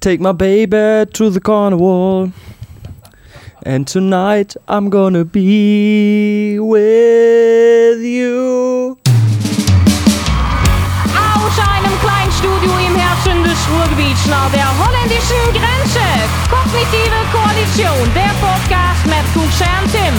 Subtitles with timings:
[0.00, 2.30] Take my baby to the carnival.
[3.64, 8.96] And tonight I'm gonna be with you.
[11.18, 16.06] Aus einem kleinen Studio im Herzen des Ruhrgebiets nach der holländischen Grenze.
[16.48, 20.14] Kognitive Koalition, der Podcast mit Kuxe und Tim.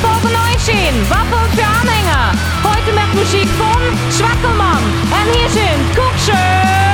[0.00, 2.30] Folge 19, Waffel für Anhänger.
[2.62, 3.82] Heute mit Musik von
[4.12, 4.84] Schwackelmann.
[5.10, 6.85] Und hier sind Kuxe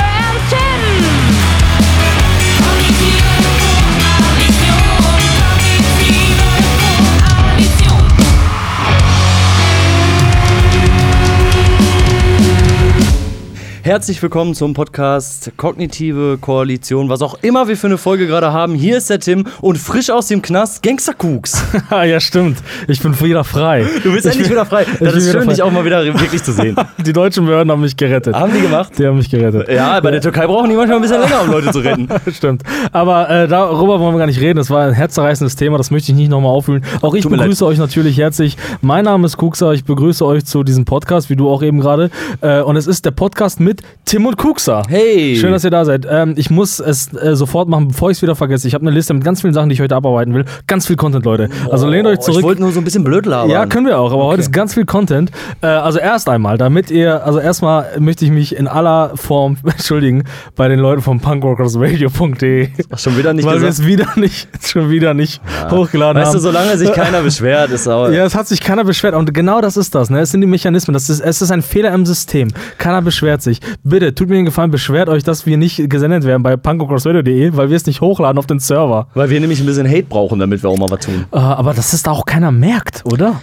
[13.85, 18.77] Herzlich willkommen zum Podcast Kognitive Koalition, was auch immer wir für eine Folge gerade haben.
[18.77, 21.61] Hier ist der Tim und frisch aus dem Knast Gangsterkuks.
[21.91, 22.59] ja, stimmt.
[22.87, 23.85] Ich bin wieder frei.
[24.05, 24.87] Du bist endlich wieder frei.
[25.01, 26.77] Das ist schön, dich auch mal wieder wirklich zu sehen.
[27.05, 28.37] Die deutschen Behörden haben mich gerettet.
[28.37, 28.93] Haben die gemacht?
[28.97, 29.69] Die haben mich gerettet.
[29.69, 32.09] Ja, bei der Türkei brauchen die manchmal ein bisschen länger, um Leute zu retten.
[32.33, 32.63] Stimmt.
[32.93, 34.59] Aber äh, darüber wollen wir gar nicht reden.
[34.59, 35.77] Das war ein herzzerreißendes Thema.
[35.77, 36.85] Das möchte ich nicht nochmal auffühlen.
[37.01, 38.57] Auch ich Tut begrüße euch natürlich herzlich.
[38.81, 39.73] Mein Name ist Kuxa.
[39.73, 42.11] Ich begrüße euch zu diesem Podcast, wie du auch eben gerade.
[42.43, 43.72] Äh, und es ist der Podcast mit
[44.05, 44.83] Tim und Kuxa.
[44.89, 45.37] Hey!
[45.37, 46.07] Schön, dass ihr da seid.
[46.11, 48.69] Ähm, ich muss es äh, sofort machen, bevor ich es wieder vergesse.
[48.69, 50.45] Ich habe eine Liste mit ganz vielen Sachen, die ich heute abarbeiten will.
[50.67, 51.49] Ganz viel Content, Leute.
[51.71, 52.39] Also lehnt euch Oh, zurück.
[52.41, 53.51] Ich wollte nur so ein bisschen blöd labern.
[53.51, 55.31] Ja, können wir auch, aber heute ist ganz viel Content.
[55.63, 60.25] Äh, also erst einmal, damit ihr, also erstmal möchte ich mich in aller Form entschuldigen
[60.57, 62.69] bei den Leuten vom punkrockersradio.de.
[62.97, 65.41] Schon wieder nicht Weil wir es wieder nicht, schon wieder nicht
[65.71, 66.43] hochgeladen Weißt du, haben.
[66.43, 68.09] solange sich keiner beschwert, ist auch.
[68.11, 70.11] ja, es hat sich keiner beschwert und genau das ist das.
[70.11, 70.21] Ne?
[70.21, 70.93] Es sind die Mechanismen.
[70.93, 72.49] Das ist, es ist ein Fehler im System.
[72.79, 73.61] Keiner beschwert sich.
[73.83, 77.71] Bitte, tut mir den Gefallen, beschwert euch, dass wir nicht gesendet werden bei punkrockrocksradio.de, weil
[77.71, 79.09] wir es nicht hochladen auf den Server.
[79.15, 81.25] Weil wir nämlich ein bisschen Hate brauchen, damit wir auch mal was tun.
[81.33, 83.41] Äh, aber das ist auch keiner merkt, oder?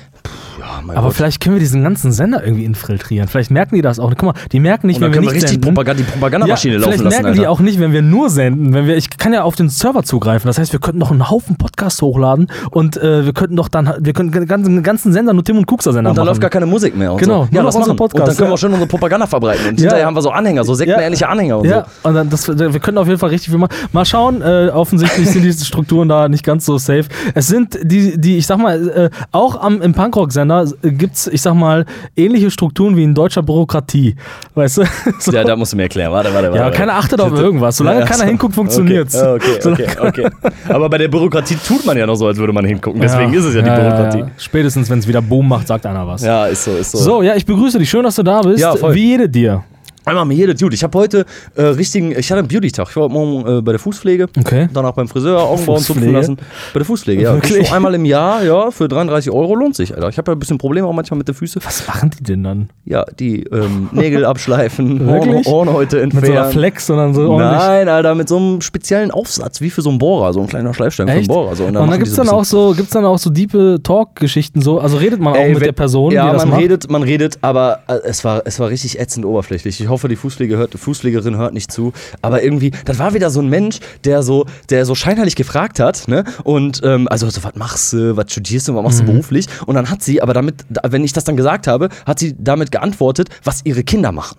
[0.60, 1.16] Ja, mein Aber Gott.
[1.16, 3.28] vielleicht können wir diesen ganzen Sender irgendwie infiltrieren.
[3.28, 4.10] Vielleicht merken die das auch.
[4.10, 5.74] Guck mal, die merken nicht, Und wenn wir können wir nicht richtig senden.
[5.74, 7.14] Propaganda, die Propagandamaschine ja, laufen vielleicht lassen.
[7.16, 7.42] merken Alter.
[7.42, 8.74] die auch nicht, wenn wir nur senden.
[8.74, 10.48] Wenn wir, ich kann ja auf den Server zugreifen.
[10.48, 13.94] Das heißt, wir könnten noch einen Haufen Podcasts hochladen und äh, wir könnten doch dann,
[14.00, 16.28] wir könnten den ganzen, ganzen Sender nur Tim und Kuxer Sender Und machen.
[16.28, 17.14] läuft gar keine Musik mehr.
[17.14, 17.56] Und Genau, so.
[17.56, 17.96] Ja, unsere machen.
[17.96, 19.70] Podcasts, Und dann können wir auch schön unsere Propaganda verbreiten.
[19.70, 22.80] Und hinterher haben wir so Anhänger, so sektenähnliche Anhänger und ja, und dann das, wir
[22.80, 23.74] können auf jeden Fall richtig viel machen.
[23.94, 27.06] Mal schauen, äh, offensichtlich sind diese Strukturen da nicht ganz so safe.
[27.36, 30.49] Es sind die, die ich sag mal, äh, auch am, im Punkrock-Sender
[30.82, 34.16] gibt es, ich sag mal, ähnliche Strukturen wie in deutscher Bürokratie.
[34.56, 34.84] Weißt du?
[35.20, 35.32] So.
[35.32, 36.12] Ja, da musst du mir erklären.
[36.12, 36.58] Warte, warte, warte.
[36.64, 37.76] Ja, keiner achtet auf irgendwas.
[37.78, 38.26] Solange Ja, keiner so.
[38.26, 39.16] hinguckt, funktioniert's.
[39.16, 40.30] Okay, okay, okay, okay.
[40.70, 43.02] Aber bei der Bürokratie tut man ja noch so, als würde man hingucken.
[43.02, 44.24] Deswegen ist es ja die Bürokratie.
[44.38, 46.24] Spätestens, wenn es wieder Boom macht, sagt einer was.
[46.24, 46.98] Ja, ist so, ist so.
[46.98, 47.90] So, ja, ich begrüße dich.
[47.90, 48.60] Schön, dass du da bist.
[48.60, 48.94] Ja, voll.
[48.96, 49.64] Wie jede dir.
[50.06, 50.74] Einmal mir jede Dude.
[50.74, 52.88] Ich habe heute äh, richtigen, ich hatte einen Beauty-Tag.
[52.90, 54.28] Ich war heute Morgen äh, bei der Fußpflege.
[54.40, 54.68] Okay.
[54.74, 56.38] Danach beim Friseur, Augenbrauen zupfen lassen.
[56.74, 57.34] Bei der Fußpflege, ja.
[57.34, 57.68] Wirklich?
[57.68, 60.10] So einmal im Jahr, ja, für 33 Euro lohnt sich, Alter.
[60.10, 61.62] Ich habe ja ein bisschen Probleme auch manchmal mit den Füßen.
[61.64, 62.70] Was machen die denn dann?
[62.86, 65.46] Ja, die ähm, Nägel abschleifen, Wirklich?
[65.46, 66.52] Horn, Hornhäute Mit so einer entfernen.
[66.54, 67.60] Flex, sondern so ordentlich.
[67.60, 70.74] Nein, Alter, mit so einem speziellen Aufsatz, wie für so einen Bohrer, so ein kleiner
[70.74, 71.30] Schleifstein für einen Echt?
[71.30, 71.56] Bohrer.
[71.56, 71.66] So.
[71.66, 74.62] Und, dann die gibt's so dann ein auch so, gibt's dann auch so diepe Talk-Geschichten
[74.62, 74.80] so.
[74.80, 76.62] Also redet man auch Ey, mit wenn- der Person, ja, die das man macht.
[76.62, 79.80] redet, man redet, aber äh, es war, es war richtig ätzend oberflächlich.
[79.82, 81.92] Ich hoffe, die Fußpflege hört, Fußpflegerin hört nicht zu.
[82.22, 86.08] Aber irgendwie, das war wieder so ein Mensch, der so, der so scheinheilig gefragt hat,
[86.08, 86.24] ne?
[86.44, 88.84] Und ähm, also so, was machst du, was studierst du, was Mhm.
[88.86, 89.48] machst du beruflich?
[89.66, 92.36] Und dann hat sie, aber damit, da- wenn ich das dann gesagt habe, hat sie
[92.38, 94.38] damit geantwortet, was ihre Kinder machen.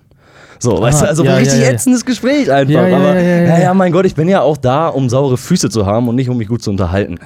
[0.63, 1.71] So, weißt du, also ja, ein richtig ja, ja.
[1.73, 2.75] ätzendes Gespräch einfach.
[2.75, 3.75] Ja, ja, aber, ja, ja, ja.
[3.75, 6.37] mein Gott, ich bin ja auch da, um saure Füße zu haben und nicht um
[6.37, 7.19] mich gut zu unterhalten.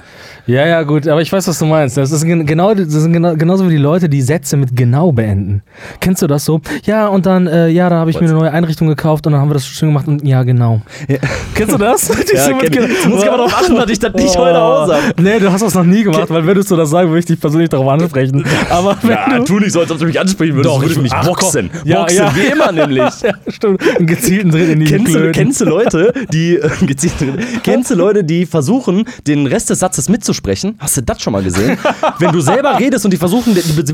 [0.47, 1.97] Ja, ja, gut, aber ich weiß, was du meinst.
[1.97, 5.11] Das, ist gen- genau, das sind genau, genauso wie die Leute, die Sätze mit genau
[5.11, 5.63] beenden.
[5.99, 6.61] Kennst du das so?
[6.85, 9.41] Ja, und dann, äh, ja, da habe ich mir eine neue Einrichtung gekauft und dann
[9.41, 10.81] haben wir das schön gemacht und ja, genau.
[11.55, 12.09] Kennst du das?
[12.35, 12.77] Ja, so mit kenn ich.
[12.79, 14.39] genau- Jetzt muss ich aber darauf achten, dass ich das nicht Oh.
[14.41, 15.01] heute aus habe.
[15.21, 17.39] Nee, du hast das noch nie gemacht, weil würdest du das sagen, würde ich dich
[17.39, 18.45] persönlich darauf ansprechen.
[18.69, 20.69] Aber wenn Ja, du, tu nicht so, als ob du mich ansprechen würdest.
[20.75, 21.71] Doch, würde ich ich- mich ach, boxen.
[21.85, 22.35] Ja, boxen, ja.
[22.35, 22.97] wie immer nämlich.
[23.21, 27.13] ja, stimmt, einen gezielten Tritt in die Kennst du, kennst du Leute, die äh, gezielt,
[27.63, 30.75] kennst du Leute, die versuchen, den Rest des Satzes mitzusprechen?
[30.79, 31.77] Hast du das schon mal gesehen?
[32.19, 33.93] Wenn du selber redest und die versuchen, die, die, die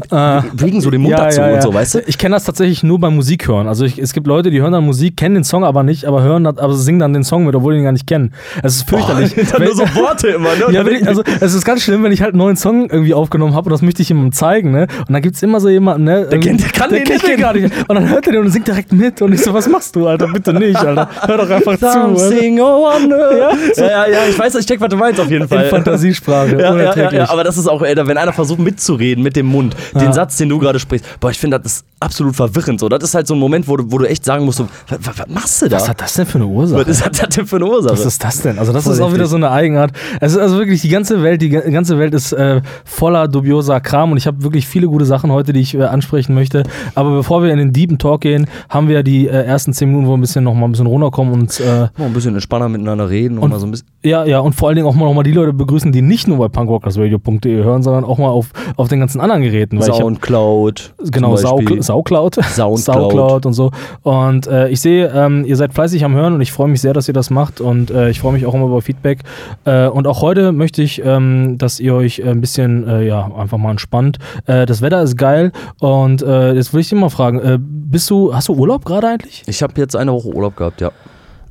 [0.53, 2.00] wegen so den Mund dazu und so, weißt du?
[2.07, 3.68] Ich kenne das tatsächlich nur beim Musikhören.
[3.68, 6.22] Also ich, es gibt Leute, die hören dann Musik, kennen den Song aber nicht, aber
[6.22, 8.34] hören, aber singen dann den Song mit, obwohl die ihn gar nicht kennen.
[8.63, 9.34] Es ist fürchterlich.
[9.38, 10.61] Oh, dann nur so Worte immer, ne?
[10.72, 13.55] Ja, ich, also es ist ganz schlimm, wenn ich halt einen neuen Song irgendwie aufgenommen
[13.55, 14.87] habe und das möchte ich jemandem zeigen, ne?
[15.08, 16.28] Und dann gibt es immer so jemanden, ne?
[16.29, 17.72] Der kennt- der kann der den kennt nicht gar nicht.
[17.87, 19.22] Und dann hört er den und singt direkt mit.
[19.22, 20.28] Und ich so, was machst du, Alter?
[20.28, 21.09] Bitte nicht, Alter.
[21.26, 21.85] Hör doch einfach zu.
[21.87, 22.16] Alter.
[22.17, 23.37] Something wonder.
[23.78, 25.64] Ja, ja, ja, ich weiß, ich check, was du meinst auf jeden Fall.
[25.66, 26.31] In Fantasiesprache.
[26.32, 27.14] Ja, ja, ja, unerträglich.
[27.20, 30.38] ja, aber das ist auch, ey, wenn einer versucht mitzureden mit dem Mund, den Satz,
[30.38, 32.80] den du gerade sprichst, boah, ich finde, das ist absolut verwirrend.
[32.80, 32.90] So.
[32.90, 35.00] Das ist halt so ein Moment, wo du, wo du echt sagen musst, so, was,
[35.06, 35.76] was, machst du da?
[35.78, 36.82] was hat das denn für eine Ursache?
[36.82, 37.94] Was ist das denn für eine Ursache?
[37.94, 38.58] Was ist das denn?
[38.58, 39.92] Also das Voll ist auch wieder so eine Eigenart.
[40.20, 43.80] Es ist also wirklich die ganze Welt, die ga- ganze Welt ist äh, voller dubioser
[43.82, 46.64] Kram und ich habe wirklich viele gute Sachen heute, die ich äh, ansprechen möchte.
[46.96, 49.90] Aber bevor wir in den deepen Talk gehen, haben wir die die äh, ersten zehn
[49.90, 52.34] Minuten, wo wir ein bisschen noch mal ein bisschen runterkommen und äh, Mal ein bisschen
[52.34, 53.88] entspannter miteinander reden und, Und- mal so ein bisschen.
[54.04, 56.21] ja, ja, und vor allen Dingen auch mal noch mal die Leute begrüßen, die nicht
[56.28, 59.78] nur bei punkrockersradio.de hören, sondern auch mal auf, auf den ganzen anderen Geräten.
[59.78, 60.94] Ich hab, Soundcloud.
[61.12, 61.84] Genau, Saucloud.
[61.84, 62.79] Soundcloud.
[62.79, 63.72] Saucloud und so.
[64.03, 66.94] Und äh, ich sehe, ähm, ihr seid fleißig am Hören und ich freue mich sehr,
[66.94, 69.20] dass ihr das macht und äh, ich freue mich auch immer über Feedback.
[69.66, 73.29] Äh, und auch heute möchte ich, ähm, dass ihr euch äh, ein bisschen, äh, ja,
[73.35, 74.18] einfach mal entspannt.
[74.46, 78.47] Äh, das Wetter ist geil und jetzt will ich dich mal fragen, bist du, hast
[78.47, 79.44] du Urlaub gerade eigentlich?
[79.47, 80.91] Ich habe jetzt eine Woche Urlaub gehabt, ja.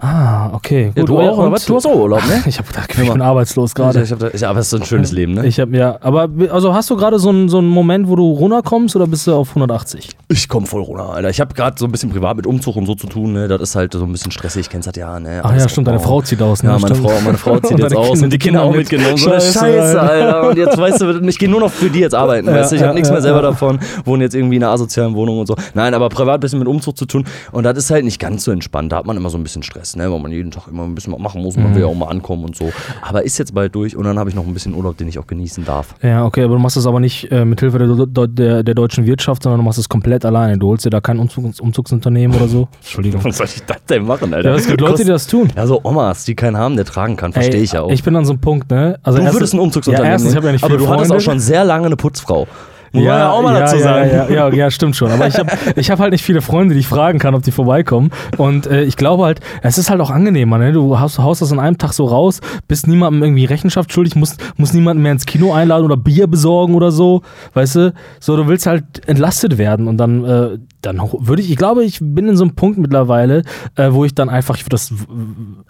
[0.03, 0.93] Ah, okay.
[0.95, 1.67] ja du auch, oder was?
[1.67, 2.43] Du hast auch Urlaub, ne?
[2.47, 4.01] Ich habe gedacht, ich bin arbeitslos gerade.
[4.05, 5.47] Hab ja, aber es ist so ein schönes Leben, ne?
[5.47, 8.31] Ich habe ja, aber also hast du gerade so einen so einen Moment, wo du
[8.31, 10.09] runterkommst oder bist du auf 180?
[10.29, 11.29] Ich komme voll runter, Alter.
[11.29, 13.47] Ich habe gerade so ein bisschen privat mit Umzug und so zu tun, ne?
[13.47, 14.71] Das ist halt so ein bisschen stressig.
[14.71, 15.41] Kennst das ja, ne?
[15.43, 16.21] Ach ja, stimmt, deine aufbauen.
[16.21, 16.71] Frau zieht aus, ne?
[16.71, 16.95] Ja, meine.
[16.95, 19.19] Frau, meine Frau zieht jetzt aus und die Kinder auch mitgenommen.
[19.19, 20.49] So eine Scheiße, Scheiße, Alter.
[20.49, 22.77] Und jetzt weißt du, ich gehe nur noch für die jetzt arbeiten, weißt du?
[22.77, 25.57] Ich habe nichts mehr selber davon, wohne jetzt irgendwie in einer asozialen Wohnung und so.
[25.75, 27.25] Nein, aber privat ein bisschen mit Umzug zu tun.
[27.53, 28.93] Und das ist halt nicht ganz so entspannt.
[28.93, 30.11] Da hat man immer so ein bisschen Stress, ne?
[30.11, 31.75] Weil man jeden Tag immer ein bisschen was machen muss man Mhm.
[31.75, 32.71] will ja auch mal ankommen und so.
[33.03, 35.19] Aber ist jetzt bald durch und dann habe ich noch ein bisschen Urlaub, den ich
[35.19, 35.95] auch genießen darf.
[36.03, 38.75] Ja, okay, aber du machst das aber nicht äh, mit Hilfe der, der, der, der
[38.75, 40.59] deutschen Wirtschaft, sondern du machst es komplett alleine.
[40.59, 42.69] Du holst dir da kein Umzug, Umzugsunternehmen oder so.
[42.81, 43.25] Entschuldigung.
[43.25, 44.51] Was soll ich das denn machen, Alter?
[44.51, 45.51] Ja, es gibt Leute, die das tun.
[45.57, 47.91] Ja, so Omas, die keinen haben, der tragen kann, verstehe ich ja auch.
[47.91, 48.99] Ich bin an so einem Punkt, ne?
[49.03, 51.17] Also du erstens- würdest ein Umzugsunternehmen Ja, erstens, ich ja nicht aber du hattest Freunde.
[51.17, 52.47] auch schon sehr lange eine Putzfrau.
[52.93, 54.11] Muss man ja auch mal ja, dazu ja, sagen.
[54.11, 55.13] Ja, ja, ja, stimmt schon.
[55.13, 57.53] Aber ich habe ich hab halt nicht viele Freunde, die ich fragen kann, ob die
[57.53, 58.11] vorbeikommen.
[58.37, 60.59] Und äh, ich glaube halt, es ist halt auch angenehmer.
[60.59, 60.73] Ne?
[60.73, 64.43] Du haust, haust das an einem Tag so raus, bist niemandem irgendwie Rechenschaft schuldig, musst,
[64.57, 67.23] musst niemanden mehr ins Kino einladen oder Bier besorgen oder so.
[67.55, 67.95] Weißt du?
[68.19, 69.87] So, du willst halt entlastet werden.
[69.87, 73.43] Und dann, äh, dann würde ich, ich glaube, ich bin in so einem Punkt mittlerweile,
[73.77, 74.93] äh, wo ich dann einfach, ich würde das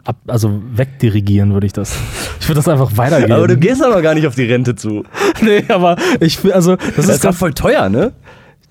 [0.05, 1.97] ab, also wegdirigieren, würde ich das.
[2.41, 3.33] Ich würde das einfach weitergeben.
[3.33, 5.05] Aber du gehst aber gar nicht auf die Rente zu.
[5.43, 8.13] nee, aber ich, also, das, Das ist doch voll teuer, ne?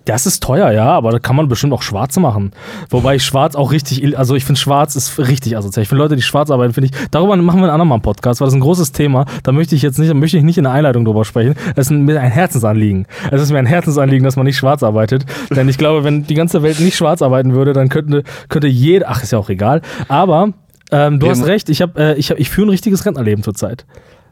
[0.09, 2.51] Das ist teuer, ja, aber da kann man bestimmt auch schwarz machen.
[2.89, 5.83] Wobei ich schwarz auch richtig, also ich finde schwarz ist richtig asozial.
[5.83, 8.01] Ich finde Leute, die schwarz arbeiten, finde ich, darüber machen wir einen anderen Mal einen
[8.01, 9.25] Podcast, weil das ist ein großes Thema.
[9.43, 11.53] Da möchte ich jetzt nicht, da möchte ich nicht in der Einleitung drüber sprechen.
[11.75, 13.05] Es ist mir ein Herzensanliegen.
[13.29, 15.25] Es ist mir ein Herzensanliegen, dass man nicht schwarz arbeitet.
[15.51, 19.09] Denn ich glaube, wenn die ganze Welt nicht schwarz arbeiten würde, dann könnte, könnte jeder,
[19.09, 19.81] ach, ist ja auch egal.
[20.07, 20.53] Aber
[20.91, 23.43] ähm, du Wir hast recht, ich, hab, äh, ich, hab, ich führe ein richtiges Rentnerleben
[23.43, 23.85] zurzeit.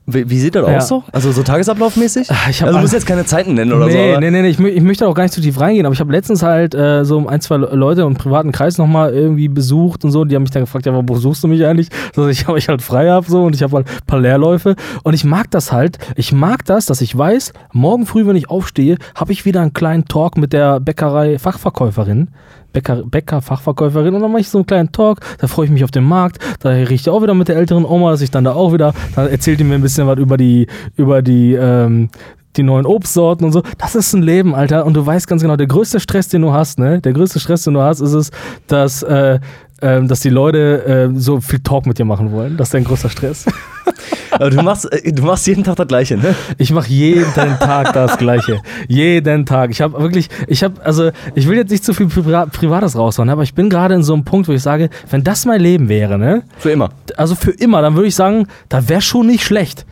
[0.09, 0.77] Wie, wie sieht das Ja.
[0.77, 1.03] aus so?
[1.11, 2.29] Also so tagesablaufmäßig?
[2.49, 3.97] ich hab also du musst jetzt keine Zeiten nennen oder so.
[3.97, 5.91] nee, aber- nee, nee, nee, ich, ich möchte auch gar nicht zu tief reingehen, aber
[5.93, 9.49] ich habe letztens halt äh, so ein, zwei Le- Leute im privaten Kreis nochmal irgendwie
[9.49, 10.23] besucht und so.
[10.23, 11.89] Die haben mich dann gefragt, ja, wo suchst du mich eigentlich?
[12.15, 14.75] So, ich habe ich halt frei hab so und ich habe halt ein paar Leerläufe.
[15.03, 15.97] Und ich mag das halt.
[16.15, 19.73] Ich mag das, dass ich weiß, morgen früh, wenn ich aufstehe, habe ich wieder einen
[19.73, 22.29] kleinen Talk mit der Bäckerei-Fachverkäuferin.
[22.73, 25.91] Bäcker, Bäcker-Fachverkäuferin und dann mache ich so einen kleinen Talk, da freue ich mich auf
[25.91, 28.53] den Markt, da rieche ich auch wieder mit der älteren Oma, dass ich dann da
[28.53, 32.09] auch wieder, dann erzählt die mir ein bisschen was über die, über die, ähm,
[32.57, 33.61] die neuen Obstsorten und so.
[33.77, 34.85] Das ist ein Leben, Alter.
[34.85, 36.99] Und du weißt ganz genau, der größte Stress, den du hast, ne?
[37.01, 38.31] Der größte Stress, den du hast, ist es,
[38.67, 39.39] dass, äh,
[39.81, 42.57] ähm, dass die Leute äh, so viel Talk mit dir machen wollen.
[42.57, 43.45] Das ist dein größter Stress.
[44.31, 46.35] Aber du machst, äh, du machst jeden Tag das Gleiche, ne?
[46.57, 48.61] Ich mache jeden Tag das Gleiche.
[48.87, 49.71] Jeden Tag.
[49.71, 53.29] Ich habe wirklich, ich habe, also ich will jetzt nicht zu viel Priva Privates raushauen,
[53.29, 55.89] aber ich bin gerade in so einem Punkt, wo ich sage, wenn das mein Leben
[55.89, 56.43] wäre, ne?
[56.57, 56.89] Für immer.
[57.15, 59.85] Also für immer, dann würde ich sagen, da wäre schon nicht schlecht.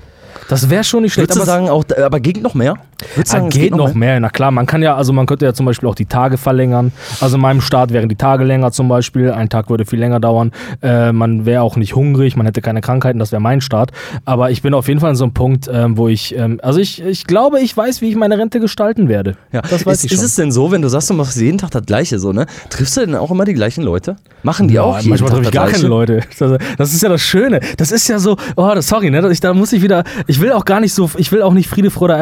[0.49, 1.29] Das wäre schon nicht schlecht.
[1.29, 2.75] Würdest aber sagen, auch, aber geht noch mehr?
[3.17, 4.19] Ah, sagen, es geht noch mehr.
[4.19, 6.91] Na klar, man kann ja, also man könnte ja zum Beispiel auch die Tage verlängern.
[7.19, 9.31] Also in meinem Start wären die Tage länger zum Beispiel.
[9.31, 10.51] Ein Tag würde viel länger dauern.
[10.81, 13.91] Äh, man wäre auch nicht hungrig, man hätte keine Krankheiten, das wäre mein Start.
[14.23, 16.79] Aber ich bin auf jeden Fall an so einem Punkt, ähm, wo ich, ähm, also
[16.79, 19.35] ich, ich glaube, ich weiß, wie ich meine Rente gestalten werde.
[19.51, 19.61] Ja.
[19.61, 20.25] Das weiß ist, ich ist schon.
[20.25, 22.45] es denn so, wenn du sagst, du machst jeden Tag das Gleiche so, ne?
[22.69, 24.15] Triffst du denn auch immer die gleichen Leute?
[24.43, 26.21] Machen die Ja, auch jeden manchmal Tag treffe ich gar keine Leute.
[26.77, 27.59] Das, ist ja das Schöne.
[27.77, 29.27] Das ist ja so, oh, das, sorry, ne?
[29.31, 31.67] Ich, da muss ich wieder, ich will auch gar nicht so, ich will auch nicht
[31.67, 32.15] Friede, Freude,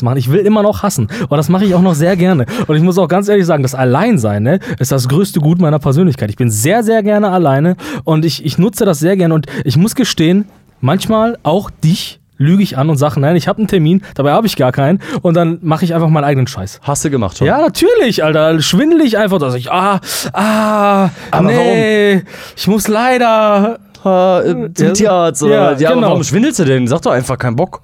[0.00, 0.18] Eierkuchen-Podcast machen.
[0.18, 1.08] Ich will immer noch hassen.
[1.28, 2.46] Und das mache ich auch noch sehr gerne.
[2.66, 5.78] Und ich muss auch ganz ehrlich sagen, das Alleinsein, ne, ist das größte Gut meiner
[5.78, 6.30] Persönlichkeit.
[6.30, 9.34] Ich bin sehr, sehr gerne alleine und ich, ich nutze das sehr gerne.
[9.34, 10.46] Und ich muss gestehen,
[10.80, 14.46] manchmal auch dich lüge ich an und sage, nein, ich habe einen Termin, dabei habe
[14.46, 15.00] ich gar keinen.
[15.20, 16.80] Und dann mache ich einfach meinen eigenen Scheiß.
[16.82, 17.46] Hast du gemacht schon?
[17.46, 18.60] Ja, natürlich, Alter.
[18.62, 20.00] Schwindel ich einfach, dass ich, ah,
[20.32, 22.22] ah, Aber nee,
[22.56, 23.78] ich muss leider.
[24.02, 26.08] Äh, zum Tierarzt oder ja, ja, genau.
[26.08, 26.88] warum schwindelst du denn?
[26.88, 27.82] Sag doch einfach keinen Bock.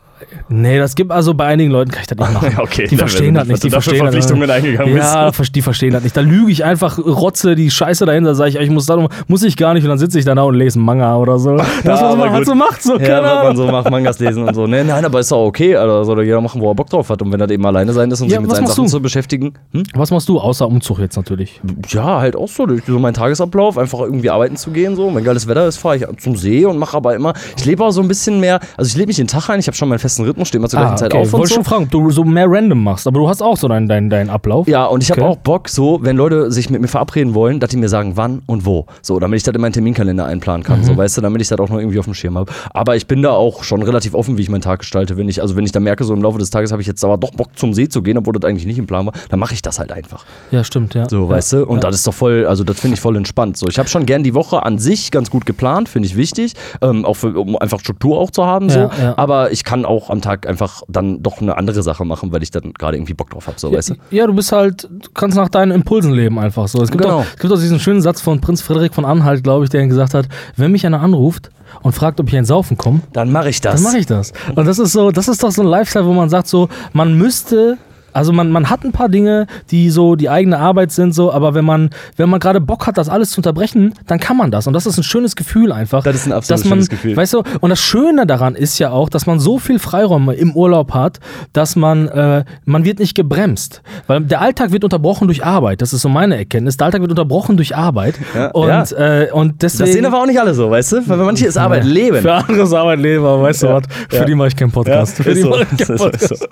[0.48, 2.52] Nee, das gibt also bei einigen Leuten kann ich das nicht machen.
[2.56, 3.64] Ja, okay, die verstehen das nicht.
[3.64, 6.16] Die verstehen das Verpflichtungen eingegangen Ja, die verstehen das nicht.
[6.16, 9.56] Da lüge ich einfach, rotze die Scheiße dahinter, sage ich, ich muss da muss ich
[9.56, 11.56] gar nicht und dann sitze ich da und lese einen Manga oder so.
[11.84, 14.18] Das, was aber man halt so macht, so, Ja, keine was man so macht, Mangas
[14.18, 14.66] lesen und so.
[14.66, 15.76] Nee, nein, aber ist doch okay.
[15.76, 17.22] Also soll jeder machen, wo er Bock drauf hat.
[17.22, 18.90] Und wenn er eben alleine sein ist und Ja, sich mit was seinen Sachen du?
[18.90, 19.54] zu beschäftigen.
[19.72, 19.84] Hm?
[19.94, 21.60] Was machst du, außer Umzug jetzt natürlich?
[21.88, 22.66] Ja, halt auch so.
[22.86, 24.96] So meinen Tagesablauf, einfach irgendwie arbeiten zu gehen.
[24.96, 25.14] So.
[25.14, 27.34] Wenn geiles Wetter ist, fahre ich zum See und mache aber immer.
[27.56, 28.60] Ich lebe auch so ein bisschen mehr.
[28.76, 29.60] Also ich lebe mich den Tag ein.
[29.60, 31.22] Ich habe schon mein festes festen Rhythmus, stehen wir zur gleichen Ah, Zeit okay.
[31.22, 31.54] auf und Wollte so.
[31.56, 34.10] schon fragen, ob du so mehr random machst, aber du hast auch so deinen, deinen,
[34.10, 34.68] deinen Ablauf.
[34.68, 35.30] Ja, und ich habe Okay.
[35.30, 38.42] auch Bock, so, wenn Leute sich mit mir verabreden wollen, dass die mir sagen, wann
[38.46, 38.86] und wo.
[39.02, 40.80] So, damit ich das in meinen Terminkalender einplanen kann.
[40.80, 40.84] Mhm.
[40.84, 42.52] So, weißt du, damit ich das auch noch irgendwie auf dem Schirm habe.
[42.74, 45.16] Aber ich bin da auch schon relativ offen, wie ich meinen Tag gestalte.
[45.16, 47.02] Wenn ich, also wenn ich da merke, so im Laufe des Tages habe ich jetzt
[47.04, 49.38] aber doch Bock zum See zu gehen, obwohl das eigentlich nicht im Plan war, dann
[49.40, 50.24] mache ich das halt einfach.
[50.50, 51.08] Ja, stimmt, ja.
[51.08, 51.28] So, ja.
[51.30, 51.64] weißt du?
[51.66, 51.80] Und ja.
[51.88, 53.56] das ist doch voll, also das finde ich voll entspannt.
[53.56, 56.54] So, ich habe schon gern die Woche an sich ganz gut geplant, finde ich wichtig.
[56.82, 58.68] Ähm, auch für, um einfach Struktur auch zu haben.
[58.68, 58.78] So.
[58.80, 59.14] Ja, ja.
[59.16, 62.50] Aber ich kann auch am Tag einfach dann doch eine andere Sache machen, weil ich
[62.50, 63.58] dann gerade irgendwie Bock drauf habe.
[63.58, 63.94] So, weißt du?
[64.10, 66.82] Ja, du bist halt, du kannst nach deinen Impulsen leben einfach so.
[66.82, 67.20] Es gibt, Genau.
[67.20, 69.86] auch, es gibt auch diesen schönen Satz von Prinz Friedrich von Anhalt, glaube ich, der
[69.86, 71.50] gesagt hat, wenn mich einer anruft
[71.82, 73.74] und fragt, ob ich ein Saufen komme, Dann mache ich das.
[73.74, 74.32] dann mache ich das.
[74.54, 77.16] Und das ist so, das ist doch so ein Lifestyle, wo man sagt so, man
[77.18, 77.78] müsste
[78.16, 81.54] also man, man hat ein paar Dinge, die so die eigene Arbeit sind, so, aber
[81.54, 84.66] wenn man, wenn man gerade Bock hat, das alles zu unterbrechen, dann kann man das.
[84.66, 86.02] Und das ist ein schönes Gefühl einfach.
[86.02, 87.16] Das ist ein absolut man, schönes Gefühl.
[87.16, 90.56] Weißt du, und das Schöne daran ist ja auch, dass man so viel Freiraum im
[90.56, 91.20] Urlaub hat,
[91.52, 93.82] dass man, äh, man wird nicht gebremst.
[94.06, 95.82] Weil der Alltag wird unterbrochen durch Arbeit.
[95.82, 96.78] Das ist so meine Erkenntnis.
[96.78, 98.14] Der Alltag wird unterbrochen durch Arbeit.
[98.36, 98.82] Ja, und, ja.
[99.22, 99.84] Äh, und deswegen.
[99.86, 101.08] Das sehen aber auch nicht alle so, weißt du?
[101.08, 102.18] Weil manche ist Arbeit leben.
[102.20, 103.74] Für andere ist Arbeit leben, aber weißt du Ja.
[103.76, 103.84] was?
[104.10, 105.16] Für die mache ich keinen Podcast.
[105.16, 105.48] Für die so.
[105.50, 106.48] mache ich keinen Podcast.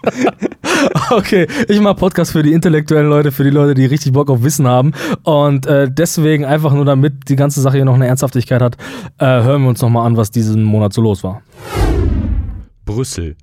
[1.11, 4.43] okay, ich mache Podcast für die intellektuellen Leute, für die Leute, die richtig Bock auf
[4.43, 4.93] Wissen haben.
[5.23, 8.77] Und äh, deswegen einfach nur damit die ganze Sache hier noch eine Ernsthaftigkeit hat,
[9.19, 11.43] äh, hören wir uns nochmal an, was diesen Monat so los war.
[12.85, 13.37] Brüssel.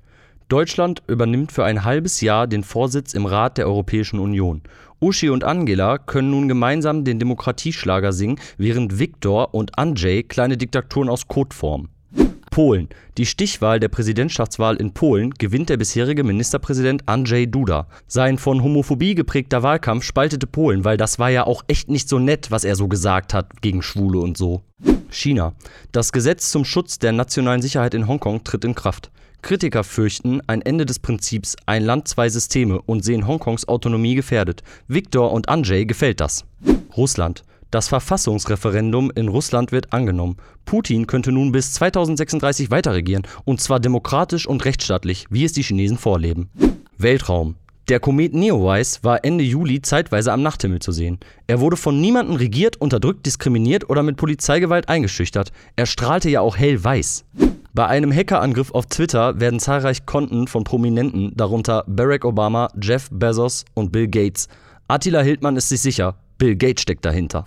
[0.50, 4.62] Deutschland übernimmt für ein halbes Jahr den Vorsitz im Rat der Europäischen Union.
[5.00, 11.10] Uschi und Angela können nun gemeinsam den Demokratieschlager singen, während Viktor und Andrzej kleine Diktaturen
[11.10, 11.90] aus Code formen.
[12.52, 12.90] Polen.
[13.18, 17.88] Die Stichwahl der Präsidentschaftswahl in Polen gewinnt der bisherige Ministerpräsident Andrzej Duda.
[18.08, 22.20] Sein von Homophobie geprägter Wahlkampf spaltete Polen, weil das war ja auch echt nicht so
[22.20, 24.64] nett, was er so gesagt hat gegen Schwule und so.
[25.10, 25.54] China.
[25.94, 29.12] Das Gesetz zum Schutz der nationalen Sicherheit in Hongkong tritt in Kraft.
[29.42, 34.62] Kritiker fürchten ein Ende des Prinzips ein Land, zwei Systeme und sehen Hongkongs Autonomie gefährdet.
[34.90, 36.46] Viktor und Andrzej gefällt das.
[36.98, 37.44] Russland.
[37.72, 40.36] Das Verfassungsreferendum in Russland wird angenommen.
[40.66, 45.64] Putin könnte nun bis 2036 weiter regieren, und zwar demokratisch und rechtsstaatlich, wie es die
[45.64, 46.50] Chinesen vorleben.
[46.98, 47.56] Weltraum.
[47.88, 51.20] Der Komet Neowise war Ende Juli zeitweise am Nachthimmel zu sehen.
[51.48, 55.54] Er wurde von niemandem regiert, unterdrückt, diskriminiert oder mit Polizeigewalt eingeschüchtert.
[55.78, 57.24] Er strahlte ja auch hellweiß.
[57.74, 63.64] Bei einem Hackerangriff auf Twitter werden zahlreich Konten von Prominenten, darunter Barack Obama, Jeff Bezos
[63.76, 64.50] und Bill Gates.
[64.90, 67.46] Attila Hildmann ist sich sicher, Bill Gates steckt dahinter.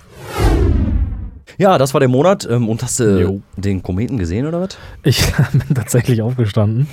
[1.59, 2.47] Ja, das war der Monat.
[2.49, 3.41] Ähm, und hast du Jo.
[3.57, 4.79] den Kometen gesehen oder was?
[5.03, 5.21] Ich
[5.53, 6.87] bin tatsächlich aufgestanden.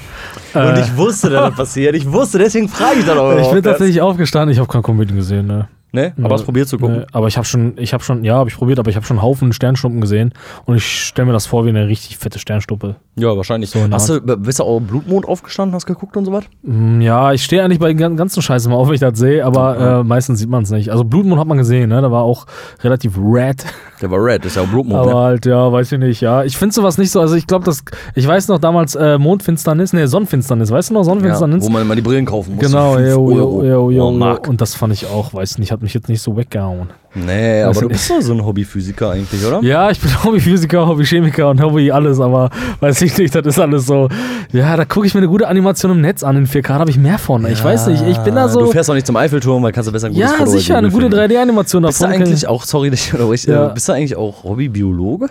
[0.55, 1.93] Und Äh, ich wusste, dass das passiert.
[1.95, 3.37] Ich wusste, deswegen frage ich dann auch.
[3.39, 4.51] ich bin tatsächlich aufgestanden.
[4.51, 5.67] Ich habe keinen Kometen gesehen, ne?
[5.93, 6.13] Ne?
[6.23, 6.99] Aber hast probiert zu gucken.
[6.99, 9.05] Nee, aber ich habe schon, ich habe schon, ja, habe ich probiert, aber ich habe
[9.05, 10.31] schon einen Haufen Sternschnuppen gesehen
[10.65, 12.95] und ich stelle mir das vor wie eine richtig fette Sternschnuppe.
[13.17, 13.71] Ja, wahrscheinlich.
[13.71, 16.45] So hast du, bist du auch Blutmond aufgestanden, hast geguckt und so was?
[16.63, 19.19] Mm, Ja, ich stehe eigentlich bei den gan- ganzen Scheiße mal auf, wenn ich das
[19.19, 20.91] sehe, aber äh, meistens sieht man es nicht.
[20.91, 22.01] Also Blutmond hat man gesehen, ne?
[22.01, 22.45] Da war auch
[22.83, 23.65] relativ red.
[24.01, 24.97] Der war red, ist ja auch Blutmond.
[25.01, 25.19] Aber ne?
[25.19, 26.45] halt, ja, weiß ich nicht, ja.
[26.45, 27.83] Ich finde sowas nicht so, also ich glaube, das,
[28.15, 31.65] ich weiß noch damals äh, Mondfinsternis, ne, Sonnenfinsternis, weißt du noch, Ja, Sonnenfinsternis?
[31.65, 32.63] wo man mal die Brillen kaufen muss.
[32.65, 33.31] genau, Euro.
[33.31, 34.11] jo, jo, Oh, jo.
[34.11, 34.47] Mark.
[34.47, 36.89] Und das fand ich auch, weiß nicht, hat mich jetzt nicht so weggehauen.
[37.13, 39.61] Nee, aber du bist doch so ein Hobbyphysiker eigentlich, oder?
[39.61, 43.85] Ja, ich bin Hobbyphysiker, Hobbychemiker und Hobby alles, aber weiß ich nicht, das ist alles
[43.85, 44.07] so.
[44.53, 46.89] Ja, da gucke ich mir eine gute Animation im Netz an in 4K, da habe
[46.89, 47.45] ich mehr von.
[47.45, 48.61] ich weiß nicht, ich bin da so.
[48.61, 50.77] Du fährst auch nicht zum Eiffelturm, weil kannst du besser ein gutes ja, Foto sicher,
[50.77, 52.21] eine gute 3D-Animation Bist du davon.
[52.21, 53.69] eigentlich auch, sorry, dass ich unterbreche, Ja.
[53.69, 55.27] äh, bist du eigentlich auch Hobbybiologe?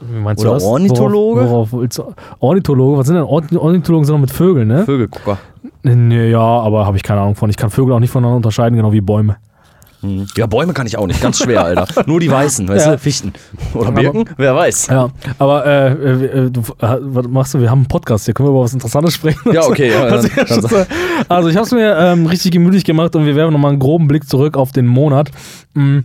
[0.00, 0.64] Wie meinst oder du das?
[0.64, 1.40] Ornithologe?
[1.48, 2.14] Worauf, worauf?
[2.40, 2.98] Ornithologe?
[2.98, 4.04] Was sind denn Orn- Ornithologen?
[4.04, 4.84] Sind doch mit Vögeln, ne?
[4.84, 5.38] Vögelgucker.
[5.82, 7.48] Nee, ja, aber habe ich keine Ahnung von.
[7.48, 9.36] Ich kann Vögel auch nicht voneinander unterscheiden, genau wie Bäume.
[10.02, 10.26] Hm.
[10.36, 11.86] Ja, Bäume kann ich auch nicht, ganz schwer, Alter.
[12.06, 12.92] Nur die weißen, weißt Ja.
[12.92, 13.32] du, Fichten.
[13.74, 14.88] Oder Aber- Birken, wer weiß.
[14.88, 17.60] Ja, aber äh, äh, du, äh, was machst du?
[17.60, 18.34] Wir haben einen Podcast hier.
[18.34, 19.40] Können wir über was Interessantes sprechen?
[19.52, 20.86] Ja, okay, ja, Also, dann-
[21.28, 24.06] also ich habe es mir ähm, richtig gemütlich gemacht und wir werfen nochmal einen groben
[24.08, 25.30] Blick zurück auf den Monat.
[25.74, 26.00] Mm,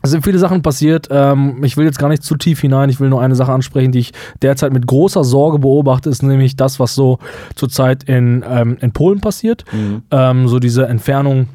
[0.00, 1.08] Es sind viele Sachen passiert.
[1.10, 2.88] Ähm, ich will jetzt gar nicht zu tief hinein.
[2.88, 6.54] Ich will nur eine Sache ansprechen, die ich derzeit mit großer Sorge beobachte, ist nämlich
[6.54, 7.18] das, was so
[7.56, 9.64] zurzeit in, ähm, in Polen passiert.
[10.12, 11.48] Ähm, so diese Entfernung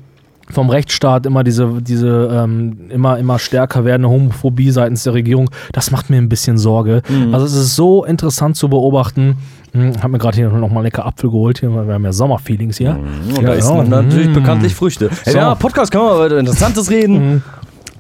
[0.54, 5.92] vom Rechtsstaat, immer diese, diese ähm, immer, immer stärker werdende Homophobie seitens der Regierung, das
[5.92, 7.02] macht mir ein bisschen Sorge.
[7.32, 9.38] Also es ist so interessant zu beobachten.
[9.74, 12.98] Hm, hab mir gerade hier nochmal lecker Apfel geholt, hier, wir haben ja Sommerfeelings hier.
[13.36, 14.34] Und da isst man natürlich Mm.
[14.34, 15.10] bekanntlich Früchte.
[15.24, 15.40] Hey, So.
[15.40, 17.42] Ja, Podcast kann man über Interessantes reden.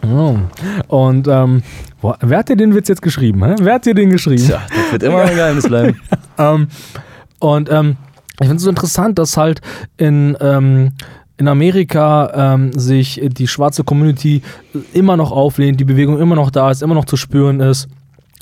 [0.05, 0.35] Oh.
[0.87, 1.63] Und ähm,
[2.01, 3.43] wo, wer hat dir den Witz jetzt geschrieben?
[3.43, 3.55] Hä?
[3.59, 4.43] Wer hat dir den geschrieben?
[4.45, 5.99] Tja, das wird immer ein Geheimnis bleiben.
[6.37, 6.67] Ähm,
[7.39, 7.95] und ähm,
[8.39, 9.61] ich finde es so interessant, dass halt
[9.97, 10.93] in, ähm,
[11.37, 14.41] in Amerika ähm, sich die schwarze Community
[14.93, 17.87] immer noch auflehnt, die Bewegung immer noch da ist, immer noch zu spüren ist.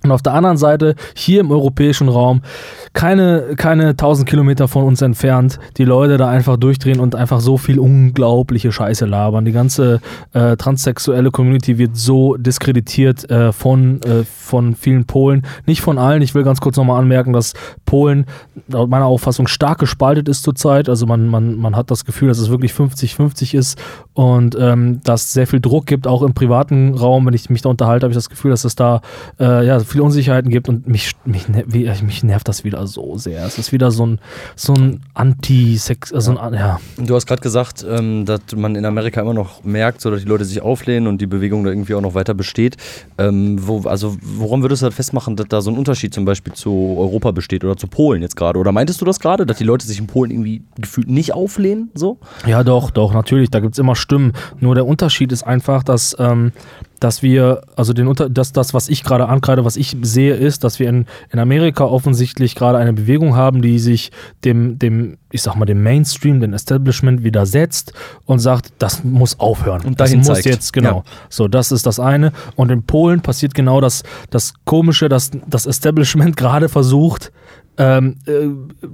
[0.04, 2.42] Und auf der anderen Seite, hier im europäischen Raum,
[2.94, 7.58] keine, keine 1000 Kilometer von uns entfernt, die Leute da einfach durchdrehen und einfach so
[7.58, 9.46] viel unglaubliche Scheiße labern.
[9.46, 10.02] Die ganze
[10.34, 15.44] äh, transsexuelle Community wird so diskreditiert äh, von, äh, von vielen Polen.
[15.68, 16.22] Nicht von allen.
[16.24, 17.54] Ich will ganz kurz nochmal anmerken, dass
[17.86, 18.26] Polen
[18.68, 20.90] laut meiner Auffassung stark gespaltet ist zurzeit.
[20.90, 23.80] Also man, man, man hat das Gefühl, dass es wirklich 50-50 ist
[24.14, 27.26] und ähm, dass sehr viel Druck gibt, auch im privaten Raum.
[27.26, 29.02] Wenn ich mich da unterhalte, habe ich das Gefühl, dass es da
[29.40, 33.18] äh, ja, viele Unsicherheiten gibt und mich, mich, ner- wie- mich nervt das wieder so
[33.18, 33.46] sehr.
[33.46, 34.20] Es ist wieder so ein,
[34.56, 36.80] so ein Anti-Sex, also ein, ja.
[36.98, 40.28] Du hast gerade gesagt, ähm, dass man in Amerika immer noch merkt, so dass die
[40.28, 42.78] Leute sich auflehnen und die Bewegung da irgendwie auch noch weiter besteht.
[43.18, 46.54] Ähm, wo, also woran würdest du das festmachen, dass da so ein Unterschied zum Beispiel
[46.54, 48.60] zu Europa besteht oder zu Polen jetzt gerade?
[48.60, 51.90] Oder meintest du das gerade, dass die Leute sich in Polen irgendwie gefühlt nicht auflehnen?
[51.94, 52.18] So?
[52.46, 53.50] Ja, doch, doch, natürlich.
[53.50, 54.34] Da gibt es immer Stimmen.
[54.60, 56.52] Nur der Unterschied ist einfach, dass, ähm,
[57.02, 60.64] dass wir, also den Unter dass das, was ich gerade ankreide, was ich sehe, ist,
[60.64, 64.12] dass wir in, in Amerika offensichtlich gerade eine Bewegung haben, die sich
[64.46, 67.94] dem, dem, ich sag mal, dem Mainstream, dem Establishment widersetzt
[68.26, 69.82] und sagt, das muss aufhören.
[69.82, 70.46] Und das dahin muss zeigt.
[70.46, 70.98] jetzt, genau.
[70.98, 71.04] Ja.
[71.30, 72.34] So, das ist das eine.
[72.56, 77.32] Und in Polen passiert genau das, das Komische, dass das Establishment gerade versucht,
[77.82, 78.32] ähm, äh,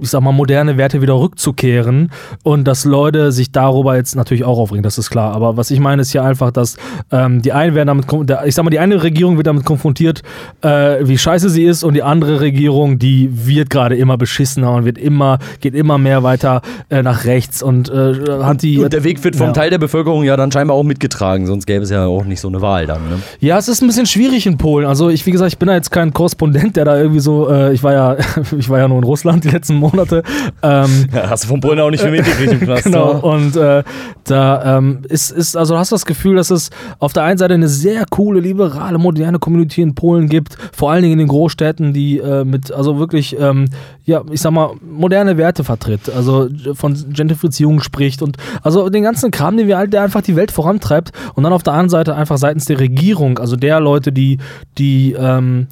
[0.00, 2.10] ich sag mal, moderne Werte wieder rückzukehren
[2.42, 5.34] und dass Leute sich darüber jetzt natürlich auch aufregen, das ist klar.
[5.34, 6.76] Aber was ich meine, ist ja einfach, dass
[7.12, 10.22] ähm, die einen werden damit, ich sag mal, die eine Regierung wird damit konfrontiert,
[10.62, 14.86] äh, wie scheiße sie ist und die andere Regierung, die wird gerade immer beschissener und
[14.86, 18.78] wird immer, geht immer mehr weiter äh, nach rechts und äh, hat die.
[18.78, 19.52] Und der Weg wird vom Ja.
[19.52, 22.48] Teil der Bevölkerung ja dann scheinbar auch mitgetragen, sonst gäbe es ja auch nicht so
[22.48, 23.02] eine Wahl dann.
[23.08, 23.18] Ne?
[23.40, 24.86] Ja, es ist ein bisschen schwierig in Polen.
[24.86, 27.72] Also ich, wie gesagt, ich bin da jetzt kein Korrespondent, der da irgendwie so, äh,
[27.74, 28.16] ich war ja,
[28.58, 30.22] ich war ja nur in Russland die letzten Monate.
[30.62, 32.84] Ähm, Ja, hast du von Polen auch nicht viel mitgekriegt im Knast.
[32.84, 33.14] genau.
[33.14, 33.20] ne?
[33.20, 33.82] Und äh,
[34.24, 37.54] da ähm, ist, ist, also hast du das Gefühl, dass es auf der einen Seite
[37.54, 41.92] eine sehr coole, liberale, moderne Community in Polen gibt, vor allen Dingen in den Großstädten,
[41.92, 43.66] die äh, mit, also wirklich, ähm,
[44.04, 49.30] ja, ich sag mal, moderne Werte vertritt, also von Gentrifizierung spricht und also den ganzen
[49.30, 52.14] Kram, den wir halt, der einfach die Welt vorantreibt und dann auf der anderen Seite
[52.14, 54.38] einfach seitens der Regierung, also der Leute, die,
[54.76, 55.66] die, ähm,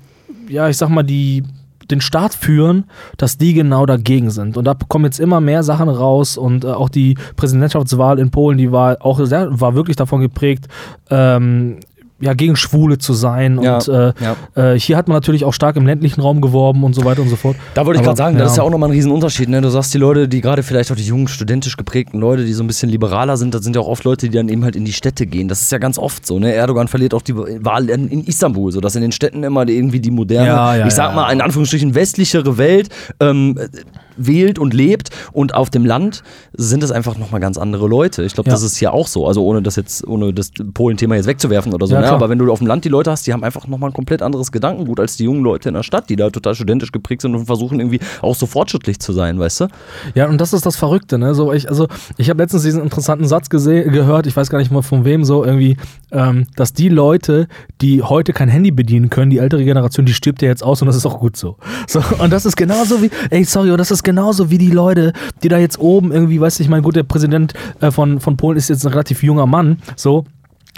[0.48, 1.42] ja, ich sag mal, die
[1.90, 2.84] den Staat führen,
[3.16, 4.56] dass die genau dagegen sind.
[4.56, 8.58] Und da kommen jetzt immer mehr Sachen raus und äh, auch die Präsidentschaftswahl in Polen,
[8.58, 10.68] die war auch sehr, war wirklich davon geprägt,
[11.10, 11.78] ähm,
[12.18, 13.60] ja, gegen Schwule zu sein.
[13.60, 14.72] Ja, Und äh, ja.
[14.72, 17.28] äh, hier hat man natürlich auch stark im ländlichen Raum geworben und so weiter und
[17.28, 17.56] so fort.
[17.74, 18.42] Da wollte ich gerade sagen, ja.
[18.42, 19.48] das ist ja auch nochmal ein Riesenunterschied.
[19.48, 19.60] Ne?
[19.60, 22.64] Du sagst, die Leute, die gerade vielleicht auch die jungen, studentisch geprägten Leute, die so
[22.64, 24.84] ein bisschen liberaler sind, das sind ja auch oft Leute, die dann eben halt in
[24.86, 25.48] die Städte gehen.
[25.48, 26.38] Das ist ja ganz oft so.
[26.38, 26.54] Ne?
[26.54, 30.10] Erdogan verliert auch die Wahl in, in Istanbul, sodass in den Städten immer irgendwie die
[30.10, 32.88] moderne, ich sag mal, in Anführungsstrichen westlichere Welt
[33.20, 33.68] ähm, äh,
[34.16, 35.10] wählt und lebt.
[35.32, 36.22] Und auf dem Land
[36.54, 38.22] sind es einfach nochmal ganz andere Leute.
[38.24, 38.54] Ich glaube, Ja.
[38.54, 39.26] das ist hier auch so.
[39.26, 41.94] Also ohne das jetzt, ohne das Polen-Thema jetzt wegzuwerfen oder so.
[41.94, 42.10] Ja, ne?
[42.10, 44.22] Aber wenn du auf dem Land die Leute hast, die haben einfach nochmal ein komplett
[44.22, 47.34] anderes Gedankengut als die jungen Leute in der Stadt, die da total studentisch geprägt sind
[47.34, 49.68] und versuchen irgendwie auch so fortschrittlich zu sein, weißt du?
[50.14, 51.34] Ja, und das ist das Verrückte, ne?
[51.34, 54.82] So, ich, also, ich habe letztens diesen interessanten Satz gehört, ich weiß gar nicht mal
[54.82, 55.76] von wem, so irgendwie,
[56.12, 57.48] ähm, dass die Leute,
[57.80, 60.86] die heute kein Handy bedienen können, die ältere Generation, die stirbt ja jetzt aus und
[60.86, 61.56] das ist auch gut so.
[61.86, 65.12] so und das ist genauso wie, ey, sorry, und das ist genauso wie die Leute,
[65.42, 68.38] die da jetzt oben irgendwie, weißt du, ich meine, gut, der Präsident äh, von, von
[68.38, 70.24] Polen ist jetzt ein relativ junger Mann, so.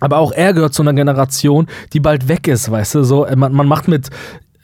[0.01, 3.37] Aber auch er gehört zu einer Generation, die bald weg ist, weißt du, so, äh,
[3.37, 4.11] man, man macht mit,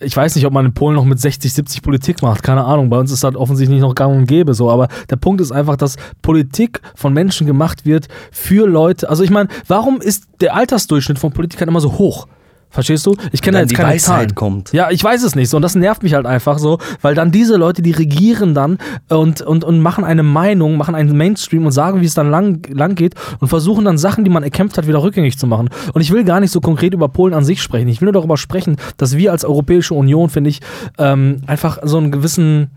[0.00, 2.90] ich weiß nicht, ob man in Polen noch mit 60, 70 Politik macht, keine Ahnung.
[2.90, 4.70] Bei uns ist das offensichtlich noch gang und gäbe so.
[4.70, 9.08] Aber der Punkt ist einfach, dass Politik von Menschen gemacht wird für Leute.
[9.08, 12.26] Also ich meine, warum ist der Altersdurchschnitt von Politikern immer so hoch?
[12.74, 13.14] Verstehst du?
[13.30, 14.34] Ich kenne da jetzt die keine Weisheit Zahlen.
[14.34, 14.72] kommt.
[14.72, 17.30] Ja, ich weiß es nicht so und das nervt mich halt einfach so, weil dann
[17.30, 21.70] diese Leute, die regieren dann und, und, und machen eine Meinung, machen einen Mainstream und
[21.70, 24.88] sagen, wie es dann lang, lang geht und versuchen dann Sachen, die man erkämpft hat,
[24.88, 25.70] wieder rückgängig zu machen.
[25.92, 27.86] Und ich will gar nicht so konkret über Polen an sich sprechen.
[27.86, 30.60] Ich will nur darüber sprechen, dass wir als Europäische Union, finde ich,
[30.98, 32.70] ähm, einfach so einen gewissen,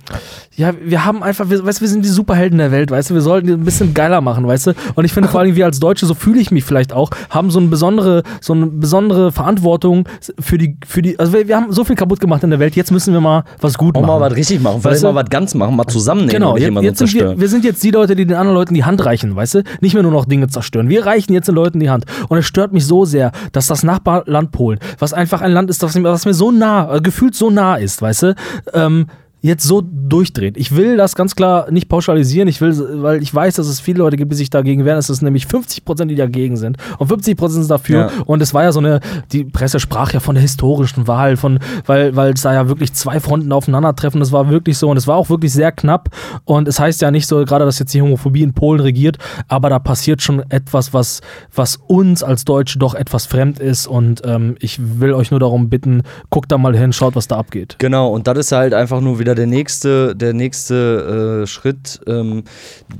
[0.55, 3.15] ja, wir haben einfach, wir, weißt du, wir sind die Superhelden der Welt, weißt du,
[3.15, 4.73] wir sollten die ein bisschen geiler machen, weißt du.
[4.93, 7.49] Und ich finde vor allem, wir als Deutsche, so fühle ich mich vielleicht auch, haben
[7.49, 9.86] so eine besondere, so eine besondere Verantwortung
[10.39, 12.75] für die, für die, also wir, wir haben so viel kaputt gemacht in der Welt,
[12.75, 14.19] jetzt müssen wir mal was gut Auch machen.
[14.19, 15.07] mal was richtig machen, vielleicht Weißt du?
[15.13, 17.83] mal was ganz machen, mal zusammennehmen Genau, und jetzt, jetzt sind wir, wir sind jetzt
[17.83, 19.63] die Leute, die den anderen Leuten die Hand reichen, weißt du?
[19.81, 20.89] Nicht mehr nur noch Dinge zerstören.
[20.89, 22.05] Wir reichen jetzt den Leuten die Hand.
[22.29, 25.81] Und es stört mich so sehr, dass das Nachbarland Polen, was einfach ein Land ist,
[25.83, 28.35] das, mir- was mir so nah, äh, gefühlt so nah ist, weißt du,
[28.73, 29.07] ähm,
[29.41, 30.57] jetzt so durchdreht.
[30.57, 33.99] Ich will das ganz klar nicht pauschalisieren, ich will, weil ich weiß, dass es viele
[33.99, 34.97] Leute gibt, die sich dagegen wehren.
[34.97, 37.99] Es ist nämlich 50%, die dagegen sind und 50% sind dafür.
[37.99, 38.11] Ja.
[38.25, 38.99] Und es war ja so eine,
[39.31, 42.93] die Presse sprach ja von der historischen Wahl, von, weil, weil es da ja wirklich
[42.93, 44.19] zwei Fronten aufeinandertreffen.
[44.19, 46.09] Das war wirklich so und es war auch wirklich sehr knapp.
[46.45, 49.69] Und es heißt ja nicht so, gerade dass jetzt die Homophobie in Polen regiert, aber
[49.69, 51.21] da passiert schon etwas, was,
[51.53, 53.87] was uns als Deutsche doch etwas fremd ist.
[53.87, 57.37] Und ähm, ich will euch nur darum bitten, guckt da mal hin, schaut, was da
[57.37, 57.75] abgeht.
[57.77, 61.99] Genau, und das ist halt einfach nur wieder wieder der nächste, der nächste äh, Schritt,
[62.07, 62.43] ähm,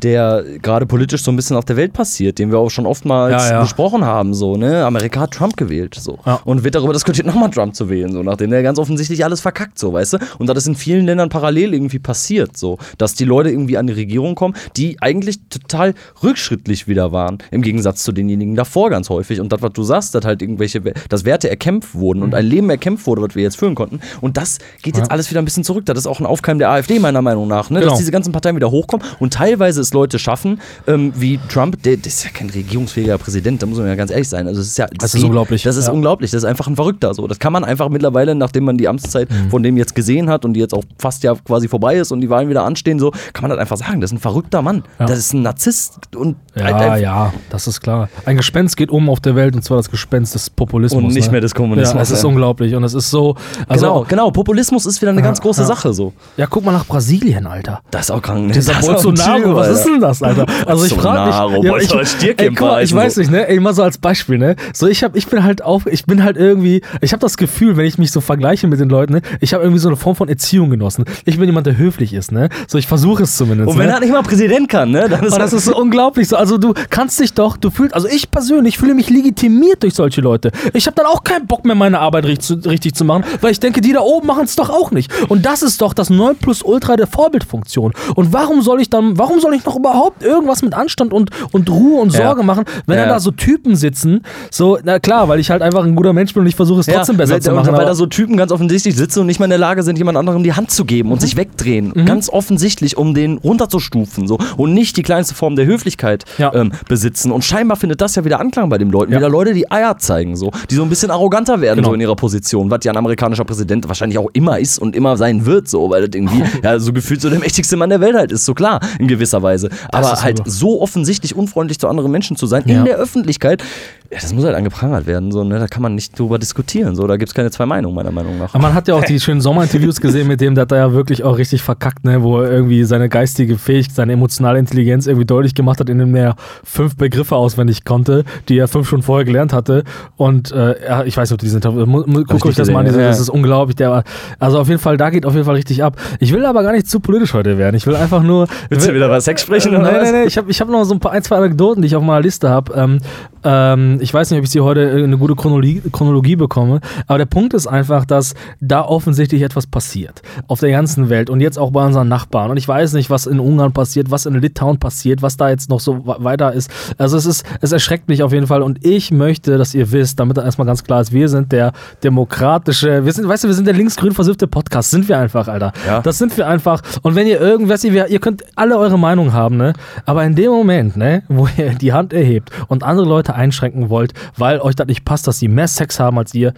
[0.04, 3.46] der gerade politisch so ein bisschen auf der Welt passiert, den wir auch schon oftmals
[3.46, 3.62] Ja, ja.
[3.62, 4.34] besprochen haben.
[4.34, 4.84] So, ne?
[4.86, 6.20] Amerika hat Trump gewählt so.
[6.26, 6.42] Ja.
[6.44, 9.80] und wird darüber diskutiert, nochmal Trump zu wählen, so, nachdem der ganz offensichtlich alles verkackt,
[9.80, 10.18] so, weißt du?
[10.38, 13.88] Und das ist in vielen Ländern parallel irgendwie passiert, so, dass die Leute irgendwie an
[13.88, 19.10] die Regierung kommen, die eigentlich total rückschrittlich wieder waren, im Gegensatz zu denjenigen davor ganz
[19.10, 19.40] häufig.
[19.40, 22.70] Und das, was du sagst, dass halt irgendwelche, dass Werte erkämpft wurden und ein Leben
[22.70, 24.02] erkämpft wurde, was wir jetzt führen konnten.
[24.20, 25.86] Und das geht jetzt alles wieder ein bisschen zurück.
[25.86, 27.80] Das ist auch ein Aufkeimen der AfD, meiner Meinung nach, ne?
[27.80, 27.92] Genau.
[27.92, 31.98] dass diese ganzen Parteien wieder hochkommen und teilweise es Leute schaffen, ähm, wie Trump, der,
[31.98, 34.48] der ist ja kein regierungsfähiger Präsident, da muss man ja ganz ehrlich sein.
[34.48, 35.64] Also, es ist ja, Das ist unglaublich.
[35.64, 35.94] Das ist Ja.
[35.94, 36.32] unglaublich.
[36.32, 37.14] Das ist einfach ein Verrückter.
[37.14, 37.28] So.
[37.28, 39.50] Das kann man einfach mittlerweile, nachdem man die Amtszeit Mhm.
[39.50, 42.22] von dem jetzt gesehen hat und die jetzt auch fast ja quasi vorbei ist und
[42.22, 44.02] die Wahlen wieder anstehen, so, kann man das einfach sagen.
[44.02, 44.84] Das ist ein verrückter Mann.
[45.00, 45.06] Ja.
[45.06, 48.10] Das ist ein Narzisst und Ja, halt- ja, das ist klar.
[48.26, 51.04] Ein Gespenst geht um auf der Welt und zwar das Gespenst des Populismus.
[51.04, 51.34] Und nicht ne?
[51.34, 53.36] mehr des Kommunismus, Ja, es ist unglaublich und es ist so.
[53.68, 54.32] Also, genau, genau.
[54.32, 55.66] Populismus ist wieder eine ganz große.
[55.66, 55.94] Sache.
[55.94, 56.07] So.
[56.38, 57.82] Ja, guck mal nach Brasilien, Alter.
[57.92, 58.48] Das ist auch krank.
[58.48, 58.54] Ne?
[58.54, 60.46] Dieser Das Bolsonaro, was ist denn das, Alter?
[60.66, 63.48] Also ich frage mich, ja, ich, Stierkämpfer ey, guck mal, ich heißen weiß nicht, ne?
[63.48, 64.56] Ey, mal so als Beispiel, ne?
[64.74, 67.78] So ich hab, ich bin halt auf, ich bin halt irgendwie, ich habe das Gefühl,
[67.78, 69.22] wenn ich mich so vergleiche mit den Leuten, ne?
[69.40, 71.06] Ich habe irgendwie so eine Form von Erziehung genossen.
[71.26, 72.50] Ich bin jemand, der höflich ist, ne?
[72.68, 73.70] So ich versuche es zumindest.
[73.70, 73.94] Und wenn ne?
[73.94, 75.08] er nicht mal Präsident kann, ne?
[75.10, 76.36] Dann ist Aber das ist so unglaublich so.
[76.36, 80.22] Also du kannst dich doch, du fühlst, also ich persönlich fühle mich legitimiert durch solche
[80.22, 80.52] Leute.
[80.74, 83.52] Ich habe dann auch keinen Bock mehr, meine Arbeit richtig zu, richtig zu machen, weil
[83.52, 85.12] ich denke, die da oben machen es doch auch nicht.
[85.30, 87.94] Und das ist doch das 9 plus Ultra der Vorbildfunktion.
[88.16, 91.70] Und warum soll ich dann, warum soll ich noch überhaupt irgendwas mit Anstand und, und
[91.70, 92.24] Ruhe und Ja.
[92.28, 93.04] Sorge machen, wenn Ja.
[93.06, 94.22] dann da so Typen sitzen?
[94.52, 96.86] So, na klar, weil ich halt einfach ein guter Mensch bin und ich versuche es
[96.86, 97.74] trotzdem besser weil, zu machen.
[97.74, 100.18] Weil da so Typen ganz offensichtlich sitzen und nicht mal in der Lage sind, jemand
[100.18, 101.14] anderem die Hand zu geben Mhm.
[101.14, 101.94] und sich wegdrehen.
[102.06, 104.28] Ganz offensichtlich, um den runterzustufen.
[104.28, 104.38] So.
[104.58, 106.54] Und nicht die kleinste Form der Höflichkeit Ja.
[106.54, 107.32] ähm, besitzen.
[107.32, 109.12] Und scheinbar findet das ja wieder Anklang bei den Leuten.
[109.12, 109.20] Ja.
[109.20, 110.52] Wieder Leute, die Eier zeigen, so.
[110.70, 111.90] die so ein bisschen arroganter werden Genau.
[111.90, 115.18] so in ihrer Position, was ja ein amerikanischer Präsident wahrscheinlich auch immer ist und immer
[115.18, 118.16] sein wird, so, weil das irgendwie ja, so gefühlt so der mächtigste Mann der Welt
[118.16, 119.70] halt ist, so klar, in gewisser Weise.
[119.92, 120.68] Aber halt so.
[120.68, 122.80] so offensichtlich unfreundlich zu anderen Menschen zu sein, Ja.
[122.80, 123.64] in der Öffentlichkeit,
[124.12, 125.60] ja, das muss halt angeprangert werden, so, ne?
[125.60, 127.08] da kann man nicht drüber diskutieren, so.
[127.08, 128.54] da gibt es keine zwei Meinungen, meiner Meinung nach.
[128.54, 130.94] Aber man hat ja auch die schönen Sommerinterviews gesehen mit dem, der hat da ja
[130.94, 135.26] wirklich auch richtig verkackt, ne, wo er irgendwie seine geistige Fähigkeit, seine emotionale Intelligenz irgendwie
[135.26, 139.52] deutlich gemacht hat, indem er fünf Begriffe auswendig konnte, die er fünf schon vorher gelernt
[139.54, 139.84] hatte.
[140.16, 141.64] Und äh, ich weiß nicht, ob die sind.
[141.66, 143.08] Guckt euch das mal an, diese- ja.
[143.08, 143.76] das ist unglaublich.
[143.76, 144.04] Der
[144.40, 145.98] also auf jeden Fall, da geht auf jeden Fall richtig ab.
[146.20, 147.76] Ich will aber gar nicht zu politisch heute werden.
[147.76, 148.48] Ich will einfach nur.
[148.70, 150.28] Willst du wieder über Sex sprechen, Äh, oder Nein, nein, nein.
[150.28, 152.22] Ich habe ich hab noch so ein paar, ein, zwei Anekdoten, die ich auf meiner
[152.22, 152.74] Liste habe.
[152.76, 153.00] Ähm,
[153.48, 157.18] ähm, ich weiß nicht, ob ich sie heute in eine gute Chronologie, Chronologie bekomme, aber
[157.18, 160.22] der Punkt ist einfach, dass da offensichtlich etwas passiert.
[160.48, 162.52] Auf der ganzen Welt und jetzt auch bei unseren Nachbarn.
[162.52, 165.70] Und ich weiß nicht, was in Ungarn passiert, was in Litauen passiert, was da jetzt
[165.70, 166.70] noch so weiter ist.
[166.98, 170.20] Also es ist, es erschreckt mich auf jeden Fall und ich möchte, dass ihr wisst,
[170.20, 171.72] damit das erstmal ganz klar ist, wir sind der
[172.04, 175.72] demokratische, wir sind, weißt du, wir sind der linksgrün versiffte Podcast, sind wir einfach, Alter.
[175.86, 176.02] Ja.
[176.02, 176.82] Das sind wir einfach.
[177.02, 179.72] Und wenn ihr irgendwas, ihr, ihr könnt alle eure Meinung haben, ne?
[180.06, 184.14] Aber in dem Moment, ne, wo ihr die Hand erhebt und andere Leute einschränken wollt,
[184.36, 186.54] weil euch das nicht passt, dass sie mehr Sex haben als ihr,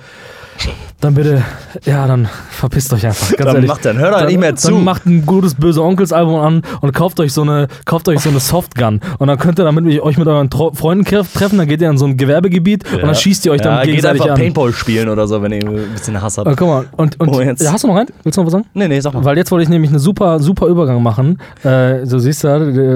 [0.99, 1.41] dann bitte,
[1.85, 3.29] ja, dann verpisst euch einfach.
[3.37, 3.69] Ganz Dann ehrlich.
[3.69, 4.71] macht- dann hört Dann- nicht mehr zu.
[4.71, 8.19] Dann macht ein gutes böse Onkels Album an und kauft euch so eine, kauft euch
[8.19, 11.33] so eine Softgun und dann könnt ihr damit mit euch mit euren Tro Freunden treff-
[11.33, 11.57] treffen.
[11.57, 13.91] Dann geht ihr in so ein Gewerbegebiet und dann schießt ihr euch dann ja, geht
[13.91, 14.41] gegenseitig einfach an.
[14.41, 16.47] Paintball spielen oder so, wenn ihr ein bisschen Hass habt.
[16.49, 18.09] Ah, guck mal, und, und Oh, ja, hast du noch einen?
[18.23, 18.65] Willst du noch was sagen?
[18.73, 19.23] Nee, nee, sag mal.
[19.23, 21.39] Weil jetzt wollte ich nämlich einen super, super Übergang machen.
[21.63, 22.47] Äh, so siehst du,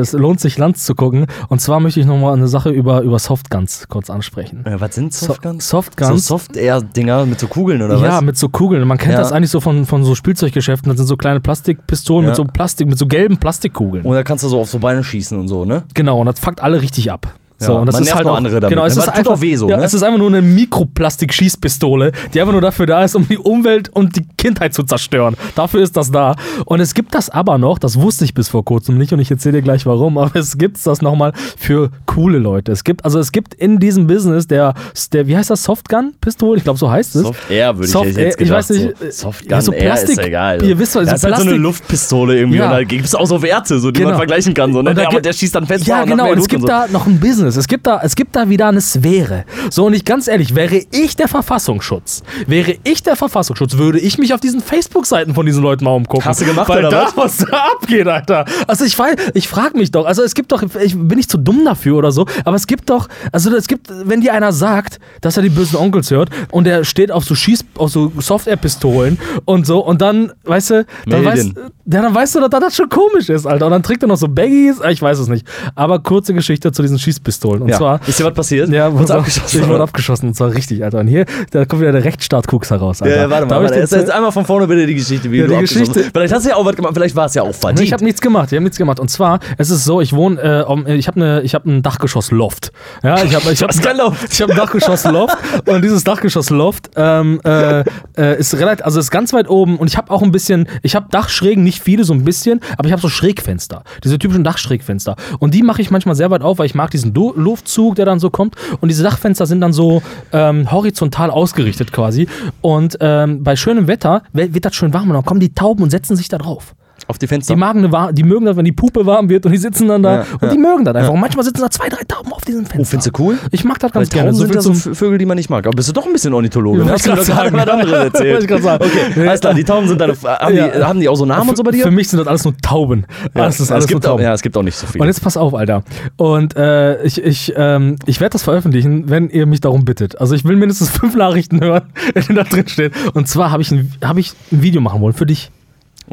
[0.02, 1.28] es lohnt sich, Lanz zu gucken.
[1.48, 4.66] Und zwar möchte ich nochmal eine Sache über, über Softguns kurz ansprechen.
[4.66, 5.68] Äh, was sind Softguns?
[5.70, 6.28] So, Softguns.
[6.28, 8.22] So Soft-Air-Dinger mit so Kugeln oder ja, was?
[8.22, 8.88] mit so Kugeln.
[8.88, 9.20] Man kennt Ja.
[9.20, 10.90] das eigentlich so von, von so Spielzeuggeschäften.
[10.90, 12.30] Das sind so kleine Plastikpistolen Ja.
[12.30, 14.06] mit so Plastik, mit so gelben Plastikkugeln.
[14.06, 15.84] Und da kannst du so auf so Beine schießen und so, ne?
[15.94, 17.34] Genau, und das fuckt alle richtig ab.
[17.64, 19.56] So, Ja, und das man ist halt auch, andere damit, Genau, es ist einfach weh
[19.56, 19.84] so, ja, ne?
[19.84, 23.90] es ist einfach nur eine Mikroplastik-Schießpistole, die einfach nur dafür da ist, um die Umwelt
[23.90, 25.36] und die Kindheit zu zerstören.
[25.56, 26.36] Dafür ist das da.
[26.66, 29.32] Und es gibt das aber noch, das wusste ich bis vor kurzem nicht und ich
[29.32, 32.72] erzähle dir gleich warum, aber es gibt das nochmal für coole Leute.
[32.72, 34.74] Es gibt, also es gibt in diesem Business der,
[35.12, 36.58] der wie heißt das, Softgun-Pistole?
[36.58, 37.22] Ich glaube, so heißt es.
[37.24, 38.58] Soft-Air würde ich Soft- jetzt ich gedacht.
[38.58, 39.06] weiß nicht, so.
[39.06, 40.64] äh, Softgun, ja, so Air Plastik- ist egal.
[40.64, 42.66] ihr wisst, das so ist halt so eine Luftpistole irgendwie Ja.
[42.68, 44.10] und da gibt es auch so Werte, so, die Genau.
[44.12, 44.74] man vergleichen kann.
[44.74, 44.94] So, ne?
[44.94, 46.32] Der, aber der schießt dann fest Ja, genau.
[46.32, 47.53] Und es gibt und da noch ein Business.
[47.58, 49.46] Es gibt da, es gibt da wieder eine Sphäre.
[49.70, 54.18] So, und ich ganz ehrlich, wäre ich der Verfassungsschutz, wäre ich der Verfassungsschutz, würde ich
[54.18, 56.26] mich auf diesen Facebook-Seiten von diesen Leuten mal umgucken.
[56.26, 57.18] Hast du gemacht, Weil oder da, was?
[57.18, 58.46] was da abgeht, Alter.
[58.68, 61.38] Also ich weiß, ich frage mich doch, also es gibt doch, ich bin nicht zu
[61.38, 65.00] dumm dafür oder so, aber es gibt doch, also es gibt, wenn dir einer sagt,
[65.22, 69.20] dass er die bösen Onkels hört und der steht auf so Schieß, auf so Soft-Air-Pistolen
[69.46, 72.90] und so und dann, weißt du, dann weißt, ja, dann weißt du, dass das schon
[72.90, 73.66] komisch ist, Alter.
[73.66, 75.46] Und dann trägt er noch so Baggies, ich weiß es nicht.
[75.76, 77.33] Aber kurze Geschichte zu diesen Schießpistolen.
[77.34, 77.62] Pistolen.
[77.64, 77.78] Und Ja.
[77.78, 78.00] zwar.
[78.08, 78.70] Ist dir was passiert?
[78.70, 81.00] Ja, wurde abgeschossen, Ich wurde abgeschossen und zwar richtig, Alter.
[81.00, 83.16] Und hier, da kommt wieder der Rechtsstaat-Kucks heraus, Alter.
[83.16, 83.80] Ja, warte mal, hab ich warte.
[83.82, 86.06] Jetzt, jetzt einmal von vorne bitte die Geschichte, wie Ja, du die Geschichte-.
[86.14, 87.82] Vielleicht hast du ja auch was gemacht, vielleicht war es ja auch verdient.
[87.88, 89.00] Ich habe nichts gemacht, ich habe nichts gemacht.
[89.00, 91.82] Und zwar, es ist so, ich wohne, äh, um, ich habe eine, ich habe ein
[91.82, 92.72] Dachgeschoss-Loft.
[93.04, 93.60] Ja, ich habe, ich
[93.98, 94.20] Loft?
[94.32, 97.82] ich habe ein Dachgeschoss-Loft und dieses Dachgeschoss-Loft ähm, äh,
[98.18, 100.96] äh, ist relativ, also ist ganz weit oben und ich habe auch ein bisschen, ich
[100.96, 105.16] habe Dachschrägen, nicht viele, so ein bisschen, aber ich habe so Schrägfenster, diese typischen Dachschrägfenster.
[105.40, 108.06] Und die mache ich manchmal sehr weit auf, weil ich mag diesen Du Luftzug, der
[108.06, 108.56] dann so kommt.
[108.82, 110.02] Und diese Dachfenster sind dann so
[110.34, 112.28] ähm, horizontal ausgerichtet quasi.
[112.62, 115.90] Und ähm, bei schönem Wetter wird das schön warm und dann kommen die Tauben und
[115.90, 116.76] setzen sich da drauf.
[117.08, 117.54] Auf die Fenster.
[117.54, 120.04] Die, magen eine, die mögen das, wenn die Puppe warm wird und die sitzen dann
[120.04, 121.14] da Ja, und die mögen das einfach.
[121.14, 122.80] Und manchmal sitzen da zwei, drei Tauben auf diesem Fenster.
[122.82, 123.38] Oh, findest du cool?
[123.52, 124.30] Ich mag das Weil ganz gerne.
[124.30, 125.66] Tauben sind viel ja so zum- V- Vögel, die man nicht mag.
[125.68, 126.80] Aber bist du doch ein bisschen Ornithologe?
[126.80, 126.92] Ja, ne?
[126.94, 128.50] Hast du gerade was anderes erzählt.
[128.52, 128.84] Ich sagen.
[128.84, 129.54] Okay, alles klar.
[129.54, 130.14] Die Tauben sind deine.
[130.14, 130.68] Haben, Ja.
[130.70, 131.84] die, haben die auch so Namen und so bei dir?
[131.84, 133.06] Für mich sind das alles nur Tauben.
[133.34, 134.24] Alles ist Ja, alles es gibt nur auch, Tauben.
[134.24, 135.06] ja, es gibt auch nicht so Und viele.
[135.06, 135.84] jetzt pass auf, Alter.
[136.18, 140.20] Und äh, ich, ich, ähm, ich werde das veröffentlichen, wenn ihr mich darum bittet.
[140.22, 141.84] Also ich will mindestens fünf Nachrichten hören,
[142.30, 142.92] die da drin stehen.
[143.14, 145.52] Und zwar habe ich, ein, hab ich ein Video machen wollen für dich.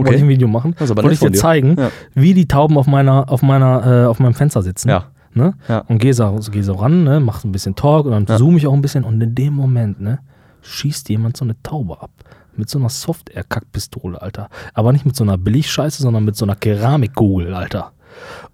[0.06, 0.74] Wollte ich ein Video machen.
[0.78, 1.90] Das Wollte ich dir zeigen, Ja.
[2.14, 4.88] wie die Tauben auf meiner, auf meiner, äh, auf meinem Fenster sitzen.
[4.88, 5.04] Ja.
[5.32, 5.54] Ne?
[5.68, 5.78] Ja.
[5.86, 7.20] Und geh so, geh so ran, ne?
[7.20, 8.36] mach so ein bisschen Talk und dann Ja.
[8.36, 9.04] zoome ich auch ein bisschen.
[9.04, 10.18] Und in dem Moment, ne,
[10.62, 12.10] schießt jemand so eine Taube ab.
[12.56, 14.48] Mit so einer Soft-Air-Kackpistole, Alter.
[14.74, 17.92] Aber nicht mit so einer Billigscheiße, sondern mit so einer Keramikkugel, Alter.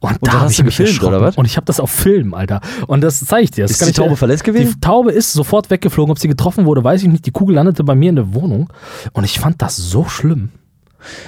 [0.01, 1.37] Und, da das hab hast ich mich gefilmt, oder was?
[1.39, 2.61] Und ich habe das auf Film, Alter.
[2.87, 3.65] Und das zeige ich dir.
[3.65, 4.75] Das Ist die Taube verletzt gewesen?
[4.75, 6.13] Die Taube ist sofort weggeflogen.
[6.13, 7.25] Ob sie getroffen wurde, weiß ich nicht.
[7.25, 8.71] Die Kugel landete bei mir in der Wohnung.
[9.15, 10.51] Und ich fand das so schlimm.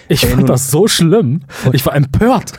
[0.08, 1.40] Ich fand nun- das so schlimm.
[1.72, 2.52] Ich war empört.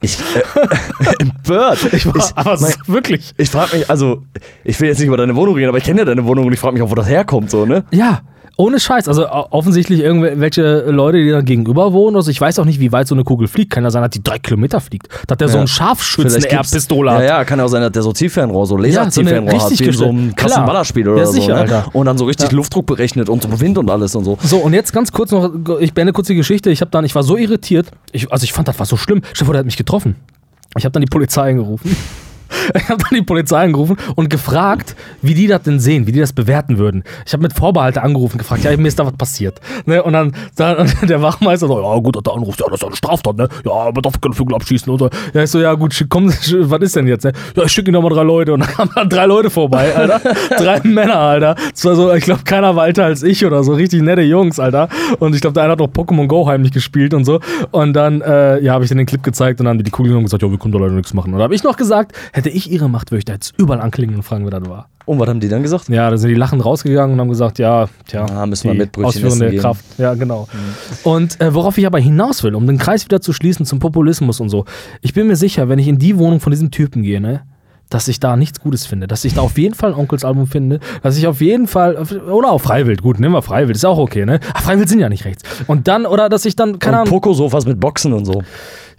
[0.00, 1.92] Ich, äh, empört.
[1.92, 3.32] Ich war aber so, wirklich.
[3.36, 4.22] Ich frage mich, also,
[4.64, 6.52] ich will jetzt nicht über deine Wohnung reden, aber ich kenne ja deine Wohnung und
[6.52, 7.84] ich frage mich auch, wo das herkommt, so, ne?
[7.90, 8.20] Ja,
[8.56, 9.08] ohne Scheiß.
[9.08, 12.14] Also offensichtlich irgendwelche Leute, die da gegenüber wohnen.
[12.14, 13.72] Also ich weiß auch nicht, wie weit so eine Kugel fliegt.
[13.72, 15.08] Kann ja sein, dass die drei Kilometer fliegt.
[15.26, 15.60] Dass der so Ja.
[15.62, 17.18] einen gibt's- Scharfschützen-Air-Pistole hat.
[17.22, 19.70] Ja, ja, kann ja auch sein, dass der so Zielfernrohr, so Ja, so Laser-Zielfernrohr hat,
[19.80, 20.64] wie in so einem krassen.
[20.66, 21.32] Ballerspiel oder Ja, so.
[21.32, 21.60] sicher, ne?
[21.62, 21.86] Alter.
[21.94, 24.38] Und dann so richtig Luftdruck berechnet und so Wind und alles und so.
[24.40, 26.70] So, und jetzt ganz kurz noch, ich beende kurz die Geschichte.
[26.70, 27.88] Ich habe dann, ich war so irritiert.
[28.12, 29.22] Ich, also ich fand, das war so schlimm.
[29.36, 30.16] Der hat mich getroffen.
[30.76, 31.96] Ich habe dann die Polizei angerufen.
[32.84, 36.20] Ich habe dann die Polizei angerufen und gefragt, wie die das denn sehen, wie die
[36.20, 37.02] das bewerten würden.
[37.26, 39.60] Ich habe mit Vorbehalte angerufen, gefragt, ja, mir ist da was passiert.
[39.86, 40.02] Ne?
[40.02, 42.96] Und dann, dann der Wachmeister so, ja gut, der anruft, ja, das ist ja eine
[42.96, 43.48] Straftat, ne?
[43.64, 44.92] Ja, man darf keine Vögel abschießen.
[44.92, 45.10] Und so.
[45.32, 47.24] Ja, ich so, ja gut, komm, was ist denn jetzt?
[47.24, 47.32] Ne?
[47.56, 48.52] Ja, ich schicke Ihnen nochmal drei Leute.
[48.52, 50.20] Und dann kamen dann drei Leute vorbei, Alter.
[50.56, 51.56] drei Männer, Alter.
[51.74, 53.74] So, ich glaube, keiner war älter als ich oder so.
[53.74, 54.88] Richtig nette Jungs, Alter.
[55.18, 57.40] Und ich glaube, der eine hat auch Pokémon Go heimlich gespielt und so.
[57.70, 59.90] Und dann, äh, ja, habe ich denen den Clip gezeigt und dann haben die die
[59.90, 61.32] Kugel genommen und gesagt, ja, wir können da leider nichts machen.
[61.32, 63.80] Und da habe ich noch gesagt, hätte ich ihre Macht, würde ich da jetzt überall
[63.80, 64.88] anklingeln und fragen, wer das war.
[65.06, 65.88] Und was haben die dann gesagt?
[65.90, 68.92] Ja, da sind die lachend rausgegangen und haben gesagt, ja, tja, Ah, müssen wir mit
[68.92, 69.58] Brötchen ausführende.
[69.58, 69.84] Kraft.
[69.98, 70.48] Ja, genau.
[71.02, 74.40] Und äh, worauf ich aber hinaus will, um den Kreis wieder zu schließen zum Populismus
[74.40, 74.64] und so.
[75.02, 77.42] Ich bin mir sicher, wenn ich in die Wohnung von diesem Typen gehe, ne,
[77.90, 80.80] dass ich da nichts Gutes finde, dass ich da auf jeden Fall ein Onkelsalbum finde,
[81.02, 81.96] dass ich auf jeden Fall,
[82.30, 84.40] oder auch Freiwild, gut, nehmen wir Freiwild, ist auch okay, ne?
[84.54, 85.42] Ach, Freiwild sind ja nicht rechts.
[85.66, 88.42] Und dann, oder dass ich dann, keine Und Ahnung, Poko-Sofas mit Boxen und so.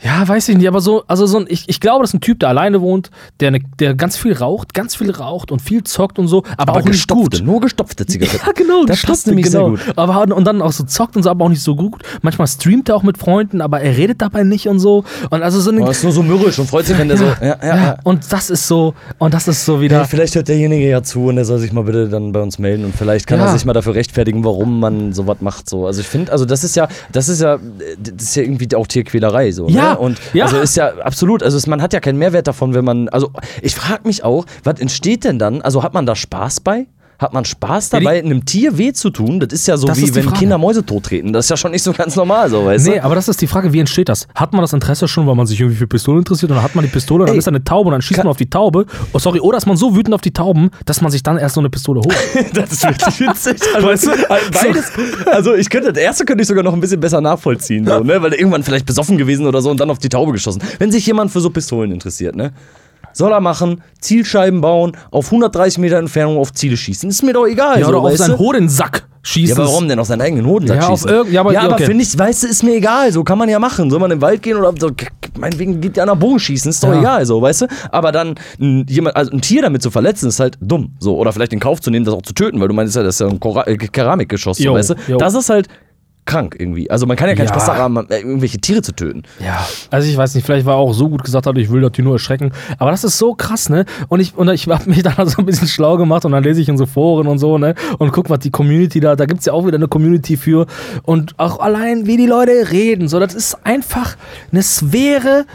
[0.03, 2.21] Ja, weiß ich nicht, aber so, also so ein, ich, ich glaube, das ist ein
[2.21, 5.83] Typ, der alleine wohnt, der, ne, der ganz viel raucht, ganz viel raucht und viel
[5.83, 7.41] zockt und so, aber, auch nicht gut.
[7.43, 8.45] nur gestopfte Zigaretten.
[8.45, 9.75] Ja, genau, Das passt nämlich genau.
[9.75, 9.97] sehr gut.
[9.97, 12.03] Aber und dann auch so zockt und so, aber auch nicht so gut.
[12.21, 15.03] Manchmal streamt er auch mit Freunden, aber er redet dabei nicht und so.
[15.29, 15.81] Und also so eine.
[15.81, 17.25] Oh, ist nur so mürrisch und freut sich, wenn der so.
[17.25, 17.97] Ja, ja, ja.
[18.03, 20.05] Und das ist so, und das ist so Ja, wieder.
[20.05, 22.85] vielleicht hört derjenige ja zu und der soll sich mal bitte dann bei uns melden
[22.85, 23.45] und vielleicht kann Ja.
[23.47, 25.69] er sich mal dafür rechtfertigen, warum man sowas macht.
[25.69, 25.85] So.
[25.85, 27.57] Also ich finde, also das ist ja, das ist ja,
[27.99, 29.67] das ist ja irgendwie auch Tierquälerei so.
[29.67, 29.97] Ja, Ne?
[29.97, 30.45] Und ja.
[30.45, 33.31] also ist ja absolut, also es, man hat ja keinen Mehrwert davon, wenn man, also
[33.61, 35.61] ich frage mich auch, was entsteht denn dann?
[35.61, 36.87] Also hat man da Spaß bei?
[37.19, 39.39] Hat man Spaß Ja, dabei, einem Tier weh zu tun?
[39.39, 40.37] Das ist ja so Das wie wenn Frage.
[40.39, 41.31] Kinder Mäuse tottreten.
[41.33, 43.03] Das ist ja schon nicht so ganz normal, so, weißt Nee, du?
[43.03, 44.27] aber das ist die Frage, wie entsteht das?
[44.35, 46.75] Hat man das Interesse schon, weil man sich irgendwie für Pistolen interessiert und dann hat
[46.75, 48.49] man die Pistole, dann Ey, ist da eine Taube und dann schießt man auf die
[48.49, 48.85] Taube.
[49.13, 51.55] Oh, sorry, oder ist man so wütend auf die Tauben, dass man sich dann erst
[51.55, 52.15] so eine Pistole holt.
[52.53, 53.61] Das ist wirklich witzig.
[53.73, 54.11] Also, Weißt du?
[54.29, 54.91] beides,
[55.25, 58.21] also ich könnte, das erste könnte ich sogar noch ein bisschen besser nachvollziehen, so, ne?
[58.21, 60.61] weil irgendwann vielleicht besoffen gewesen oder so und dann auf die Taube geschossen.
[60.79, 62.51] Wenn sich jemand für so Pistolen interessiert, ne?
[63.17, 67.09] Soll er machen, Zielscheiben bauen, auf 130 Meter Entfernung auf Ziele schießen.
[67.09, 67.79] Ist mir doch egal.
[67.79, 68.37] Ja, so, oder auf seinen?
[68.37, 69.57] Hodensack Ja, schießen.
[69.57, 71.09] aber warum denn auf seinen eigenen Hodensack Ja, schießen?
[71.31, 71.85] ja, aber- ja, aber okay.
[71.85, 73.13] finde ich, weißt du, ist mir egal.
[73.13, 73.89] So kann man ja machen.
[73.89, 74.91] Soll man im Wald gehen oder so,
[75.39, 76.99] meinetwegen gibt ja einer Bogen schießen, ist doch Ja.
[76.99, 77.67] egal, so, weißt du?
[77.89, 80.95] Aber dann ein, jemand, also ein Tier damit zu verletzen, ist halt dumm.
[80.99, 81.15] So.
[81.17, 83.15] Oder vielleicht in Kauf zu nehmen, das auch zu töten, weil du meinst ja, das
[83.15, 84.95] ist ja ein äh, Keramikgeschoss, so, weißt du?
[85.07, 85.17] jo.
[85.17, 85.69] Das ist halt
[86.25, 86.89] krank irgendwie.
[86.89, 87.53] Also man kann ja keinen Ja.
[87.53, 89.23] Spaß daran haben, äh, irgendwelche Tiere zu töten.
[89.43, 91.81] Ja, also ich weiß nicht, vielleicht war er auch so gut gesagt hat, ich will
[91.81, 92.51] das hier nur erschrecken.
[92.79, 93.85] Aber das ist so krass, ne?
[94.07, 96.61] Und ich, und ich habe mich dann so ein bisschen schlau gemacht und dann lese
[96.61, 97.75] ich in so Foren und so, ne?
[97.99, 100.65] Und guck, was die Community da, da gibt's ja auch wieder eine Community für.
[101.03, 104.15] Und auch allein, wie die Leute reden, so, das ist einfach
[104.51, 105.45] eine Sphäre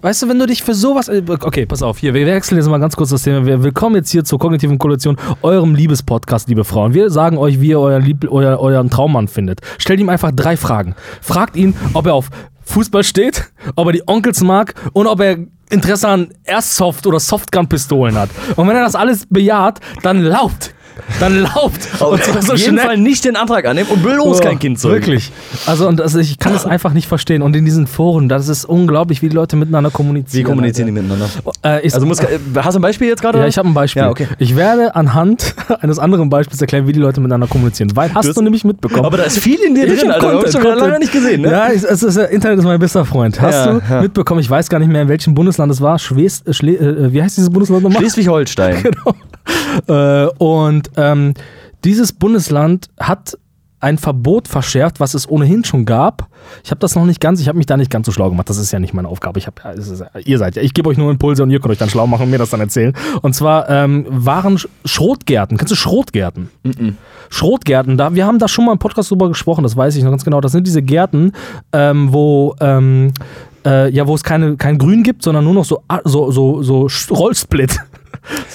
[0.00, 1.08] Weißt du, wenn du dich für sowas.
[1.08, 3.44] äh, Okay, pass auf, hier, wir wechseln jetzt mal ganz kurz das Thema.
[3.44, 6.94] Wir willkommen jetzt hier zur kognitiven Koalition, eurem Liebespodcast, liebe Frauen.
[6.94, 9.60] Wir sagen euch, wie ihr euren, Lieb euer, euren Traummann findet.
[9.78, 10.94] Stellt ihm einfach drei Fragen.
[11.20, 12.28] Fragt ihn, ob er auf
[12.64, 15.38] Fußball steht, ob er die Onkels mag und ob er
[15.70, 18.30] Interesse an Airsoft- oder Softgun-Pistolen hat.
[18.54, 20.74] Und wenn er das alles bejaht, dann lauft.
[21.20, 21.88] Dann lauft.
[22.00, 24.94] Und auf jeden Fall nicht den Antrag annehmen und bloß kein Kind zeugen.
[24.96, 25.30] Wirklich.
[25.66, 27.42] Also, und also ich kann es einfach nicht verstehen.
[27.42, 30.40] Und in diesen Foren, das ist unglaublich, wie die Leute miteinander kommunizieren.
[30.46, 31.26] Wie kommunizieren die miteinander?
[31.64, 33.38] Äh, ich, Also muss, äh, hast du ein Beispiel jetzt gerade?
[33.38, 34.02] ja, ich habe ein Beispiel.
[34.02, 34.28] Ja, okay.
[34.38, 37.90] Ich werde anhand eines anderen Beispiels erklären, wie die Leute miteinander kommunizieren.
[37.94, 39.04] Weil hast du, hast- nämlich mitbekommen.
[39.04, 40.30] Aber da ist viel in dir Ich drin, Alter.
[40.32, 41.50] Content, Content, schon lange nicht gesehen, ne?
[41.50, 43.40] Ja, ich, es ist, äh, Internet ist mein bester Freund.
[43.40, 44.00] Hast Ja, du ja.
[44.02, 44.40] mitbekommen?
[44.40, 45.98] Ich weiß gar nicht mehr, in welchem Bundesland es war.
[45.98, 48.00] Schwes, äh, äh, wie heißt dieses Bundesland nochmal?
[48.00, 48.76] Schleswig-Holstein.
[49.86, 51.34] Äh, und ähm,
[51.84, 53.38] dieses Bundesland hat
[53.80, 56.26] ein Verbot verschärft, was es ohnehin schon gab.
[56.64, 58.50] Ich habe das noch nicht ganz, ich habe mich da nicht ganz so schlau gemacht.
[58.50, 59.38] Das ist ja nicht meine Aufgabe.
[59.38, 61.70] Ich hab, ja, ist, ihr seid ja, ich gebe euch nur Impulse und ihr könnt
[61.72, 62.92] euch dann schlau machen und mir das dann erzählen.
[63.22, 65.56] Und zwar ähm, waren Sch- Schrotgärten.
[65.58, 66.48] Kennst du Schrotgärten?
[67.30, 70.10] Schrotgärten, da, wir haben da schon mal im Podcast drüber gesprochen, das weiß ich noch
[70.10, 70.40] ganz genau.
[70.40, 71.32] Das sind diese Gärten,
[71.72, 73.12] ähm, wo, ähm,
[73.64, 76.62] äh, ja, wo es keine, kein Grün gibt, sondern nur noch so, A- so, so,
[76.62, 77.78] so Rollsplit.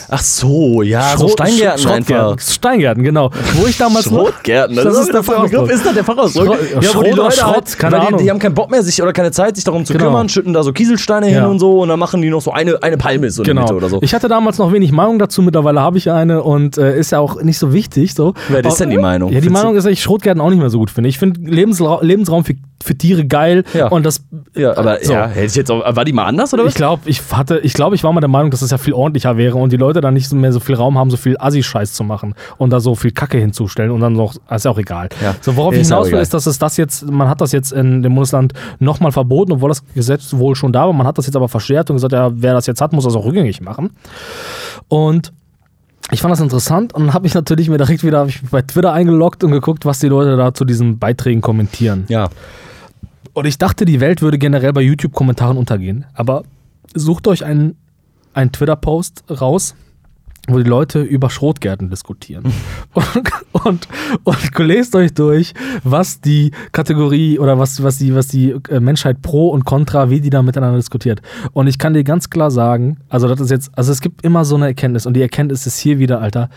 [0.10, 2.16] Ach so, ja, so Schrot- Steingärten Schrottgärten.
[2.32, 2.40] einfach.
[2.40, 3.30] Steingärten, genau.
[3.56, 5.70] Wo ich damals Schrotgärten, Das ist der Fachausdruck.
[5.70, 6.04] Ist das der?
[6.04, 8.18] Schrott- ja, wo die Leute Schrott, halt, keine Ahnung.
[8.18, 10.06] Die, die haben keinen Bock mehr sich oder keine Zeit, sich darum zu Genau.
[10.06, 11.48] kümmern, schütten da so Kieselsteine hin Ja.
[11.48, 13.62] und so und dann machen die noch so eine, eine Palme so in der Genau.
[13.66, 14.00] Mitte oder so.
[14.02, 17.20] Ich hatte damals noch wenig Meinung dazu, mittlerweile habe ich eine und äh, ist ja
[17.20, 18.14] auch nicht so wichtig.
[18.14, 18.34] So.
[18.50, 19.30] Wer ist denn die Meinung?
[19.32, 21.10] Ja, die Findest Meinung ist, dass ich Schrotgärten auch nicht mehr so gut finde.
[21.10, 22.54] Ich finde Lebensra Lebensraum für,
[22.84, 23.88] für Tiere geil Ja.
[23.88, 24.24] und das.
[24.56, 25.14] ja, aber so.
[25.14, 26.70] ja, hätte ich jetzt auch, war die mal anders oder was?
[26.74, 28.94] Ich glaube, ich hatte, ich glaube, ich war mal der Meinung, dass das ja viel
[28.94, 31.94] ordentlicher wäre und die Leute dann nicht mehr so viel Raum haben, so viel Assi-Scheiß
[31.94, 35.10] zu machen und da so viel Kacke hinzustellen und dann noch, ist ja auch egal.
[35.22, 35.36] Ja.
[35.42, 38.04] So, worauf ich hinaus will, ist, dass es das jetzt, man hat das jetzt in
[38.04, 40.94] dem Bundesland nochmal verboten, obwohl das Gesetz wohl schon da war.
[40.94, 43.16] Man hat das jetzt aber verschärft und gesagt, ja, wer das jetzt hat, muss das
[43.16, 43.92] auch rückgängig machen.
[44.88, 45.32] Und
[46.12, 48.62] ich fand das interessant und dann habe ich natürlich mir direkt wieder ich mich bei
[48.62, 52.06] Twitter eingeloggt und geguckt, was die Leute da zu diesen Beiträgen kommentieren.
[52.10, 52.30] Ja.
[53.34, 56.06] Und ich dachte, die Welt würde generell bei YouTube-Kommentaren untergehen.
[56.14, 56.44] Aber
[56.94, 57.76] sucht euch einen,
[58.34, 59.76] einen Twitter-Post raus,
[60.48, 62.44] wo die Leute über Schrotgärten diskutieren.
[62.94, 63.32] und,
[63.66, 63.88] und,
[64.24, 69.22] und lest euch durch, was die Kategorie oder was, was die, was die äh, Menschheit
[69.22, 71.22] pro und contra, wie die da miteinander diskutiert.
[71.54, 74.44] Und ich kann dir ganz klar sagen, also das ist jetzt, also es gibt immer
[74.44, 76.50] so eine Erkenntnis und die Erkenntnis ist hier wieder, Alter,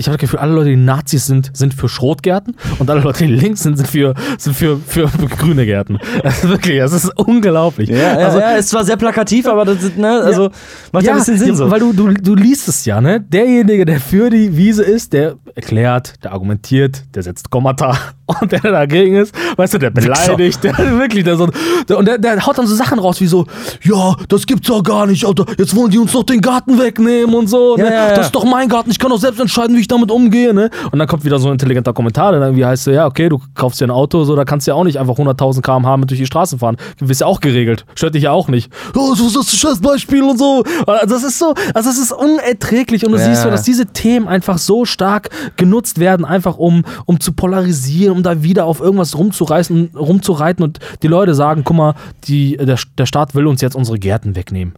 [0.00, 3.26] ich habe das Gefühl, alle Leute, die Nazis sind, sind für Schrotgärten und alle Leute,
[3.26, 5.98] die links sind, sind für, sind für, für, für grüne Gärten.
[6.24, 7.90] Ist wirklich, das ist unglaublich.
[7.90, 10.50] Ja, ja, also, ja, ist zwar sehr plakativ, aber das ist, ne, also
[10.92, 11.70] macht ja, ein bisschen Sinn ja, so.
[11.70, 13.20] Weil du, du, du liest es ja, ne?
[13.20, 17.96] Derjenige, der für die Wiese ist, der erklärt, der argumentiert, der setzt Kommata
[18.40, 21.48] und der, der dagegen ist, weißt du, der beleidigt, der wirklich, der so,
[21.88, 23.46] der, und der, der haut dann so Sachen raus wie so,
[23.82, 27.34] ja, das gibt's doch gar nicht, Alter, jetzt wollen die uns doch den Garten wegnehmen
[27.34, 27.84] und so, ne?
[27.84, 28.14] Ja, ja, ja.
[28.14, 30.70] Das ist doch mein Garten, ich kann doch selbst entscheiden, wie ich damit umgehe, ne?
[30.90, 33.28] Und dann kommt wieder so ein intelligenter Kommentar, der dann irgendwie heißt, so, ja, okay,
[33.28, 35.96] du kaufst dir ein Auto, so, da kannst du ja auch nicht einfach 100.000 km/h
[35.96, 36.76] mit durch die Straßen fahren.
[36.98, 37.84] Du bist ja auch geregelt.
[37.94, 38.72] Stört dich ja auch nicht.
[38.94, 40.64] Oh, so ist das ein scheiß Beispiel und so.
[40.86, 44.28] Also das ist so, also das ist unerträglich und du siehst so, dass diese Themen
[44.28, 49.16] einfach so stark genutzt werden, einfach um, um zu polarisieren, um da wieder auf irgendwas
[49.16, 53.76] rumzureißen, rumzureiten und die Leute sagen, guck mal, die, der, der Staat will uns jetzt
[53.76, 54.74] unsere Gärten wegnehmen.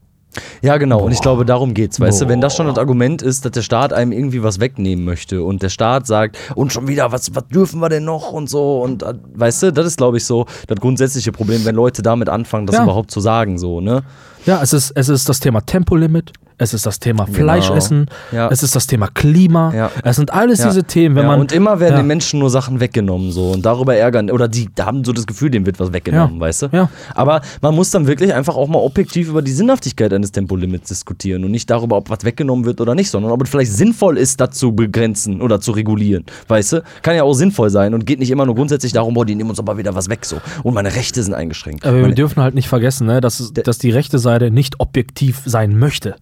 [0.62, 1.03] Ja, genau.
[1.03, 2.01] Und ich glaube, darum geht's.
[2.01, 2.72] Weißt du, wenn das schon Boah.
[2.72, 6.38] das Argument ist, dass der Staat einem irgendwie was wegnehmen möchte und der Staat sagt,
[6.55, 9.72] und schon wieder, was, was dürfen wir denn noch und so und äh, weißt du,
[9.75, 12.85] das ist, glaube ich, so das grundsätzliche Problem, wenn Leute damit anfangen, das Ja.
[12.85, 14.05] überhaupt zu sagen, so, ne?
[14.47, 18.49] Ja, es ist, es ist das Thema Tempolimit, es ist das Thema Fleischessen, Ja.
[18.49, 19.91] es ist das Thema Klima, Ja.
[20.05, 20.69] es sind alles Ja.
[20.69, 21.41] diese Themen, wenn ja, man.
[21.41, 25.05] und immer werden den Menschen nur Sachen weggenommen so und darüber ärgern oder die haben
[25.05, 26.67] so das Gefühl, dem wird was weggenommen, weißt du?
[26.73, 26.89] Ja.
[27.15, 31.45] Aber man muss dann wirklich einfach auch mal objektiv über die Sinnhaftigkeit eines Tempolimits diskutieren
[31.45, 34.41] und nicht darüber, ob was weggenommen wird oder nicht, sondern ob es vielleicht sinnvoll ist,
[34.41, 36.83] das zu begrenzen oder zu regulieren, weißt du?
[37.03, 39.51] Kann ja auch sinnvoll sein und geht nicht immer nur grundsätzlich darum, boah, die nehmen
[39.51, 41.85] uns aber wieder was weg so und meine Rechte sind eingeschränkt.
[41.85, 45.42] Aber wir meine, dürfen halt nicht vergessen, ne, dass, dass die rechte Seite nicht objektiv
[45.45, 46.16] sein möchte.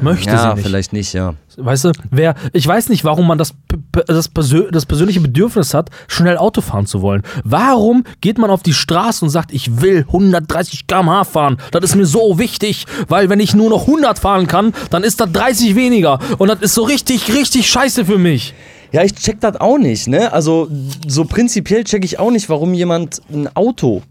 [0.00, 0.66] Möchte ja, sie nicht.
[0.66, 1.34] vielleicht nicht, ja.
[1.56, 3.54] Weißt du, wer, ich weiß nicht, warum man das,
[4.06, 7.22] das, persö das persönliche Bedürfnis hat, schnell Auto fahren zu wollen.
[7.42, 11.56] Warum geht man auf die Straße und sagt, ich will 130 km/h fahren?
[11.72, 15.18] Das ist mir so wichtig, weil wenn ich nur noch 100 fahren kann, dann ist
[15.20, 16.20] das 30 weniger.
[16.38, 18.54] Und das ist so richtig, richtig scheiße für mich.
[18.92, 20.32] Ja, ich check das auch nicht, ne?
[20.32, 20.68] Also,
[21.06, 24.02] so prinzipiell check ich auch nicht, warum jemand ein Auto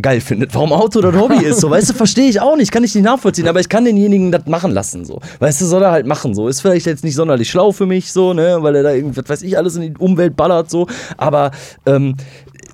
[0.00, 2.84] geil findet, warum Auto das Hobby ist, so, weißt du, verstehe ich auch nicht, kann
[2.84, 5.90] ich nicht nachvollziehen, aber ich kann denjenigen das machen lassen, so, weißt du, soll er
[5.90, 8.82] halt machen, so, ist vielleicht jetzt nicht sonderlich schlau für mich, so, ne, weil er
[8.82, 10.86] da irgendwas, weiß ich, alles in die Umwelt ballert, so,
[11.16, 11.50] aber,
[11.86, 12.14] ähm,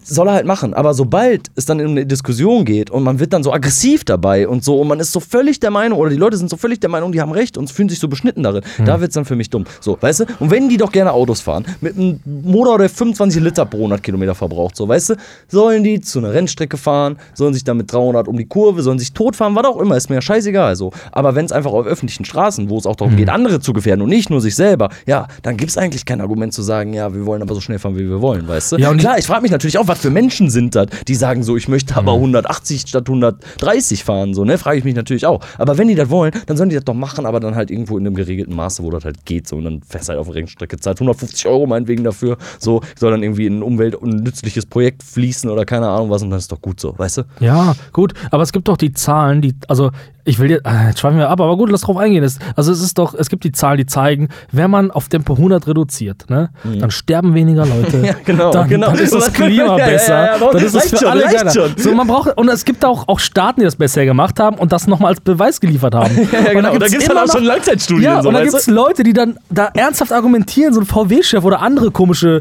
[0.05, 0.75] soll er halt machen.
[0.75, 4.49] Aber sobald es dann in eine Diskussion geht und man wird dann so aggressiv dabei
[4.49, 6.81] und so und man ist so völlig der Meinung oder die Leute sind so völlig
[6.81, 9.25] der Meinung, die haben recht und fühlen sich so beschnitten darin, da wird es dann
[9.25, 9.65] für mich dumm.
[9.81, 10.25] So, weißt du?
[10.41, 14.03] Und wenn die doch gerne Autos fahren, mit einem Motor, der 25 Liter pro 100
[14.03, 15.15] Kilometer verbraucht, so, weißt du,
[15.49, 18.99] sollen die zu einer Rennstrecke fahren, sollen sich dann mit 300 um die Kurve, sollen
[18.99, 20.77] sich totfahren, was auch immer, ist mir ja scheißegal.
[20.77, 20.93] So.
[21.13, 24.03] Aber wenn es einfach auf öffentlichen Straßen, wo es auch darum geht, andere zu gefährden
[24.03, 27.15] und nicht nur sich selber, ja, dann gibt es eigentlich kein Argument zu sagen, ja,
[27.15, 28.77] wir wollen aber so schnell fahren, wie wir wollen, weißt du?
[28.77, 31.43] Ja, und klar, ich frage mich natürlich auch, was für Menschen sind das, die sagen
[31.43, 34.57] so, ich möchte aber 180 statt 130 fahren, so, ne?
[34.57, 35.45] Frage ich mich natürlich auch.
[35.59, 37.99] Aber wenn die das wollen, dann sollen die das doch machen, aber dann halt irgendwo
[37.99, 39.57] in einem geregelten Maße, wo das halt geht, so.
[39.57, 43.11] Und dann fährst du halt auf der Rennstrecke, zahlt 150 Euro meinetwegen dafür, so, soll
[43.11, 46.38] dann irgendwie in ein umwelt- und nützliches Projekt fließen oder keine Ahnung was und dann
[46.38, 47.22] ist doch gut so, weißt du?
[47.40, 49.90] Ja, gut, aber es gibt doch die Zahlen, die, also
[50.25, 52.23] ich will jetzt, äh, jetzt schweifen wir ab, aber gut, lass drauf eingehen.
[52.23, 55.35] Es, also es ist doch, es gibt die Zahlen, die zeigen, wenn man auf Tempo
[55.35, 57.97] 100 reduziert, ne, dann sterben weniger Leute.
[57.97, 58.05] Mhm.
[58.12, 58.87] Ja, genau, dann, genau.
[58.89, 60.27] Dann ist das Klima ja, ja, besser.
[60.27, 61.51] ja, aber dann ist es für schon, alle geiler.
[61.51, 61.75] schon.
[61.77, 64.73] So, man braucht, und es gibt auch, auch Staaten, die das besser gemacht haben und
[64.73, 66.16] das nochmal als Beweis geliefert haben.
[66.33, 66.73] Ja, genau.
[66.73, 68.05] Und da gibt es dann auch schon noch- Langzeitstudien.
[68.05, 68.66] Ja, so, und da gibt es?
[68.66, 72.41] Leute, die dann da ernsthaft argumentieren, so ein VW-Chef oder andere komische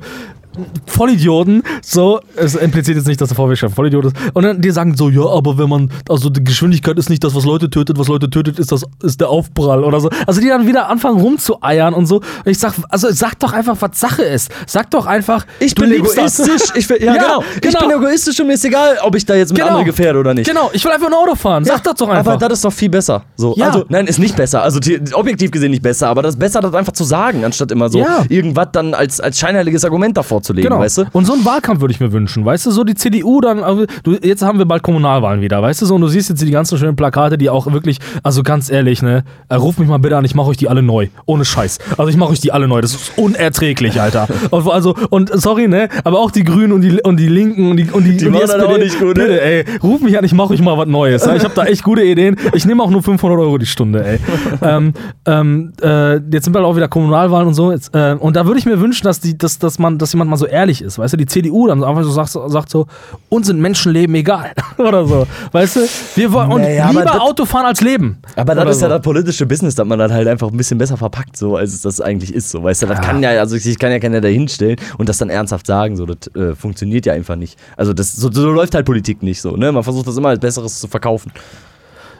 [0.86, 4.96] Vollidioten, so, es impliziert jetzt nicht, dass der ein Vollidiot ist, und dann die sagen
[4.96, 8.08] so, ja, aber wenn man, also die Geschwindigkeit ist nicht das, was Leute tötet, was
[8.08, 10.10] Leute tötet, ist das, ist der Aufprall oder so.
[10.28, 12.18] Also die dann wieder anfangen rumzueiern und so.
[12.18, 14.52] Und ich sag, also sag doch einfach, was Sache ist.
[14.68, 16.72] Sag doch einfach, Ich bin egoistisch.
[16.76, 17.44] Ich, will- ja, Ja, genau.
[17.56, 17.80] Ich genau.
[17.88, 19.70] bin egoistisch und mir ist egal, ob ich da jetzt mit Genau.
[19.70, 20.48] anderen gefährde oder nicht.
[20.48, 21.64] Genau, ich will einfach ein Auto fahren.
[21.66, 22.34] Sag das doch einfach.
[22.34, 23.24] Aber das ist doch viel besser.
[23.38, 23.54] So.
[23.58, 23.68] Ja.
[23.68, 24.62] Also, nein, ist nicht besser.
[24.64, 27.72] Also die, objektiv gesehen nicht besser, aber das ist besser, das einfach zu sagen, anstatt
[27.72, 28.24] immer so Ja.
[28.30, 30.80] irgendwas dann als, als scheinheiliges Argument davor zu legen, Genau.
[30.80, 31.06] weißt du?
[31.12, 33.86] Und so einen Wahlkampf würde ich mir wünschen, weißt du, so die CDU dann, also,
[34.04, 36.52] du, jetzt haben wir bald Kommunalwahlen wieder, weißt du, so, und du siehst jetzt die
[36.52, 40.18] ganzen schönen Plakate, die auch wirklich, also ganz ehrlich, ne, äh, ruf mich mal bitte
[40.18, 41.80] an, ich mache euch die alle neu, ohne Scheiß.
[41.98, 44.28] Also ich mache euch die alle neu, das ist unerträglich, Alter.
[44.52, 47.78] Und, also, und sorry, ne, aber auch die Grünen und die, und die Linken und
[47.78, 49.24] die, und die, Die und machen das auch nicht gut, ne?
[49.24, 51.26] bitte, ey, ruf mich an, ich mache euch mal was Neues.
[51.26, 52.36] Ich habe da echt gute Ideen.
[52.54, 54.20] Ich nehme auch nur 500 Euro die Stunde, ey.
[54.62, 54.94] ähm,
[55.26, 57.72] ähm, äh, jetzt sind bald auch wieder Kommunalwahlen und so.
[57.72, 60.30] Jetzt, äh, und da würde ich mir wünschen, dass, die, dass, dass, man, dass jemand
[60.32, 60.98] mal so ehrlich ist.
[60.98, 62.88] Weißt du, die CDU dann einfach so sagt, sagt so,
[63.30, 64.52] uns sind Menschenleben egal.
[64.78, 65.28] Oder so.
[65.52, 65.80] Weißt du,
[66.16, 68.18] wir wollen und Naja, aber lieber das- Autofahren als Leben.
[68.36, 68.96] Aber das ist ja so.
[68.96, 71.82] das politische Business, dass man dann halt einfach ein bisschen besser verpackt, so als es
[71.82, 72.50] das eigentlich ist.
[72.50, 75.18] So, weißt du, das kann ja, also ich kann ja keiner da hinstellen und das
[75.20, 77.60] dann ernsthaft sagen, so, das äh, funktioniert ja einfach nicht.
[77.78, 79.72] Also das, so, so läuft halt Politik nicht so, ne?
[79.72, 81.32] Man versucht das immer als Besseres zu verkaufen.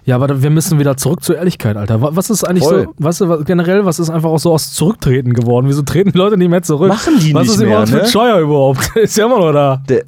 [0.04, 2.02] Ja, aber wir müssen wieder zurück zur Ehrlichkeit, Alter.
[2.02, 2.88] Wa- Was ist eigentlich Voll.
[2.98, 5.68] so, weißt du, generell, was ist einfach auch so aus Zurücktreten geworden?
[5.68, 6.90] Wieso treten die Leute nicht mehr zurück?
[6.90, 7.98] Machen die was nicht ist mehr, überhaupt ne?
[7.98, 8.92] mit Scheuer überhaupt?
[8.96, 9.82] ist ja immer noch da.
[9.88, 10.04] Der,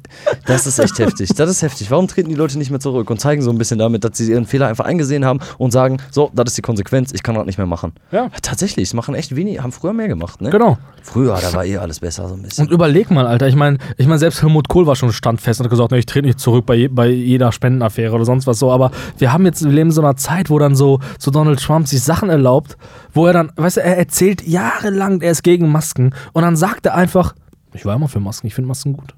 [0.46, 1.30] das ist echt heftig.
[1.36, 1.90] Das ist heftig.
[1.92, 4.30] Warum treten die Leute nicht mehr zurück und zeigen so ein bisschen damit, dass sie
[4.32, 7.46] ihren Fehler einfach eingesehen haben und sagen, so, das ist die Konsequenz, ich kann das
[7.46, 7.92] nicht mehr machen.
[8.10, 8.30] Ja.
[8.42, 10.50] Tatsächlich, es machen echt wenig, haben früher mehr gemacht, ne?
[10.50, 10.76] Genau.
[11.02, 12.66] Früher, da war eh alles besser so ein bisschen.
[12.66, 15.64] Und überleg mal, Alter, ich meine, ich mein, selbst Helmut Kohl war schon standfest und
[15.66, 18.58] hat gesagt, ne, ich trete nicht zurück bei, je, bei jeder Spendenaffäre oder sonst was
[18.58, 21.30] so, aber wir haben jetzt, wir leben in so einer Zeit, wo dann so, so
[21.30, 22.76] Donald Trump sich Sachen erlaubt,
[23.12, 26.86] wo er dann, weißt du, er erzählt jahrelang, er ist gegen Masken und dann sagt
[26.86, 27.34] er einfach,
[27.72, 29.14] ich war immer für Masken, ich finde Masken gut.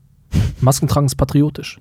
[0.60, 1.78] Masken tragen ist patriotisch.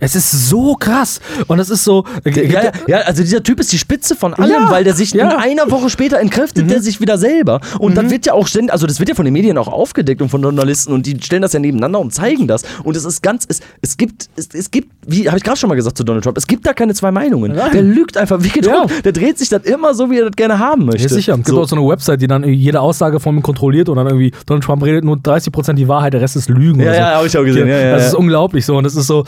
[0.00, 1.20] Es ist so krass.
[1.46, 2.04] Und es ist so.
[2.24, 5.12] Ja, ja, ja, also dieser Typ ist die Spitze von allem, Ja, weil der sich
[5.12, 5.30] ja.
[5.30, 7.60] in einer Woche später entkräftet der sich wieder selber.
[7.78, 10.20] Und dann wird ja auch ständig, also das wird ja von den Medien auch aufgedeckt
[10.22, 12.62] und von Journalisten und die stellen das ja nebeneinander und zeigen das.
[12.84, 15.68] Und es ist ganz, es, es gibt, es, es gibt, wie habe ich gerade schon
[15.68, 17.52] mal gesagt zu Donald Trump, es gibt da keine zwei Meinungen.
[17.52, 17.70] Nein.
[17.72, 18.90] Der lügt einfach wie gedruckt.
[18.90, 19.00] Ja.
[19.02, 21.02] Der dreht sich das immer so, wie er das gerne haben möchte.
[21.02, 21.32] Ja, sicher.
[21.32, 21.60] Es gibt So.
[21.62, 24.64] auch so eine Website, die dann jede Aussage von ihm kontrolliert und dann irgendwie Donald
[24.64, 26.80] Trump redet nur 30% die Wahrheit, der Rest ist Lügen.
[26.80, 26.98] Ja, so.
[26.98, 27.68] ja, hab ich auch gesehen.
[27.68, 29.24] Ja, ja, das ist unglaublich so und es ist so.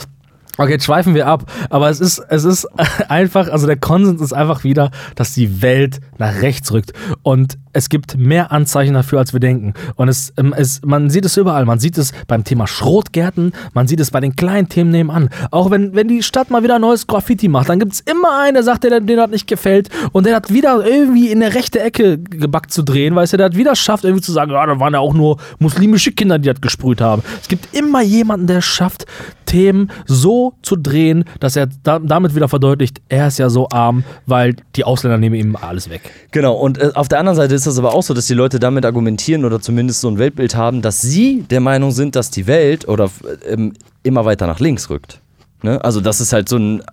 [0.57, 2.65] Okay, jetzt schweifen wir ab, aber es ist, es ist
[3.09, 6.93] einfach, also der Konsens ist einfach wieder, dass die Welt nach rechts rückt.
[7.21, 9.73] Und es gibt mehr Anzeichen dafür, als wir denken.
[9.95, 11.65] Und es, ähm, es, man sieht es überall.
[11.65, 15.29] Man sieht es beim Thema Schrotgärten, man sieht es bei den kleinen Themen nebenan.
[15.51, 18.55] Auch wenn, wenn die Stadt mal wieder neues Graffiti macht, dann gibt es immer einen,
[18.55, 21.79] der sagt, der, dem das nicht gefällt und der hat wieder irgendwie in der rechte
[21.79, 24.79] Ecke gebackt zu drehen, weißt du, der hat wieder schafft, irgendwie zu sagen, ja, da
[24.79, 27.23] waren ja auch nur muslimische Kinder, die das gesprüht haben.
[27.41, 29.05] Es gibt immer jemanden, der schafft,
[29.47, 34.03] Themen so zu drehen, dass er da, damit wieder verdeutlicht, er ist ja so arm,
[34.27, 36.01] weil die Ausländer nehmen ihm alles weg.
[36.31, 38.59] Genau, und äh, auf der anderen Seite ist das aber auch so, dass die Leute
[38.59, 42.47] damit argumentieren oder zumindest so ein Weltbild haben, dass sie der Meinung sind, dass die
[42.47, 43.09] Welt oder
[43.47, 45.21] ähm, immer weiter nach links rückt.
[45.63, 45.83] Ne?
[45.83, 46.83] Also das ist halt so ein,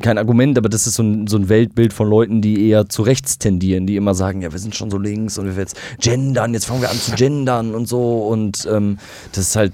[0.00, 3.02] kein Argument, aber das ist so ein, so ein Weltbild von Leuten, die eher zu
[3.02, 6.00] rechts tendieren, die immer sagen, ja, wir sind schon so links und wir werden jetzt
[6.00, 8.98] gendern, jetzt fangen wir an zu gendern und so und ähm,
[9.32, 9.72] das ist halt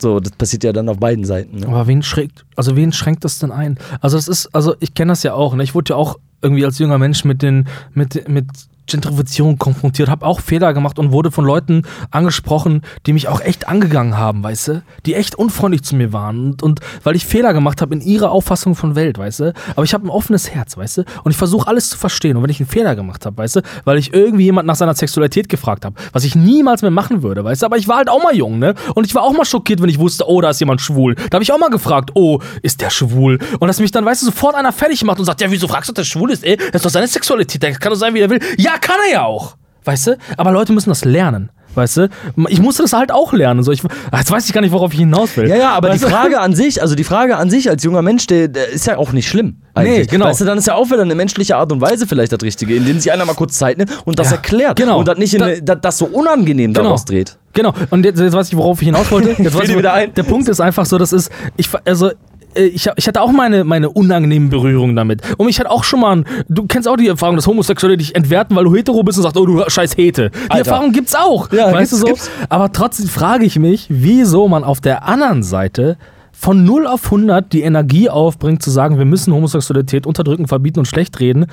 [0.00, 1.58] so, das passiert ja dann auf beiden Seiten.
[1.58, 1.68] Ne?
[1.68, 3.78] Aber wen schränkt, also wen schränkt das denn ein?
[4.00, 5.62] Also das ist, also ich kenne das ja auch, ne?
[5.64, 8.46] Ich wurde ja auch irgendwie als junger Mensch mit den, mit, mit
[8.88, 13.68] Gentrifizierung konfrontiert, habe auch Fehler gemacht und wurde von Leuten angesprochen, die mich auch echt
[13.68, 14.82] angegangen haben, weißt du?
[15.06, 16.38] Die echt unfreundlich zu mir waren.
[16.38, 19.52] Und, und weil ich Fehler gemacht habe in ihrer Auffassung von Welt, weißt du?
[19.76, 21.04] Aber ich habe ein offenes Herz, weißt du?
[21.24, 22.36] Und ich versuche alles zu verstehen.
[22.36, 24.94] Und wenn ich einen Fehler gemacht habe, weißt du, weil ich irgendwie jemand nach seiner
[24.94, 27.66] Sexualität gefragt habe, was ich niemals mehr machen würde, weißt du?
[27.66, 28.74] Aber ich war halt auch mal jung, ne?
[28.94, 31.14] Und ich war auch mal schockiert, wenn ich wusste, oh, da ist jemand schwul.
[31.14, 33.38] Da habe ich auch mal gefragt, oh, ist der schwul?
[33.58, 35.88] Und dass mich dann, weißt du, sofort einer fertig macht und sagt, ja, wieso fragst
[35.88, 36.44] du, ob der schwul ist?
[36.44, 38.40] Ey, das ist doch seine Sexualität, der kann doch sein, wie er will.
[38.56, 39.56] Ja, kann er ja auch.
[39.84, 40.16] Weißt du?
[40.36, 41.50] Aber Leute müssen das lernen.
[41.74, 42.08] Weißt du?
[42.48, 43.62] Ich musste das halt auch lernen.
[43.62, 45.48] So, ich, jetzt weiß ich gar nicht, worauf ich hinaus will.
[45.48, 46.10] Ja, ja, aber weißt die du?
[46.10, 48.96] Frage an sich, also die Frage an sich als junger Mensch, der, der ist ja
[48.96, 49.58] auch nicht schlimm.
[49.74, 49.98] Eigentlich.
[49.98, 50.24] Nee, genau.
[50.26, 52.74] Weißt du, dann ist ja auch wieder eine menschliche Art und Weise vielleicht das Richtige,
[52.74, 54.76] indem sich einer mal kurz Zeit nimmt und das Ja, erklärt.
[54.76, 54.98] genau.
[54.98, 56.84] Und das nicht eine, das, das so unangenehm Genau.
[56.86, 57.38] daraus dreht.
[57.52, 57.72] Genau.
[57.90, 59.30] Und jetzt, jetzt weiß ich, worauf ich hinaus wollte.
[59.42, 60.12] Jetzt weiß ich, wieder ein?
[60.14, 62.10] Der Punkt ist einfach so, das ist, ich, also,
[62.54, 65.22] ich, hab- ich hatte auch meine, meine unangenehmen Berührungen damit.
[65.38, 68.14] Und ich hatte auch schon mal, ein, du kennst auch die Erfahrung, dass Homosexuelle dich
[68.14, 70.30] entwerten, weil du hetero bist und sagst, oh du scheiß Hete.
[70.30, 70.70] Die Alter.
[70.70, 71.50] Erfahrung gibt's auch.
[71.52, 72.06] Ja, weißt gibt's, du so?
[72.06, 72.30] gibt's.
[72.48, 75.96] Aber trotzdem frage ich mich, wieso man auf der anderen Seite
[76.32, 80.86] von 0 auf 100 die Energie aufbringt, zu sagen, wir müssen Homosexualität unterdrücken, verbieten und
[80.86, 81.46] schlecht reden,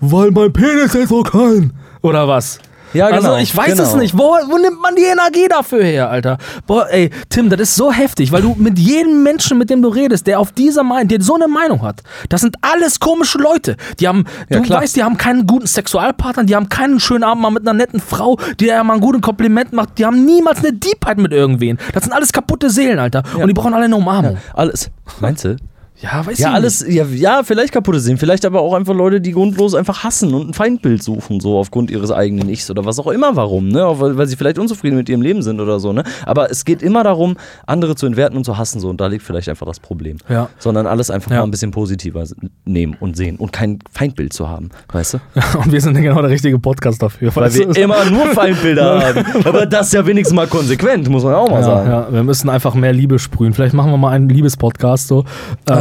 [0.00, 1.72] weil mein Penis ist so klein.
[2.00, 2.58] Oder was?
[2.94, 4.00] Ja, genau, Also ich weiß es genau.
[4.02, 4.16] nicht.
[4.16, 6.38] Wo, wo nimmt man die Energie dafür her, Alter?
[6.66, 9.88] Boah, ey, Tim, das ist so heftig, weil du mit jedem Menschen, mit dem du
[9.88, 13.76] redest, der auf dieser Meinung, der so eine Meinung hat, das sind alles komische Leute.
[14.00, 14.80] Die haben, Ja, du klar.
[14.82, 18.00] weißt, die haben keinen guten Sexualpartner, die haben keinen schönen Abend mal mit einer netten
[18.00, 21.78] Frau, die dir mal einen guten Kompliment macht, die haben niemals eine Deepheit mit irgendwen.
[21.92, 23.22] Das sind alles kaputte Seelen, Alter.
[23.38, 24.38] Und die brauchen alle eine Umarmung.
[24.54, 24.90] Alles.
[25.20, 25.56] Meinst du?
[26.00, 29.20] Ja, weiß Ja, ich alles, ja, ja, vielleicht kaputte sehen, vielleicht aber auch einfach Leute,
[29.20, 32.98] die grundlos einfach hassen und ein Feindbild suchen, so aufgrund ihres eigenen Ichs oder was
[32.98, 33.84] auch immer, warum, ne?
[34.00, 36.02] Weil, weil sie vielleicht unzufrieden mit ihrem Leben sind oder so, ne?
[36.26, 37.36] Aber es geht immer darum,
[37.66, 40.16] andere zu entwerten und zu hassen, so, und da liegt vielleicht einfach das Problem.
[40.28, 40.48] Ja.
[40.58, 41.38] Sondern alles einfach Ja.
[41.38, 42.24] mal ein bisschen positiver
[42.64, 45.18] nehmen und sehen und kein Feindbild zu haben, weißt du?
[45.34, 45.54] nicht.
[45.64, 47.34] Und wir sind genau der richtige Podcast dafür.
[47.36, 49.24] Weil wir immer nur Feindbilder haben.
[49.44, 51.88] Aber das ist ja wenigstens mal konsequent, muss man auch mal sagen.
[51.88, 53.52] ja, wir müssen einfach mehr Liebe sprühen.
[53.54, 55.24] Vielleicht machen wir mal einen Liebespodcast so.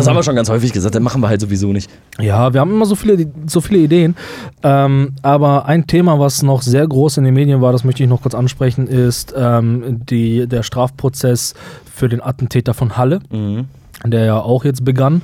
[0.04, 1.89] Das Ähm, haben wir schon ganz häufig gesagt, dann machen wir halt sowieso nicht.
[2.20, 4.16] Ja, wir haben immer so viele, so viele Ideen.
[4.64, 8.10] Ähm, aber ein Thema, was noch sehr groß in den Medien war, das möchte ich
[8.10, 11.54] noch kurz ansprechen, ist ähm, die, der Strafprozess
[11.93, 13.66] für den Attentäter von Halle, Mhm.
[14.06, 15.22] der ja auch jetzt begann.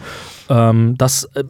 [0.50, 1.44] Ähm, das äh,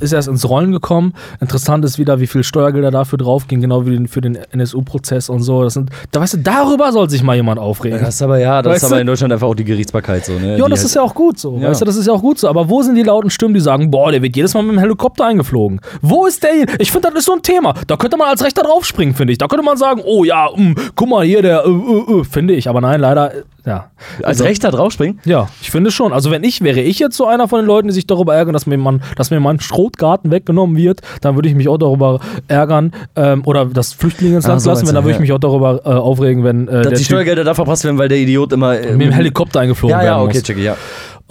[0.00, 1.14] ist erst ins Rollen gekommen.
[1.40, 5.62] Interessant ist wieder, wie viel Steuergelder dafür draufgehen, genau wie für den NSU-Prozess und so.
[5.64, 7.98] Das sind, da weißt du, darüber soll sich mal jemand aufregen.
[8.00, 10.32] Das ist aber ja, das Weißt ist aber in Deutschland einfach auch die Gerichtsbarkeit so,
[10.38, 10.56] ne?
[10.58, 11.58] Ja, das halt- ist ja auch gut so.
[11.58, 11.70] Ja.
[11.70, 12.48] Weißt du, das ist ja auch gut so.
[12.48, 14.78] Aber wo sind die lauten Stimmen, die sagen, boah, der wird jedes Mal mit dem
[14.78, 15.80] Helikopter eingeflogen?
[16.00, 16.52] Wo ist der?
[16.52, 16.66] hier?
[16.78, 17.74] Ich finde, das ist so ein Thema.
[17.86, 19.38] Da könnte man als Rechter draufspringen, finde ich.
[19.38, 22.54] Da könnte man sagen, oh ja, mh, guck mal hier, der, äh, äh, äh, finde
[22.54, 22.68] ich.
[22.68, 23.90] Aber nein, leider, äh, ja.
[24.18, 25.20] Als Also- Rechter draufspringen?
[25.24, 26.12] Ja, ich finde schon.
[26.12, 28.52] Also wenn ich, wäre ich jetzt so einer von den Leuten, die sich darüber ärgern,
[28.52, 32.20] dass mir, man, dass mir mein Schrotgarten weggenommen wird, dann würde ich mich auch darüber
[32.48, 35.20] ärgern, ähm, oder das Flüchtlinge ins Ah, Land so lassen, wenn, dann würde ich ja.
[35.22, 38.18] mich auch darüber äh, aufregen, wenn äh, Dass die Steuergelder da verpasst werden, weil der
[38.18, 38.78] Idiot immer.
[38.78, 40.42] Äh, mit dem Helikopter eingeflogen Ja, ja, werden okay, muss.
[40.42, 40.76] checke, ja.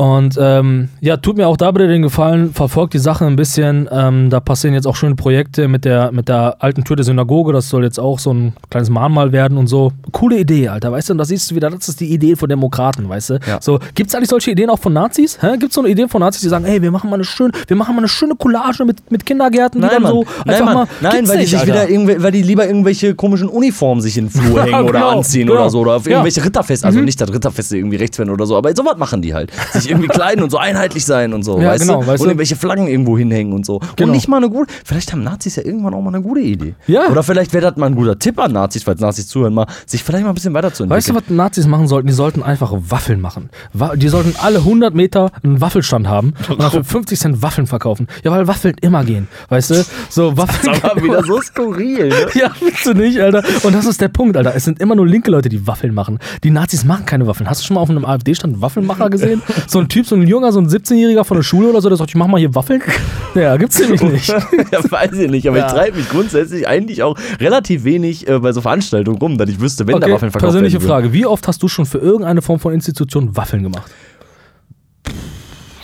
[0.02, 3.88] Und ähm, ja, tut mir auch da bitte den Gefallen, verfolgt die Sache ein bisschen.
[3.91, 7.54] Ähm, da passieren jetzt auch schöne Projekte mit der, mit der alten Tür der Synagoge.
[7.54, 9.91] Das soll jetzt auch so ein kleines Mahnmal werden und so.
[10.12, 11.14] Coole Idee, Alter, weißt du?
[11.14, 13.34] Und da siehst du wieder, das ist die Idee von Demokraten, weißt du?
[13.45, 13.60] Ja.
[13.62, 15.38] So, gibt es eigentlich solche Ideen auch von Nazis?
[15.60, 17.52] Gibt es so eine Idee von Nazis, die sagen, hey, wir machen mal eine schöne,
[17.68, 20.12] wir machen mal eine schöne Collage mit, mit Kindergärten, die Nein, dann Mann.
[20.14, 20.74] so Nein, einfach Mann.
[20.74, 20.88] mal.
[21.02, 21.89] Nein, Gibt's weil die nicht, sich Alter.
[21.89, 25.45] wieder weil die lieber irgendwelche komischen Uniformen sich in den Flur hängen oder genau, anziehen
[25.45, 25.60] genau.
[25.60, 25.82] oder so.
[25.82, 26.14] Oder auf Ja.
[26.14, 26.88] irgendwelche Ritterfeste.
[26.88, 29.52] Also nicht, dass Ritterfeste irgendwie rechts werden oder so, aber sowas machen die halt.
[29.74, 32.08] Sich irgendwie kleiden und so einheitlich sein und so, Ja, weißt genau, du?
[32.08, 32.32] weißt und du?
[32.32, 33.80] irgendwelche Flaggen irgendwo hinhängen und so.
[33.96, 34.10] Genau.
[34.10, 34.72] Und nicht mal eine gute.
[34.86, 36.76] Vielleicht haben Nazis ja irgendwann auch mal eine gute Idee.
[36.88, 37.08] Ja.
[37.10, 40.04] Oder vielleicht wäre das mal ein guter Tipp an Nazis, falls Nazis zuhören, mal sich
[40.04, 40.98] vielleicht mal ein bisschen weiterzuentwickeln.
[40.98, 42.08] Weißt du, was Nazis machen sollten?
[42.08, 43.50] Die sollten einfach Waffeln machen.
[43.96, 48.08] Die sollten alle 100 Meter einen Waffelstand haben und für 50 Cent Waffeln verkaufen.
[48.24, 49.28] Ja, weil Waffeln immer gehen.
[49.50, 49.86] Weißt du?
[50.10, 50.74] So Waffeln.
[50.74, 52.16] Das war wieder so skurril, ne?
[52.34, 53.44] Ja, willst du nicht, Alter.
[53.64, 54.56] Und das ist der Punkt, Alter.
[54.56, 56.20] Es sind immer nur linke Leute, die Waffeln machen.
[56.44, 57.50] Die Nazis machen keine Waffeln.
[57.50, 59.42] Hast du schon mal auf einem AfD-Stand einen Waffelmacher gesehen?
[59.72, 61.97] So ein Typ, so ein Junger, so ein 17-Jähriger von der Schule oder so, der
[61.97, 62.82] sagt, ich mach mal hier Waffeln.
[63.34, 64.28] Ja, gibt's nämlich nicht.
[64.72, 65.67] ja, weiß ich nicht, aber Ja.
[65.67, 69.61] ich treibe mich grundsätzlich eigentlich auch relativ wenig äh, bei so Veranstaltungen rum, dass ich
[69.61, 70.82] wüsste, wenn da Okay, Waffeln verkauft persönliche.
[70.82, 71.13] Frage.
[71.13, 73.89] Wie oft hast du schon für irgendeine Form von Institution Waffeln gemacht?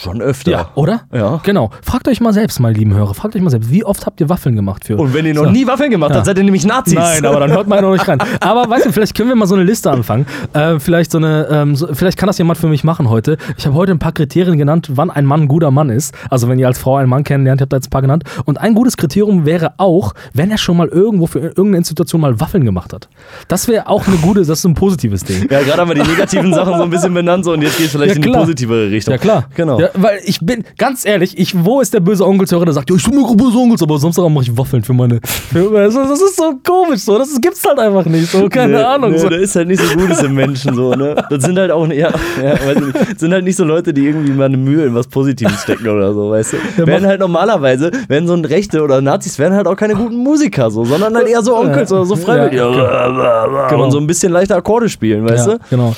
[0.08, 0.70] Schon öfter.
[0.76, 1.02] oder?
[1.14, 1.40] Ja.
[1.44, 1.70] Genau.
[1.82, 4.30] Fragt euch mal selbst, meine lieben Hörer, fragt euch mal selbst, wie oft habt ihr
[4.30, 4.98] Waffeln gemacht für?
[4.98, 5.52] Und wenn ihr noch So.
[5.52, 6.18] nie Waffeln gemacht Ja.
[6.18, 6.96] habt, seid ihr nämlich Nazis.
[6.96, 8.18] Nein, aber dann hört man ja noch nicht rein.
[8.42, 10.26] Aber weißt du, vielleicht können wir mal so eine Liste anfangen.
[10.54, 13.38] Äh, vielleicht so eine, ähm, so, vielleicht kann das jemand für mich machen heute.
[13.58, 16.14] Ich habe heute ein paar Kriterien genannt, wann ein Mann ein guter Mann ist.
[16.30, 18.24] Also wenn ihr als Frau einen Mann kennenlernt, habt ihr jetzt ein paar genannt.
[18.46, 22.40] Und ein gutes Kriterium wäre auch, wenn er schon mal irgendwo für irgendeine Institution mal
[22.40, 23.10] Waffeln gemacht hat.
[23.48, 25.48] Das wäre auch eine gute, das ist ein positives Ding.
[25.50, 27.88] Ja, gerade haben wir die negativen Sachen so ein bisschen benannt so, und jetzt geht
[27.88, 29.12] es vielleicht Ja, in die positivere Richtung.
[29.14, 29.46] Ja klar.
[29.56, 29.80] Genau.
[29.80, 32.96] Ja, weil ich bin, ganz ehrlich, ich, wo ist der böse Onkelshörer, der sagt, ja,
[32.96, 35.20] ich bin mir böse Onkels, aber Samstag mache ich Waffeln für meine.
[35.52, 37.18] Für, das, ist- das ist so komisch, so.
[37.18, 38.32] Das gibt's halt einfach nicht.
[38.32, 39.12] So, keine Nee, Ahnung.
[39.12, 39.30] Nee, so.
[39.30, 41.16] da ist halt nicht so Gutes im Menschen so, ne?
[41.30, 42.10] Das sind halt auch, ja,
[42.42, 44.96] ja weiß ich nicht, sind halt nicht so Leute, die irgendwie mal eine Mühe in
[44.96, 46.88] was Positives stecken oder so, weißt du?
[46.88, 50.70] werden halt normalerweise, werden so ein Rechte oder Nazis werden halt auch keine guten Musiker
[50.72, 52.60] so, sondern halt eher so Onkels oder so freiwillig.
[52.60, 53.84] Genau.
[53.84, 55.60] Und so ein bisschen leichter Akkorde spielen, weißt ja, du?
[55.70, 55.96] Genau.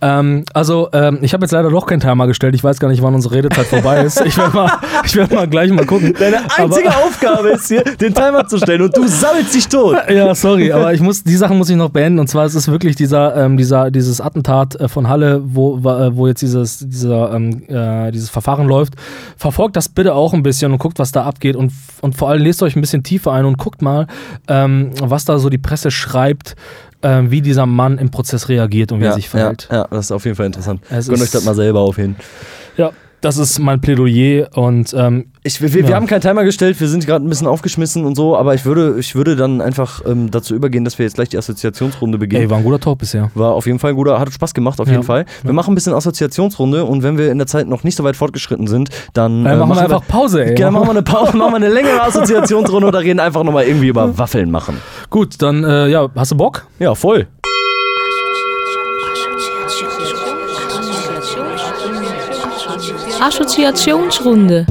[0.00, 2.54] Ähm, also, ähm, ich habe jetzt leider doch keinen Timer gestellt.
[2.54, 4.20] Ich weiß gar nicht, wann unsere Redezeit vorbei ist.
[4.24, 4.72] Ich werde mal,
[5.04, 6.14] ich werd mal gleich mal gucken.
[6.18, 9.96] Deine einzige Aufgabe ist hier, den Timer zu stellen und du sammelst dich tot.
[10.08, 12.18] Ja, sorry, aber ich muss, die Sachen muss ich noch beenden.
[12.18, 16.16] Und zwar ist es wirklich dieser, ähm, dieser, dieses Attentat äh, von Halle, wo, äh,
[16.16, 18.94] wo jetzt dieses, dieser, ähm, äh, dieses Verfahren läuft.
[19.36, 21.56] Verfolgt das bitte auch ein bisschen und guckt, was da abgeht.
[21.56, 24.06] Und, und vor allem lest euch ein bisschen tiefer ein und guckt mal,
[24.48, 26.56] ähm, was da so die Presse schreibt,
[27.02, 29.68] ähm, wie dieser Mann im Prozess reagiert und wie er sich verhält.
[29.70, 30.80] Ja, ja, das ist auf jeden Fall interessant.
[30.90, 32.16] Es Gönnt euch das mal selber auf hin.
[32.76, 35.96] Ja, das ist mein Plädoyer und ähm, Ich, wir, wir Ja.
[35.96, 38.96] haben keinen Timer gestellt, wir sind gerade ein bisschen aufgeschmissen und so, aber ich würde,
[38.98, 42.42] ich würde dann einfach ähm, dazu übergehen, dass wir jetzt gleich die Assoziationsrunde beginnen.
[42.44, 43.30] ey, war ein guter Talk bisher.
[43.34, 44.92] War auf jeden Fall ein guter, hat Spaß gemacht, auf Ja.
[44.94, 45.24] jeden Fall.
[45.42, 48.16] Wir machen ein bisschen Assoziationsrunde und wenn wir in der Zeit noch nicht so weit
[48.16, 50.54] fortgeschritten sind, dann Äh, machen wir einfach Pause, ey.
[50.54, 53.88] Genau, machen wir eine Pause, machen wir eine längere Assoziationsrunde oder reden einfach nochmal irgendwie
[53.88, 54.76] über Waffeln machen.
[55.10, 56.66] Gut, dann, äh, ja, hast du Bock?
[56.78, 57.26] Ja, voll.
[63.20, 64.64] Assoziationsrunde.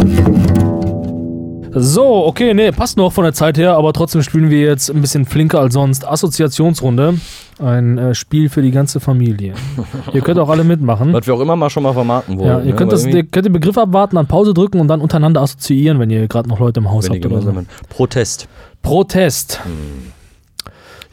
[1.74, 5.02] So, okay, nee, passt noch von der Zeit her, aber trotzdem spielen wir jetzt ein
[5.02, 6.08] bisschen flinker als sonst.
[6.08, 7.20] Assoziationsrunde.
[7.60, 9.54] Ein äh, Spiel für die ganze Familie.
[10.14, 11.12] ihr könnt auch alle mitmachen.
[11.12, 12.48] Was wir auch immer mal schon mal vermarkten wollen.
[12.48, 12.76] Ja, ihr ne?
[12.76, 16.10] könnt, das, ihr könnt den Begriff abwarten, dann Pause drücken und dann untereinander assoziieren, wenn
[16.10, 17.26] ihr gerade noch Leute im Haus wenn habt.
[17.26, 17.54] Oder so.
[17.90, 18.48] Protest.
[18.82, 19.60] Protest.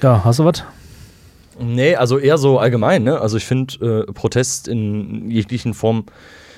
[0.01, 0.63] Ja, hast du was?
[1.61, 3.21] Nee, also eher so allgemein, ne?
[3.21, 6.07] Also ich finde äh, Protest in jeglichen Formen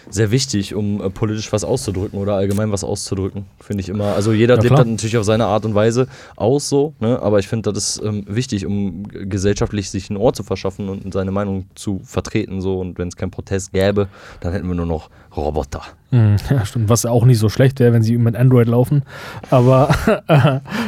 [0.09, 4.15] sehr wichtig, um äh, politisch was auszudrücken oder allgemein was auszudrücken, finde ich immer.
[4.15, 7.21] Also jeder Ja, lebt das natürlich auf seine Art und Weise aus, so, ne?
[7.21, 11.13] aber ich finde, das ist ähm, wichtig, um gesellschaftlich sich ein Ohr zu verschaffen und
[11.13, 12.61] seine Meinung zu vertreten.
[12.61, 12.81] So.
[12.81, 14.09] Und wenn es keinen Protest gäbe,
[14.41, 15.83] dann hätten wir nur noch Roboter.
[16.17, 16.89] Hm, ja, stimmt.
[16.89, 19.03] Was ja auch nicht so schlecht wäre, wenn sie mit Android laufen.
[19.51, 19.91] Aber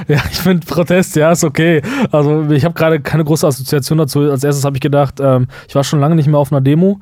[0.09, 1.83] ja, ich finde Protest, ja, ist okay.
[2.11, 4.21] Also ich habe gerade keine große Assoziation dazu.
[4.21, 7.01] Als erstes habe ich gedacht, ähm, ich war schon lange nicht mehr auf einer Demo.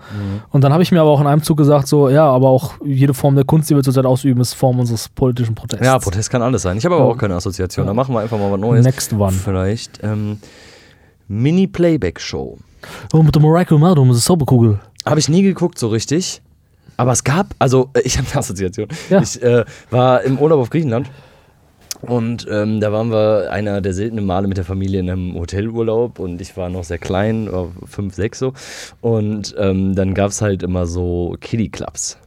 [0.50, 2.74] Und dann habe ich mir aber auch in einem Zug gesagt, so, ja, aber auch
[2.84, 5.84] jede Form der Kunst, die wir zurzeit ausüben, ist Form unseres politischen Protests.
[5.86, 6.76] Ja, Protest kann alles sein.
[6.78, 7.10] Ich habe aber Ja.
[7.12, 7.84] auch keine Assoziation.
[7.86, 7.90] Ja.
[7.90, 8.84] Da machen wir einfach mal was Neues.
[8.84, 9.32] Next one.
[9.32, 10.00] Vielleicht.
[10.02, 10.38] Ähm,
[11.28, 12.58] Mini-Playback-Show.
[13.12, 14.78] Oh, mit der Mariah Romero, mit der Zauberkugel.
[15.04, 16.42] Habe ich nie geguckt so richtig.
[16.96, 18.88] Aber es gab, also äh, ich habe eine Assoziation.
[19.10, 19.20] Ja.
[19.22, 21.10] Ich äh, war im Urlaub auf Griechenland
[22.02, 26.18] und ähm, da waren wir einer der seltenen Male mit der Familie in einem Hotelurlaub
[26.18, 28.52] und ich war noch sehr klein, war fünf, sechs so.
[29.00, 32.18] Und ähm, dann gab es halt immer so Kiddie-Clubs.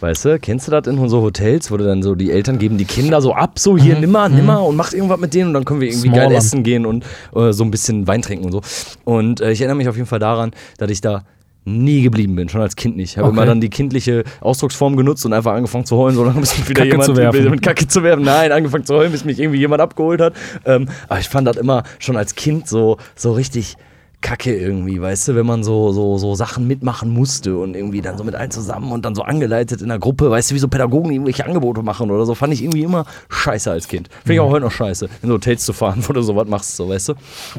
[0.00, 2.78] Weißt du, kennst du das in so Hotels, wo du dann so die Eltern geben
[2.78, 5.64] die Kinder so ab, so hier, nimmer, nimmer und macht irgendwas mit denen und dann
[5.64, 6.38] können wir irgendwie geil Smallland.
[6.38, 8.62] essen gehen und äh, so ein bisschen Wein trinken und so.
[9.04, 11.24] Und äh, ich erinnere mich auf jeden Fall daran, dass ich da
[11.64, 13.12] nie geblieben bin, schon als Kind nicht.
[13.12, 13.36] Ich habe Okay.
[13.36, 16.82] immer dann die kindliche Ausdrucksform genutzt und einfach angefangen zu heulen, solange bis mich wieder
[16.82, 17.50] Kacke jemand zu werfen.
[17.50, 18.24] mit Kacke zu werfen.
[18.24, 20.34] Nein, angefangen zu heulen, bis mich irgendwie jemand abgeholt hat.
[20.66, 23.76] Ähm, aber ich fand das immer schon als Kind so, so richtig
[24.20, 28.16] kacke irgendwie, weißt du, wenn man so, so, so Sachen mitmachen musste und irgendwie dann
[28.16, 30.68] so mit allen zusammen und dann so angeleitet in der Gruppe, weißt du, wie so
[30.68, 34.08] Pädagogen irgendwelche Angebote machen oder so, fand ich irgendwie immer scheiße als Kind.
[34.22, 36.74] Finde ich auch heute noch scheiße, in so Hotels zu fahren, wo du sowas machst,
[36.76, 37.14] so, weißt du.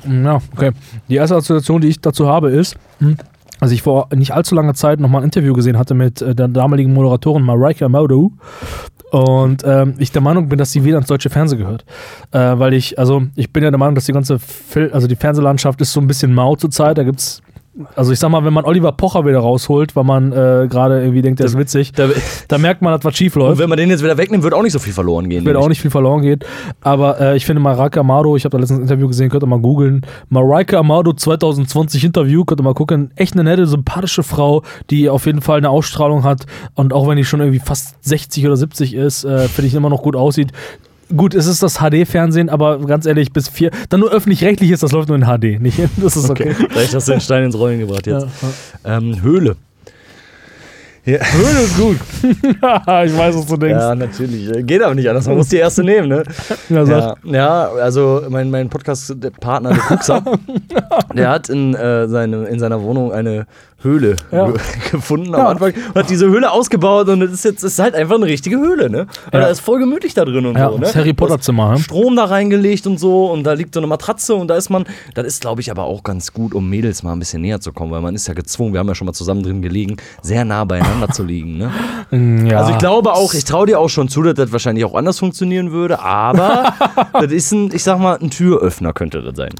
[0.09, 0.71] Ja, okay.
[1.07, 3.15] Die erste Assoziation, die ich dazu habe, ist, hm,
[3.59, 6.47] als ich vor nicht allzu langer Zeit nochmal ein Interview gesehen hatte mit äh, der
[6.47, 8.31] damaligen Moderatorin Marika Modo.
[9.11, 11.85] Und ähm, ich der Meinung bin, dass sie wieder ins deutsche Fernsehen gehört.
[12.31, 15.15] Äh, weil ich, also ich bin ja der Meinung, dass die ganze, Fil also die
[15.15, 16.97] Fernsehlandschaft ist so ein bisschen mau zurzeit.
[16.97, 17.41] Da gibt's,
[17.95, 21.21] also ich sag mal, wenn man Oliver Pocher wieder rausholt, weil man äh, gerade irgendwie
[21.21, 22.07] denkt, der ist witzig, Da,
[22.47, 24.53] da merkt man, dass was schief läuft und wenn man den jetzt wieder wegnimmt, wird
[24.53, 25.43] auch nicht so viel verloren gehen.
[25.45, 26.45] wird auch nicht viel verloren geht.
[26.81, 29.47] Aber äh, ich finde Marika Amado, ich habe da letztens ein Interview gesehen, könnt ihr
[29.47, 30.05] mal googeln.
[30.29, 33.11] Marika Amado 2020 Interview, könnt ihr mal gucken.
[33.15, 36.45] Echt eine nette, sympathische Frau, die auf jeden Fall eine Ausstrahlung hat.
[36.75, 39.89] Und auch wenn die schon irgendwie fast 60 oder 70 ist, äh, finde ich immer
[39.89, 40.51] noch gut aussieht.
[41.15, 44.91] Gut, es ist das HD-Fernsehen, aber ganz ehrlich, bis vier, dann nur öffentlich-rechtlich ist, das
[44.91, 45.61] läuft nur in HD.
[45.61, 46.55] Nicht, das ist okay.
[46.69, 48.27] Vielleicht hast du den Stein ins Rollen gebracht jetzt.
[48.83, 49.55] Ähm, Höhle.
[51.05, 51.19] Ja.
[51.19, 51.97] Höhle ist gut.
[52.23, 52.61] ich
[53.17, 53.79] weiß, was du denkst.
[53.79, 54.65] Ja, natürlich.
[54.65, 55.27] Geht aber nicht anders.
[55.27, 56.23] Man muss die erste nehmen, ne?
[56.69, 56.83] Ja.
[56.83, 60.23] Ja, ja also mein, mein Podcast-Partner, der Kuxer,
[61.15, 63.45] der hat in, äh, seine, in seiner Wohnung eine
[63.85, 64.51] Höhle Ja.
[64.91, 65.47] gefunden am Ja.
[65.47, 65.73] Anfang.
[65.95, 69.01] Hat diese Höhle ausgebaut und es ist jetzt ist halt einfach eine richtige Höhle, ne?
[69.01, 69.39] Und Ja.
[69.41, 70.81] da ist voll gemütlich da drin und Ja, so, ne?
[70.81, 71.79] das Harry Potter Zimmer, ne?
[71.79, 74.83] Strom da reingelegt und so und da liegt so eine Matratze und da ist man,
[75.13, 77.71] das ist glaube ich aber auch ganz gut, um Mädels mal ein bisschen näher zu
[77.71, 80.43] kommen, weil man ist ja gezwungen, wir haben ja schon mal zusammen drin gelegen, sehr
[80.43, 81.71] nah beieinander zu liegen, ne?
[82.11, 82.57] Mm, Ja.
[82.59, 85.19] Also ich glaube auch, ich traue dir auch schon zu, dass das wahrscheinlich auch anders
[85.19, 86.73] funktionieren würde, aber
[87.13, 89.51] das ist ein, ich sag mal, ein Türöffner könnte das sein.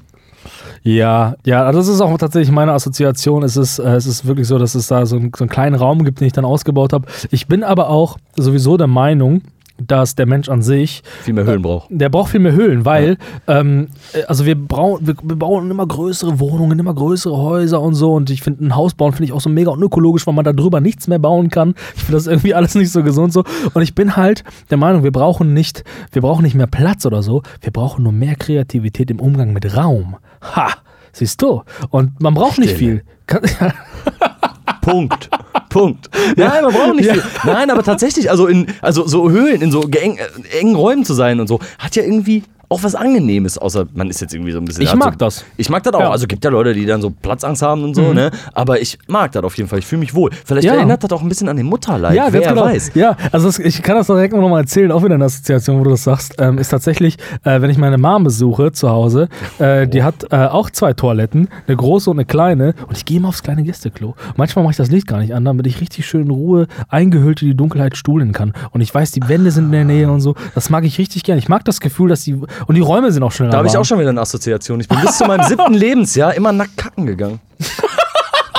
[0.88, 3.41] Ja, ja, also das ist auch tatsächlich meine Assoziation.
[3.41, 5.73] Es ist, äh, es ist wirklich so, dass es da so, einen- so einen kleinen
[5.75, 7.07] Raum gibt, den ich dann ausgebaut habe.
[7.31, 9.41] Ich bin aber auch sowieso der Meinung,
[9.78, 11.88] dass der Mensch an sich, Viel mehr Höhlen braucht.
[11.89, 13.17] der braucht viel mehr Höhlen, weil,
[13.47, 17.95] ähm, äh, also wir, brauchen, wir, wir bauen immer größere Wohnungen, immer größere Häuser und
[17.95, 18.13] so.
[18.13, 20.53] Und ich finde, ein Haus bauen finde ich auch so mega unökologisch, weil man da
[20.53, 21.76] drüber nichts mehr bauen kann.
[21.95, 23.43] Ich finde das irgendwie alles nicht so gesund so.
[23.73, 27.21] Und ich bin halt der Meinung, wir brauchen nicht, wir brauchen nicht mehr Platz oder
[27.21, 27.43] so.
[27.61, 30.15] Wir brauchen nur mehr Kreativität im Umgang mit Raum.
[30.55, 30.69] Ha!
[31.11, 31.63] Siehst du?
[31.91, 33.01] Und man braucht nicht Stille.
[33.01, 33.03] viel.
[33.26, 33.41] Kann,
[34.86, 35.29] Punkt.
[35.69, 36.09] Punkt.
[36.36, 37.23] Nein, man braucht nicht viel.
[37.43, 40.17] Nein, aber tatsächlich, also in also so Höhlen, in so äh,
[40.57, 44.22] engen Räumen zu sein und so, hat ja irgendwie auch was Angenehmes, außer man ist
[44.22, 44.84] jetzt irgendwie so ein bisschen.
[44.84, 45.45] Ich mag so, das.
[45.57, 45.99] Ich mag das auch.
[45.99, 46.05] Ja.
[46.07, 46.11] Mhm.
[46.11, 48.32] Also gibt ja Leute, die dann so Platzangst haben und so, ne?
[48.53, 49.80] Aber ich mag das auf jeden Fall.
[49.80, 50.32] Ich fühle mich wohl.
[50.45, 50.76] Vielleicht Ja.
[50.76, 52.13] erinnert das auch ein bisschen an den Mutterleib.
[52.16, 52.63] Ja, Wer genau.
[52.66, 52.91] weiß.
[52.95, 55.84] Ja, also das, ich kann das direkt noch mal erzählen, auch wieder eine Assoziation, wo
[55.84, 59.88] du das sagst, ähm, ist tatsächlich, äh, wenn ich meine Mom besuche zu Hause, äh,
[59.88, 63.30] die hat äh, auch zwei Toiletten, eine große und eine kleine, und ich gehe immer
[63.30, 64.16] aufs kleine Gästeklo.
[64.38, 67.41] Manchmal mache ich das Licht gar nicht an, damit ich richtig schön in Ruhe eingehüllt
[67.41, 68.53] in die Dunkelheit stuhlen kann.
[68.72, 70.36] Und ich weiß, die Wände sind in der Nähe und so.
[70.55, 71.38] Das mag ich richtig gern.
[71.38, 72.36] Ich mag das Gefühl, dass die
[72.68, 73.49] und die Räume sind auch schön.
[73.51, 74.80] Da habe ich auch schon wieder eine Assoziation.
[74.80, 77.39] Ich bin bis zu meinem siebten Lebensjahr immer nackt kacken gegangen.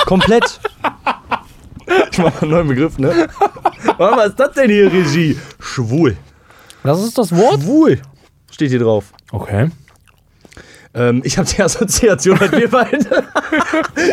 [0.05, 0.59] Komplett.
[2.11, 3.27] Ich mache einen neuen Begriff, ne?
[3.97, 5.37] Was ist das denn hier, Regie?
[5.59, 6.17] Schwul.
[6.83, 7.61] Das ist das Wort?
[7.61, 8.01] Schwul.
[8.51, 9.05] Steht hier drauf.
[9.31, 9.69] Okay.
[10.93, 12.97] Ähm, ich habe die Assoziation, dass wir beide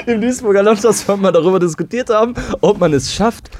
[0.06, 3.50] im Duisburger Landschaftsverband mal darüber diskutiert haben, ob man es schafft,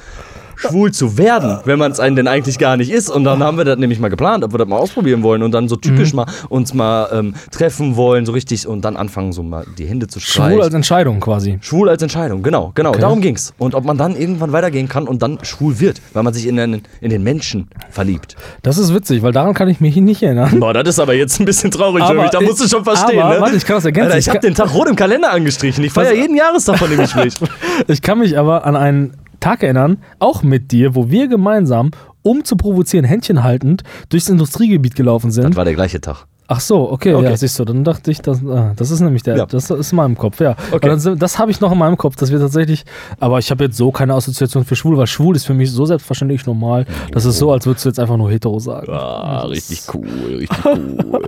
[0.71, 3.11] schwul zu werden, wenn man es einen denn eigentlich gar nicht ist.
[3.11, 5.53] Und dann haben wir das nämlich mal geplant, ob wir das mal ausprobieren wollen und
[5.53, 6.17] dann so typisch Mhm.
[6.17, 10.07] mal uns mal ähm, treffen wollen, so richtig und dann anfangen, so mal die Hände
[10.07, 10.53] zu streichen.
[10.55, 11.59] Schwul als Entscheidung quasi.
[11.61, 12.91] Schwul als Entscheidung, genau, genau.
[12.91, 13.01] Okay.
[13.01, 13.53] Darum ging's.
[13.59, 16.57] Und ob man dann irgendwann weitergehen kann und dann schwul wird, weil man sich in
[16.57, 18.37] den, in den Menschen verliebt.
[18.63, 20.61] Das ist witzig, weil daran kann ich mich nicht erinnern.
[20.61, 22.31] Boah, das ist aber jetzt ein bisschen traurig Aber für mich.
[22.31, 23.41] Da musst du schon verstehen, aber, ne?
[23.41, 24.07] warte, ich kann das ergänzen.
[24.13, 25.83] Alter, Ich habe den Tag rot im Kalender angestrichen.
[25.85, 27.35] Ich feiere jeden Jahrestag von dem Gespräch.
[27.89, 29.15] Ich kann mich aber an einen
[29.45, 31.91] Tag erinnern, auch mit dir, wo wir gemeinsam,
[32.23, 35.51] um zu provozieren, Händchen haltend, durchs Industriegebiet gelaufen sind.
[35.51, 36.25] Das war der gleiche Tag.
[36.47, 37.25] Ach so, okay, Okay.
[37.31, 39.47] ja, siehst du, dann dachte ich, das, ah, das ist nämlich der, Ja.
[39.47, 40.57] das ist in meinem Kopf, ja.
[40.73, 40.91] Okay.
[40.91, 42.85] Weil Dann, das habe ich noch in meinem Kopf, dass wir tatsächlich,
[43.19, 45.87] aber ich habe jetzt so keine Assoziation für schwul, weil schwul ist für mich so
[45.87, 48.93] selbstverständlich normal, das ist so, als würdest du jetzt einfach nur hetero sagen.
[48.93, 50.07] Ah, richtig cool,
[50.39, 51.23] richtig cool.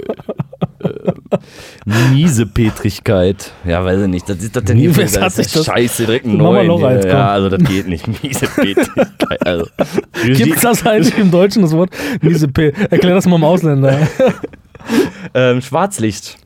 [0.84, 3.52] ähm, Miesepetrigkeit.
[3.64, 4.28] Ja, weiß ich nicht.
[4.28, 6.66] Das ist das denn hier sich das- Scheiße, direkt ein Mach mal neuen.
[6.68, 8.06] noch eins, ja, also das geht nicht.
[8.22, 9.46] Miesepetrigkeit.
[9.46, 9.66] Also,
[10.24, 11.90] Gibt es das eigentlich im Deutschen, das Wort?
[12.20, 12.72] Miese P.
[12.90, 13.98] Erklär das mal im Ausländer.
[15.36, 16.38] ähm, Schwarzlicht.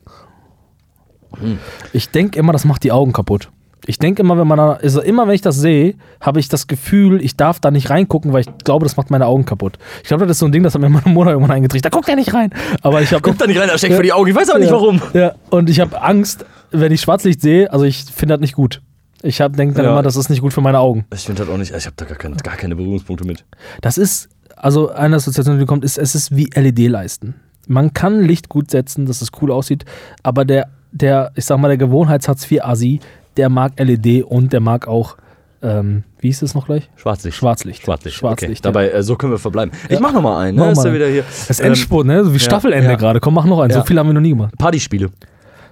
[1.92, 3.50] Ich denke immer, das macht die Augen kaputt.
[3.86, 6.66] Ich denke immer, wenn man da, also immer wenn ich das sehe, habe ich das
[6.66, 9.78] Gefühl, ich darf da nicht reingucken, weil ich glaube, das macht meine Augen kaputt.
[10.02, 11.92] Ich glaube, das ist so ein Ding, das hat mir meine Mutter irgendwann eingetrichtert.
[11.92, 12.50] Da guckt er nicht rein.
[12.82, 14.28] Aber ich habe Guck da nicht rein, da steckt vor die Augen.
[14.28, 15.00] Ich weiß aber nicht ja, warum.
[15.14, 18.82] Ja, und ich habe Angst, wenn ich Schwarzlicht sehe, also ich finde das nicht gut.
[19.22, 19.92] Ich denke dann Ja.
[19.92, 21.06] immer, das ist nicht gut für meine Augen.
[21.14, 21.74] Ich finde das auch nicht.
[21.74, 23.44] Ich habe da gar keine, gar keine Berührungspunkte mit.
[23.80, 27.34] Das ist, also eine Assoziation, die kommt, ist, es ist wie LED-Leisten.
[27.70, 29.84] Man kann Licht gut setzen, dass es cool aussieht,
[30.24, 32.98] aber der, der, ich sag mal, der Gewohnheits-Hartz-IV-Asi,
[33.36, 35.16] der mag LED und der mag auch,
[35.62, 36.90] ähm, wie hieß es noch gleich?
[36.96, 37.36] Schwarzlicht.
[37.36, 37.82] Schwarzlicht.
[37.82, 38.16] Schwarzlicht.
[38.16, 38.52] Schwarzlicht.
[38.52, 38.62] Okay.
[38.62, 39.72] Dabei, äh, so können wir verbleiben.
[39.88, 40.56] Ich mach noch mal einen.
[40.56, 40.64] Ne?
[40.64, 41.24] Mach Ist ja wieder hier.
[41.48, 42.24] Das Ähm, Endspurt, ne?
[42.24, 42.96] So wie Staffelende ja.
[42.96, 43.20] gerade.
[43.20, 43.70] Komm, mach noch einen.
[43.70, 43.78] Ja.
[43.78, 44.56] So viel haben wir noch nie gemacht.
[44.58, 45.10] Partyspiele.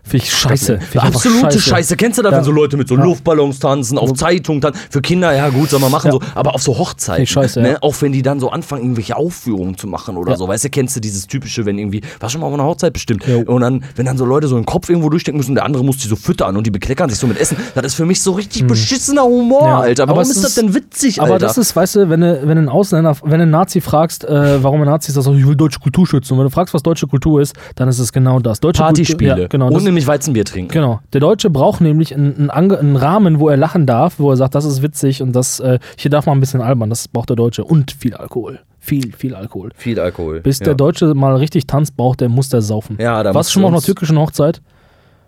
[0.09, 0.79] Finde ich scheiße.
[0.81, 1.97] Find ich Absolute Scheiße.
[1.97, 2.39] Kennst du das, Ja.
[2.39, 3.05] wenn so Leute mit so Ja.
[3.05, 4.81] Luftballons tanzen, auf Zeitungen tanzen?
[4.91, 6.13] Für Kinder, ja gut, soll man machen Ja.
[6.13, 6.21] so.
[6.35, 7.27] Aber auf so Hochzeiten.
[7.27, 7.79] Scheiße, ne?
[7.83, 10.49] Auch wenn die dann so anfangen, irgendwelche Aufführungen zu machen oder so.
[10.49, 13.25] Weißt du, kennst du dieses typische, wenn irgendwie, war schon mal auf einer Hochzeit bestimmt.
[13.29, 15.99] Und dann, wenn dann so Leute so den Kopf irgendwo durchstecken müssen, der andere muss
[15.99, 17.57] die so füttern und die bekleckern sich so mit Essen.
[17.75, 19.67] Das ist für mich so richtig beschissener Humor, Hm.
[19.69, 19.79] Ja.
[19.81, 20.03] Alter.
[20.05, 21.47] Aber Warum es ist das ist- denn witzig, Aber Alter?
[21.47, 24.63] das ist, weißt du, wenn du, wenn einen Ausländer, wenn du einen Nazi fragst, äh,
[24.63, 26.33] warum ein Nazi ist, das ich will deutsche Kultur schützen.
[26.35, 28.61] Und wenn du fragst, was deutsche Kultur ist, dann ist es genau das.
[28.61, 29.31] Deutsche Partyspiele.
[29.31, 29.71] Kultur, ja, genau.
[29.71, 30.73] Das, nämlich Weizenbier trinken.
[30.73, 31.01] genau.
[31.13, 34.65] Der Deutsche braucht nämlich einen, einen, Rahmen, wo er lachen darf, wo er sagt, das
[34.65, 36.91] ist witzig und das, äh, hier darf man ein bisschen albern.
[36.91, 37.65] Das braucht der Deutsche.
[37.65, 38.61] Und viel Alkohol.
[38.79, 39.71] Viel, viel Alkohol.
[39.77, 40.41] Viel Alkohol.
[40.41, 40.67] Bis ja.
[40.67, 42.97] der Deutsche mal richtig tanzt, braucht der, muss der saufen.
[43.01, 44.63] Ja, da Warst du schon mal auf einer türkischen Hochzeit?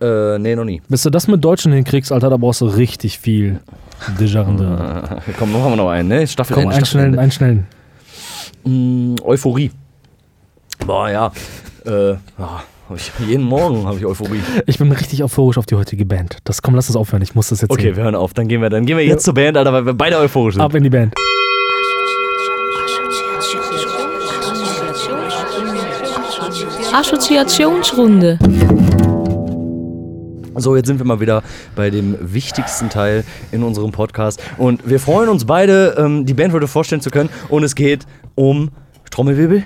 [0.01, 0.81] Äh, nee, noch nie.
[0.89, 3.61] Bis du das mit Deutschen hinkriegst, Alter, da brauchst du richtig viel.
[5.39, 6.27] Komm, noch haben wir noch einen, ne?
[6.27, 7.67] Staffel Komm, einen schnellen, einen schnellen.
[8.65, 9.71] Mm, Euphorie.
[10.87, 11.33] Boah, ja.
[11.85, 12.65] äh, Hab
[12.97, 14.41] Ich, jeden Morgen habe ich Euphorie.
[14.67, 16.39] Ich bin richtig euphorisch auf die heutige Band.
[16.45, 17.23] Das komm, lass uns aufhören.
[17.23, 17.97] Ich muss das jetzt Okay, sehen.
[17.97, 18.35] wir hören auf.
[18.35, 20.63] Dann gehen wir, dann gehen wir jetzt zur Band, Alter, weil wir beide euphorisch sind.
[20.63, 21.15] Ab in die Band.
[27.01, 28.39] Assoziationsrunde.
[30.57, 31.43] So, jetzt sind wir mal wieder
[31.75, 34.43] bei dem wichtigsten Teil in unserem Podcast.
[34.59, 37.31] Und wir freuen uns beide, ähm, die Band heute vorstellen zu können.
[37.49, 38.71] Und es geht um
[39.11, 39.65] Trommelwirbel.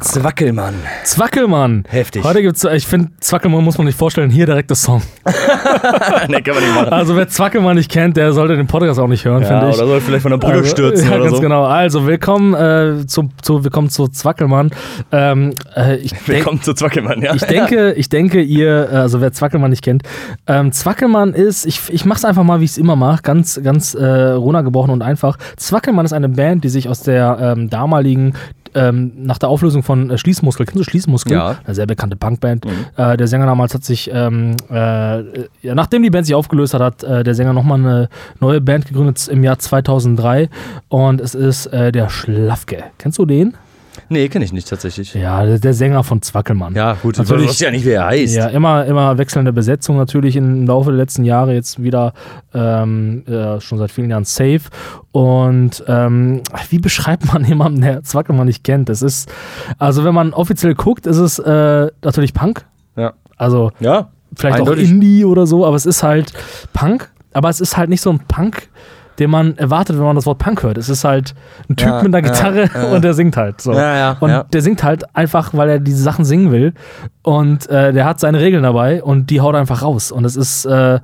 [0.00, 0.74] Zwackelmann.
[1.04, 1.84] Zwackelmann.
[1.88, 2.22] Heftig.
[2.22, 4.30] Heute gibt's, ich finde, Zwackelmann muss man nicht vorstellen.
[4.30, 5.02] Hier direkt das Song.
[6.28, 6.88] ne, kann man nicht machen.
[6.92, 9.76] Also, wer Zwackelmann nicht kennt, der sollte den Podcast auch nicht hören, Ja, finde ich.
[9.78, 11.42] oder soll vielleicht von der Brücke Also, stürzen ja, oder ganz so.
[11.42, 11.64] genau.
[11.64, 14.70] Also, willkommen, äh, zu, zu, willkommen zu Zwackelmann.
[15.12, 17.34] Ähm, äh, Willkommen zu Zwackelmann, ja.
[17.34, 20.02] Ich denke, ich denke, ihr, äh, also wer Zwackelmann nicht kennt,
[20.46, 23.94] ähm, Zwackelmann ist, ich, ich mach's einfach mal, wie ich es immer mache, ganz, ganz
[23.94, 25.38] äh, runtergebrochen und einfach.
[25.56, 28.34] Zwackelmann ist eine Band, die sich aus der ähm, damaligen,
[28.76, 31.32] ähm, nach der Auflösung von äh, Schließmuskel, kennst du Schließmuskel?
[31.32, 31.56] Ja.
[31.64, 32.64] Eine sehr bekannte Punkband.
[32.64, 32.70] Mhm.
[32.96, 34.76] Äh, der Sänger damals hat sich, ähm, äh,
[35.62, 38.08] ja, nachdem die Band sich aufgelöst hat, hat äh, der Sänger nochmal eine
[38.40, 40.48] neue Band gegründet im Jahr 2003
[40.88, 42.84] und es ist äh, der Schlafke.
[42.98, 43.56] Kennst du den?
[44.08, 45.14] Nee, kenne ich nicht tatsächlich.
[45.14, 46.74] Ja, der, der Sänger von Zwackelmann.
[46.74, 48.34] Ja, gut, Natürlich- du weißt ja nicht, wie er heißt.
[48.34, 52.12] Ja, immer, immer wechselnde Besetzung natürlich im Laufe der letzten Jahre jetzt wieder
[52.54, 54.60] ähm, äh, schon seit vielen Jahren safe.
[55.12, 58.90] Und ähm, wie beschreibt man jemanden, der Zwackelmann nicht kennt?
[58.90, 59.30] Es ist,
[59.78, 62.64] also wenn man offiziell guckt, ist es äh, natürlich Punk.
[62.96, 63.12] Ja.
[63.36, 64.08] Also Ja.
[64.34, 64.86] vielleicht Eindeutig.
[64.86, 66.32] auch Indie oder so, aber es ist halt
[66.72, 67.10] Punk.
[67.32, 68.68] Aber es ist halt nicht so ein Punk,
[69.18, 70.78] den man erwartet, wenn man das Wort Punk hört.
[70.78, 71.34] Es ist halt
[71.68, 72.84] ein Typ Ja, mit einer Gitarre ja.
[72.94, 73.72] und der singt halt so.
[73.72, 76.74] Ja, ja, Und der singt halt einfach, weil er diese Sachen singen will.
[77.22, 80.12] Und äh, der hat seine Regeln dabei und die haut einfach raus.
[80.12, 81.00] Und es ist, äh,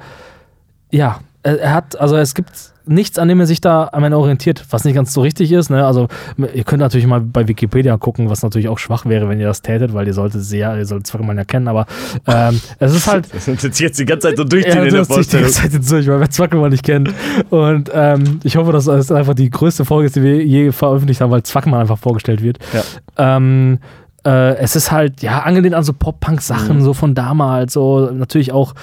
[0.91, 4.19] ja, er, er hat, also es gibt nichts, an dem er sich da am Ende
[4.19, 5.71] orientiert, was nicht ganz so richtig ist.
[5.71, 5.85] Ne?
[5.87, 6.09] Also
[6.55, 9.63] ihr könnt natürlich mal bei Wikipedia gucken, was natürlich auch schwach wäre, wenn ihr das
[9.63, 11.87] tätet, weil ihr solltet sehr, ihr solltet Zwackelmann ja kennen, aber
[12.27, 15.01] ähm, es ist halt, Das sind jetzt die ganze Zeit so durchziehen ja, in der
[15.01, 15.45] dich die Vorstellung.
[15.45, 17.11] ganze Zeit jetzt durch, weil wer Zwackelmann nicht kennt.
[17.51, 21.21] Und ähm, ich hoffe, dass es einfach die größte Folge ist, die wir je veröffentlicht
[21.21, 22.59] haben, weil Zwackelmann einfach vorgestellt wird.
[22.73, 23.37] Ja.
[23.37, 23.79] Ähm,
[24.25, 26.83] äh, es ist halt, ja, angelehnt an so Pop-Punk-Sachen, Mhm.
[26.83, 28.75] so von damals, so natürlich auch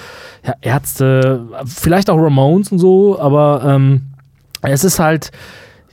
[0.46, 4.02] ja, Ärzte, vielleicht auch Ramones und so, aber ähm,
[4.62, 5.30] es ist halt,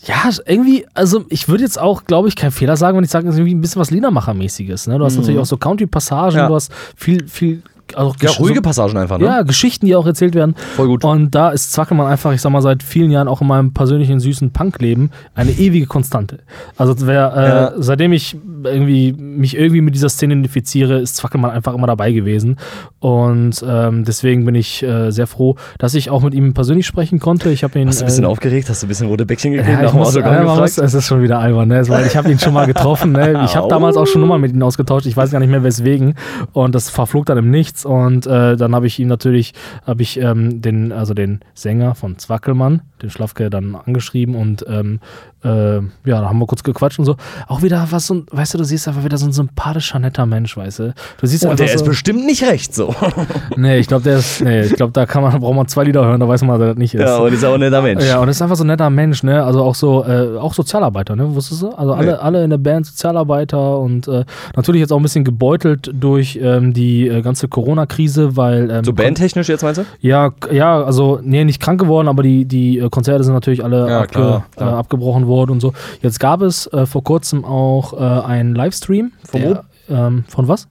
[0.06, 3.28] ja, irgendwie, also ich würde jetzt auch, glaube ich, keinen Fehler sagen, wenn ich sage,
[3.28, 4.88] es ist irgendwie ein bisschen was Liedermacher-mäßiges.
[4.90, 5.00] Ne?
[5.00, 6.38] Du hast natürlich auch so Country-Passagen, Mhm.
[6.40, 6.48] Ja.
[6.48, 7.64] du hast viel, viel,
[7.96, 9.26] also Ja, ruhige so, Passagen einfach, ne?
[9.26, 10.56] ja, Geschichten, die auch erzählt werden.
[10.76, 11.04] Voll gut.
[11.04, 14.20] Und da ist Zwackelmann einfach, ich sag mal, seit vielen Jahren auch in meinem persönlichen
[14.20, 16.40] süßen Punkleben eine ewige Konstante.
[16.78, 17.72] Also wer, äh, Ja.
[17.78, 22.58] seitdem ich irgendwie mich irgendwie mit dieser Szene identifiziere, ist Zwackelmann einfach immer dabei gewesen.
[23.00, 27.20] Und ähm, deswegen bin ich äh, sehr froh, dass ich auch mit ihm persönlich sprechen
[27.20, 27.50] konnte.
[27.52, 27.88] Ich habe ihn.
[27.88, 28.70] Hast du ein bisschen äh, aufgeregt?
[28.70, 29.80] Hast du ein bisschen rote Bäckchen gekriegt?
[29.82, 31.88] ja, ich muss, ja, muss, es ist schon wieder albern, ne?
[31.88, 33.12] weil ich habe ihn schon mal getroffen.
[33.12, 33.28] Ne?
[33.48, 35.06] Ich habe damals auch schon Nummern mit ihm ausgetauscht.
[35.06, 36.16] Ich weiß gar nicht mehr weswegen.
[36.54, 37.77] Und das verflog dann im Nichts.
[37.86, 39.54] Und äh, dann habe ich ihm natürlich,
[39.86, 45.00] habe ich ähm, den, also den Sänger von Zwackelmann, den Schlafke, dann angeschrieben und ähm,
[45.44, 45.82] äh, ja,
[46.22, 47.16] da haben wir kurz gequatscht und so.
[47.48, 50.58] Auch wieder was so, weißt du, du siehst einfach wieder so ein sympathischer, netter Mensch,
[50.58, 50.94] weißt du.
[51.20, 52.94] Du siehst Und einfach der ist so, bestimmt nicht recht so.
[53.56, 56.04] Nee, ich glaube, der ist, nee, ich glaube, da kann man, braucht man zwei Lieder
[56.06, 57.02] hören, da weiß man, dass das nicht ist.
[57.02, 58.04] ja, und ist auch ein netter Mensch.
[58.06, 59.44] Ja, und ist einfach so ein netter Mensch, ne?
[59.44, 61.34] Also auch so, äh, auch Sozialarbeiter, ne?
[61.36, 61.70] Wusstest du?
[61.70, 62.18] Also alle, Nee.
[62.20, 64.26] alle in der Band Sozialarbeiter und äh,
[64.56, 68.70] natürlich jetzt auch ein bisschen gebeutelt durch ähm, die äh, ganze Corona-Krise, weil.
[68.70, 69.86] Ähm, So bandtechnisch jetzt meinst du?
[70.02, 73.88] ja, ja, also, nee, nicht krank geworden, aber die, die äh, Konzerte sind natürlich alle
[73.90, 74.74] Ja, abge, klar, klar.
[74.74, 75.74] Äh, abgebrochen worden und so.
[76.02, 79.12] Jetzt gab es äh, vor kurzem auch äh, einen Livestream.
[79.24, 80.68] Von der, ähm, von was?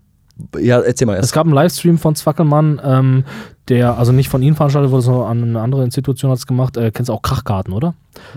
[0.58, 1.32] Ja, erzähl mal Es erst.
[1.32, 3.24] gab einen Livestream von Zwackelmann, ähm,
[3.68, 6.76] der also nicht von Ihnen veranstaltet wurde, sondern an eine andere Institution hat es gemacht.
[6.76, 7.94] Äh, kennst du auch Krachgarten, oder?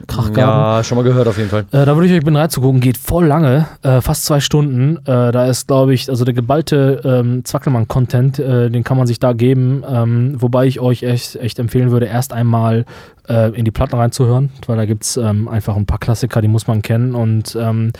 [0.08, 0.40] Krachgarten.
[0.40, 1.66] Ja, schon mal gehört auf jeden Fall.
[1.72, 4.98] Äh, da würde ich euch bitten reinzugucken, geht voll lange, äh, fast zwei Stunden.
[5.06, 9.20] Äh, da ist, glaube ich, also der geballte ähm, Zwackelmann-Content, äh, den kann man sich
[9.20, 9.84] da geben.
[9.88, 12.86] Ähm, wobei ich euch echt, echt empfehlen würde, erst einmal
[13.28, 16.48] äh, in die Platten reinzuhören, weil da gibt es ähm, einfach ein paar Klassiker, die
[16.48, 17.16] muss man kennen.
[17.16, 17.92] Und ähm,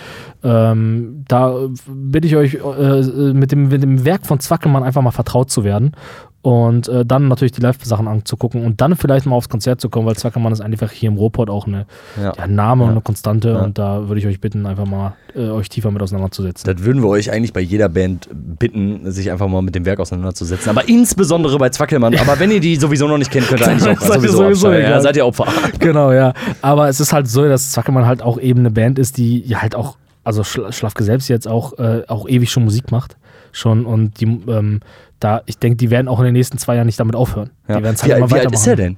[0.44, 1.56] ähm, da
[1.88, 5.64] bitte ich euch, äh, mit, dem, mit dem Werk von Zwackelmann einfach mal vertraut zu
[5.64, 5.94] werden.
[6.42, 10.08] Und äh, dann natürlich die Live-Sachen anzugucken und dann vielleicht mal aufs Konzert zu kommen,
[10.08, 11.86] weil Zwackelmann ist einfach hier im Ruhrpott auch eine
[12.16, 12.32] Ja.
[12.38, 12.94] ja, Name und Ja.
[12.94, 16.74] eine Konstante und da würde ich euch bitten, einfach mal äh, euch tiefer mit auseinanderzusetzen.
[16.74, 20.00] Das würden wir euch eigentlich bei jeder Band bitten, sich einfach mal mit dem Werk
[20.00, 20.70] auseinanderzusetzen.
[20.70, 22.16] Aber insbesondere bei Zwackelmann.
[22.16, 24.72] Aber wenn ihr die sowieso noch nicht kennt, könnt ihr eigentlich auch Seid sowieso, sowieso
[24.72, 25.46] ja, seid ihr Opfer.
[25.80, 26.34] genau, ja.
[26.62, 29.62] Aber es ist halt so, dass Zwackelmann halt auch eben eine Band ist, die ja
[29.62, 33.18] halt auch, also Schla Schlafke selbst jetzt auch, äh, auch ewig schon Musik macht.
[33.52, 34.80] Schon und die, ähm,
[35.20, 37.52] da, ich denke, die werden auch in den nächsten zwei Jahren nicht damit aufhören.
[37.68, 37.78] Ja.
[37.78, 38.98] Die werden es wie, halt immer wie alt ist er denn?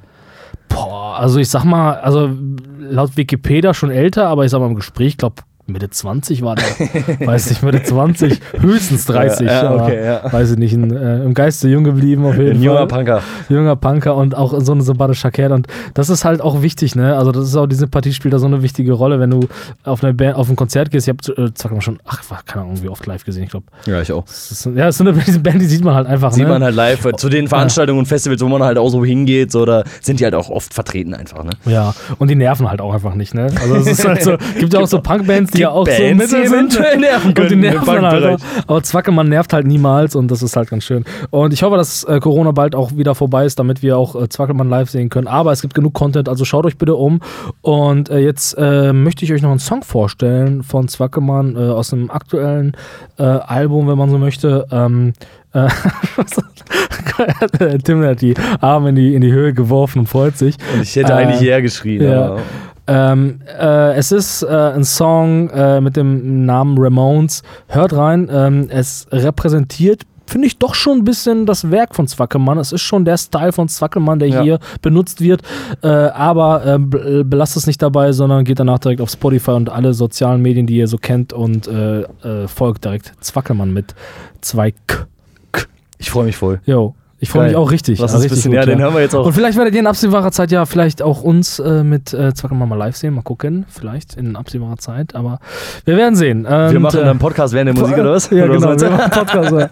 [0.69, 2.29] Boah, also ich sag mal, also
[2.79, 6.65] laut Wikipedia schon älter, aber ich sag mal im Gespräch, glaube Mitte 20 war der.
[7.27, 9.47] weiß nicht, Mitte 20, höchstens 30.
[9.47, 10.33] Ja, ja, okay, ja.
[10.33, 12.63] Weiß ich nicht, ein, äh, im Geiste jung geblieben auf jeden Ein Fall.
[12.65, 13.21] junger Punker.
[13.49, 15.51] Junger Punker und auch so eine sympathische Kerl.
[15.51, 17.15] Und das ist halt auch wichtig, ne?
[17.15, 19.47] Also, das ist auch, die Sympathie spielt da so eine wichtige Rolle, wenn du
[19.83, 21.07] auf, eine Band, auf ein Konzert gehst.
[21.07, 23.65] Ich habe äh, zwar schon, ach, keine Ahnung, wie oft live gesehen, ich glaube.
[23.85, 24.25] Ja, ich auch.
[24.75, 26.31] Ja, es ist so eine Band, die sieht man halt einfach.
[26.31, 26.49] Sieht ne?
[26.49, 27.07] man halt live.
[27.17, 30.23] Zu den Veranstaltungen und Festivals, wo man halt auch so hingeht, so, da sind die
[30.23, 31.51] halt auch oft vertreten einfach, ne?
[31.65, 33.47] Ja, und die nerven halt auch einfach nicht, ne?
[33.61, 36.03] Also es ist halt so, gibt ja auch so Punkbands, die ja auch Bands, so
[36.03, 36.53] die mittel sind.
[36.53, 38.35] eventuell nerven Und die können nerven halt Punkbereich.
[38.35, 38.67] auch.
[38.67, 41.05] Aber Zwackelmann nervt halt niemals und das ist halt ganz schön.
[41.29, 44.29] Und ich hoffe, dass äh, Corona bald auch wieder vorbei ist, damit wir auch äh,
[44.29, 45.27] Zwackelmann live sehen können.
[45.27, 47.19] Aber es gibt genug Content, also schaut euch bitte um.
[47.61, 51.93] Und äh, jetzt äh, möchte ich euch noch einen Song vorstellen von Zwackelmann äh, aus
[51.93, 52.75] einem aktuellen
[53.17, 54.65] äh, Album, wenn man so möchte.
[54.71, 55.13] Ähm,
[55.53, 55.67] äh,
[57.83, 60.55] Tim hat die Arme in die, in die Höhe geworfen und freut sich.
[60.73, 62.25] Und ich hätte Äh, eigentlich hierher geschrien, ja.
[62.25, 62.39] aber.
[62.93, 67.43] Ähm, äh, es ist äh, ein Song äh, mit dem Namen Ramones.
[67.67, 68.29] Hört rein.
[68.31, 72.57] Ähm, es repräsentiert, finde ich, doch schon ein bisschen das Werk von Zwackelmann.
[72.57, 74.41] Es ist schon der Style von Zwackelmann, der Ja.
[74.41, 75.41] hier benutzt wird.
[75.83, 79.69] Äh, aber äh, be- belasst es nicht dabei, sondern geht danach direkt auf Spotify und
[79.69, 83.95] alle sozialen Medien, die ihr so kennt und äh, äh, folgt direkt Zwackelmann mit
[84.41, 85.05] zwei K.
[85.97, 86.59] Ich freue mich voll.
[86.65, 86.95] Jo.
[87.21, 87.99] Ich freue mich auch richtig.
[87.99, 89.25] Ja, uns ein richtig bisschen, gut, ja, den hören wir jetzt auch.
[89.25, 92.67] und vielleicht werdet ihr in absehbarer Zeit ja vielleicht auch uns äh, mit äh, Zwackelmann
[92.67, 93.13] mal live sehen.
[93.13, 93.65] Mal gucken.
[93.69, 95.15] Vielleicht in absehbarer Zeit.
[95.15, 95.39] Aber
[95.85, 96.43] wir werden sehen.
[96.43, 98.29] Wir Und, machen äh, einen Podcast während der Musik oder was?
[98.31, 98.67] Ja, Oder genau.
[98.69, 99.51] was Wir machen Podcast.
[99.51, 99.69] ja.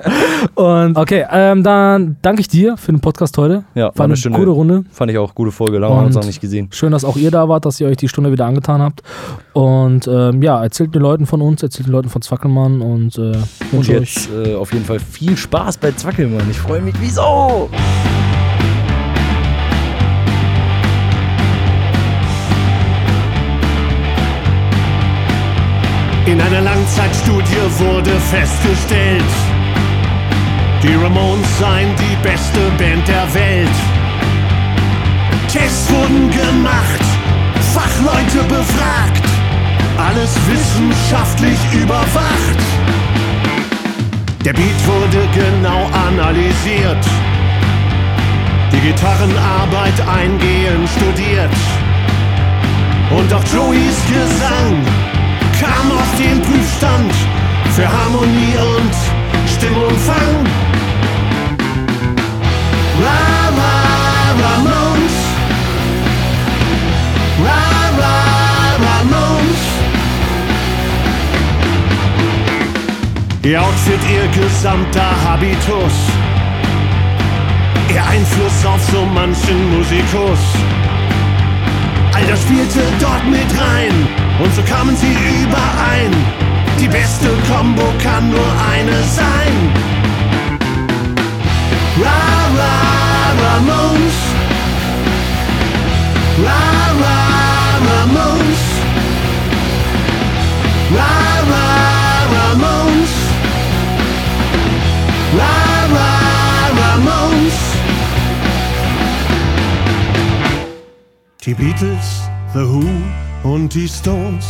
[0.64, 3.64] Und okay, ähm, dann danke ich dir für den Podcast heute.
[3.74, 4.84] Ja, War eine schöne- gute Runde.
[4.92, 5.80] Fand ich auch gute Folge.
[5.80, 6.70] Lange haben wir uns noch nicht gesehen.
[6.72, 9.02] Schön, dass auch ihr da wart, dass ihr euch die Stunde wieder angetan habt.
[9.54, 13.22] Und ähm, ja, erzählt den Leuten von uns, erzählt den Leuten von Zwackelmann und äh,
[13.22, 13.38] Und
[13.72, 16.48] wünsche euch jetzt äh, auf jeden Fall viel Spaß bei Zwackelmann.
[16.52, 16.94] Ich freue mich.
[26.26, 29.24] In einer Langzeitstudie wurde festgestellt,
[30.84, 33.78] die Ramones seien die beste Band der Welt.
[35.52, 37.04] Tests wurden gemacht,
[37.74, 39.26] Fachleute befragt,
[39.98, 42.60] alles wissenschaftlich überwacht.
[44.46, 47.06] Der Beat wurde genau analysiert,
[48.72, 51.52] die Gitarrenarbeit eingehend studiert.
[53.12, 54.86] Und auch Joeys Gesang
[55.60, 57.12] kam auf den Prüfstand
[57.76, 60.46] für Harmonie und Stimmumfang.
[63.02, 63.74] Ra, ra,
[64.44, 65.16] Ramones.
[67.46, 67.62] Ra,
[68.00, 68.16] ra,
[68.86, 69.64] Ramones.
[73.44, 76.29] Ihr Outfit, ihr gesamter Habitus.
[77.92, 80.40] Ihr Einfluss auf so manchen Musikus.
[82.14, 84.08] All das spielte dort mit rein
[84.44, 85.12] und so kamen sie
[85.42, 86.14] überein.
[86.80, 89.56] Die beste Combo kann nur eine sein.
[92.02, 92.10] Ra,
[92.60, 92.76] ra,
[93.42, 94.18] Ramones.
[96.46, 96.62] Ra,
[97.02, 97.18] ra,
[97.90, 98.64] Ramones.
[100.96, 101.29] Ra, ra,
[111.50, 112.84] Die Beatles, The Who
[113.42, 114.46] und die Stones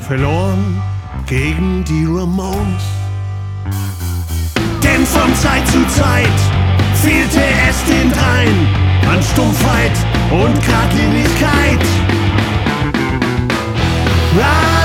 [0.00, 0.82] verloren
[1.26, 2.82] gegen die Ramones.
[4.82, 6.38] Denn von Zeit zu Zeit
[6.96, 8.68] fehlte es den dreien
[9.10, 9.92] an Stumpfheit
[10.30, 11.80] und Gradlinigkeit.
[14.38, 14.81] Ra,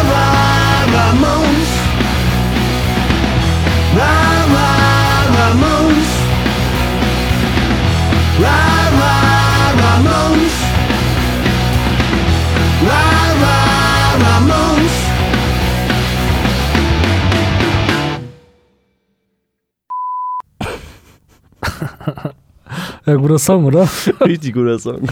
[23.08, 23.88] Ja, guter Song, oder?
[24.22, 25.08] Richtig guter Song.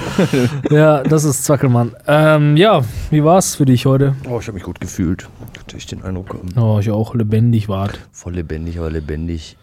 [0.69, 1.95] ja, das ist Zwackelmann.
[2.07, 4.15] Ähm, ja, wie war's für dich heute?
[4.29, 5.29] Oh, ich habe mich gut gefühlt.
[5.57, 6.35] Hatte ich den Eindruck.
[6.57, 7.97] Oh, ich auch lebendig wart.
[8.11, 9.55] Voll lebendig, aber lebendig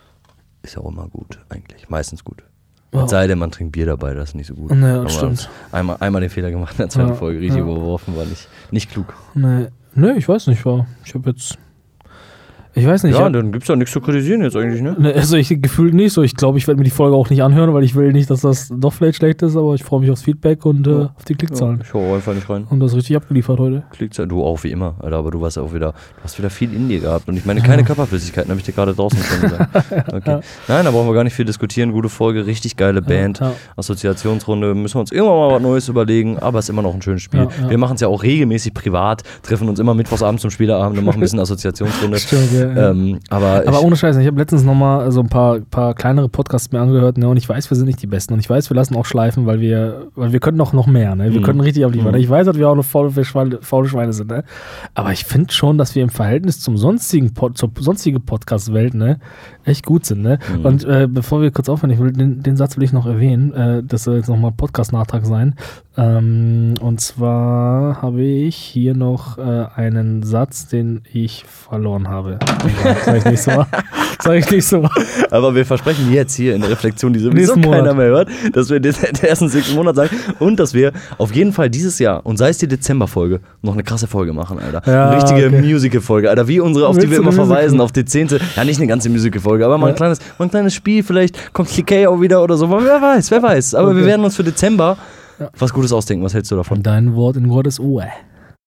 [0.62, 1.90] ist ja auch immer gut, eigentlich.
[1.90, 2.42] Meistens gut.
[2.92, 4.70] Es sei denn, man trinkt Bier dabei, das ist nicht so gut.
[4.70, 5.50] Ja, das aber stimmt.
[5.70, 7.64] Einmal, einmal den Fehler gemacht in der zweiten Ja, Folge, richtig ja.
[7.64, 9.12] überworfen, war nicht, nicht klug.
[9.34, 10.86] Nee, nee, ich weiß nicht, war.
[11.04, 11.58] Ich habe jetzt.
[12.74, 13.18] Ich weiß nicht.
[13.18, 14.96] Ja, ich, dann gibt's ja nichts zu kritisieren jetzt eigentlich, ne?
[14.98, 16.22] Ne, Also ich gefühlt nicht so.
[16.22, 18.40] Ich glaube, ich werde mir die Folge auch nicht anhören, weil ich will nicht, dass
[18.40, 21.34] das doch vielleicht schlecht ist, aber ich freue mich aufs Feedback und äh, auf die
[21.34, 21.80] Klickzahlen.
[21.84, 22.66] Ich hau einfach nicht rein.
[22.70, 23.82] Und das richtig abgeliefert heute.
[23.90, 26.48] Klickzahlen, du auch wie immer, Alter, aber du warst ja auch wieder, du hast wieder
[26.50, 27.28] viel in dir gehabt.
[27.28, 29.68] Und ich meine, keine Körperflüssigkeiten, habe ich dir gerade draußen schon gesagt.
[30.12, 30.40] Okay.
[30.68, 31.92] Nein, da brauchen wir gar nicht viel diskutieren.
[31.92, 33.40] Gute Folge, richtig geile Band.
[33.40, 33.52] ja.
[33.76, 37.02] Assoziationsrunde, müssen wir uns irgendwann mal was Neues überlegen, aber es ist immer noch ein
[37.02, 37.40] schönes Spiel.
[37.40, 37.70] Ja, ja.
[37.70, 41.18] Wir machen es ja auch regelmäßig privat, treffen uns immer mittwochsabends zum Spieleabend und machen
[41.18, 42.18] ein bisschen Assoziationsrunde.
[42.18, 42.90] Stimmt, ja, ja.
[42.90, 46.72] Ähm, aber Aber ohne Scheiß, ich habe letztens nochmal so ein paar, paar kleinere Podcasts
[46.72, 47.28] mir angehört, ne?
[47.28, 48.34] Und ich weiß, wir sind nicht die Besten.
[48.34, 51.14] Und ich weiß, wir lassen auch schleifen, weil wir, weil wir können noch, noch mehr,
[51.14, 51.32] ne?
[51.32, 51.44] Wir Mhm.
[51.44, 52.12] können richtig abliefern.
[52.12, 52.20] Mhm.
[52.20, 54.44] Ich weiß, dass wir auch noch faule Schweine, faule Schweine sind, ne?
[54.94, 59.18] Aber ich finde schon, dass wir im Verhältnis zum sonstigen Pod, zur sonstigen Podcast-Welt, ne,
[59.64, 60.38] echt gut sind, ne?
[60.58, 60.64] Mhm.
[60.64, 63.52] Und äh, bevor wir kurz aufhören, ich will, den, den Satz will ich noch erwähnen.
[63.54, 65.54] Äh, das soll jetzt nochmal Podcast-Nachtrag sein.
[65.96, 72.38] Ähm, und zwar habe ich hier noch äh, einen Satz, den ich verloren habe.
[73.04, 73.64] Sag ich nicht so.
[74.20, 74.88] Sag ich nicht so.
[75.30, 78.78] aber wir versprechen jetzt hier in der Reflexion, die sowieso keiner mehr hört, dass wir
[78.80, 82.50] den, ersten sechsten Monat sagen und dass wir auf jeden Fall dieses Jahr, und sei
[82.50, 84.82] es die Dezemberfolge, noch eine krasse Folge machen, Alter.
[84.86, 85.60] Ja, eine richtige okay.
[85.62, 88.64] Musical-Folge, Alter, wie unsere, auf die Willst wir du immer verweisen, auf die zehnte, ja
[88.64, 92.06] nicht eine ganze Musical-Folge, aber mal ein, kleines, mal ein kleines Spiel, vielleicht kommt TK
[92.06, 93.74] auch wieder oder so, wer weiß, wer weiß.
[93.74, 94.06] Aber wir Okay.
[94.10, 94.96] werden uns für Dezember
[95.58, 96.24] was Gutes ausdenken.
[96.24, 96.82] Was hältst du davon?
[96.82, 98.04] Dein Wort in Gottes Ohr.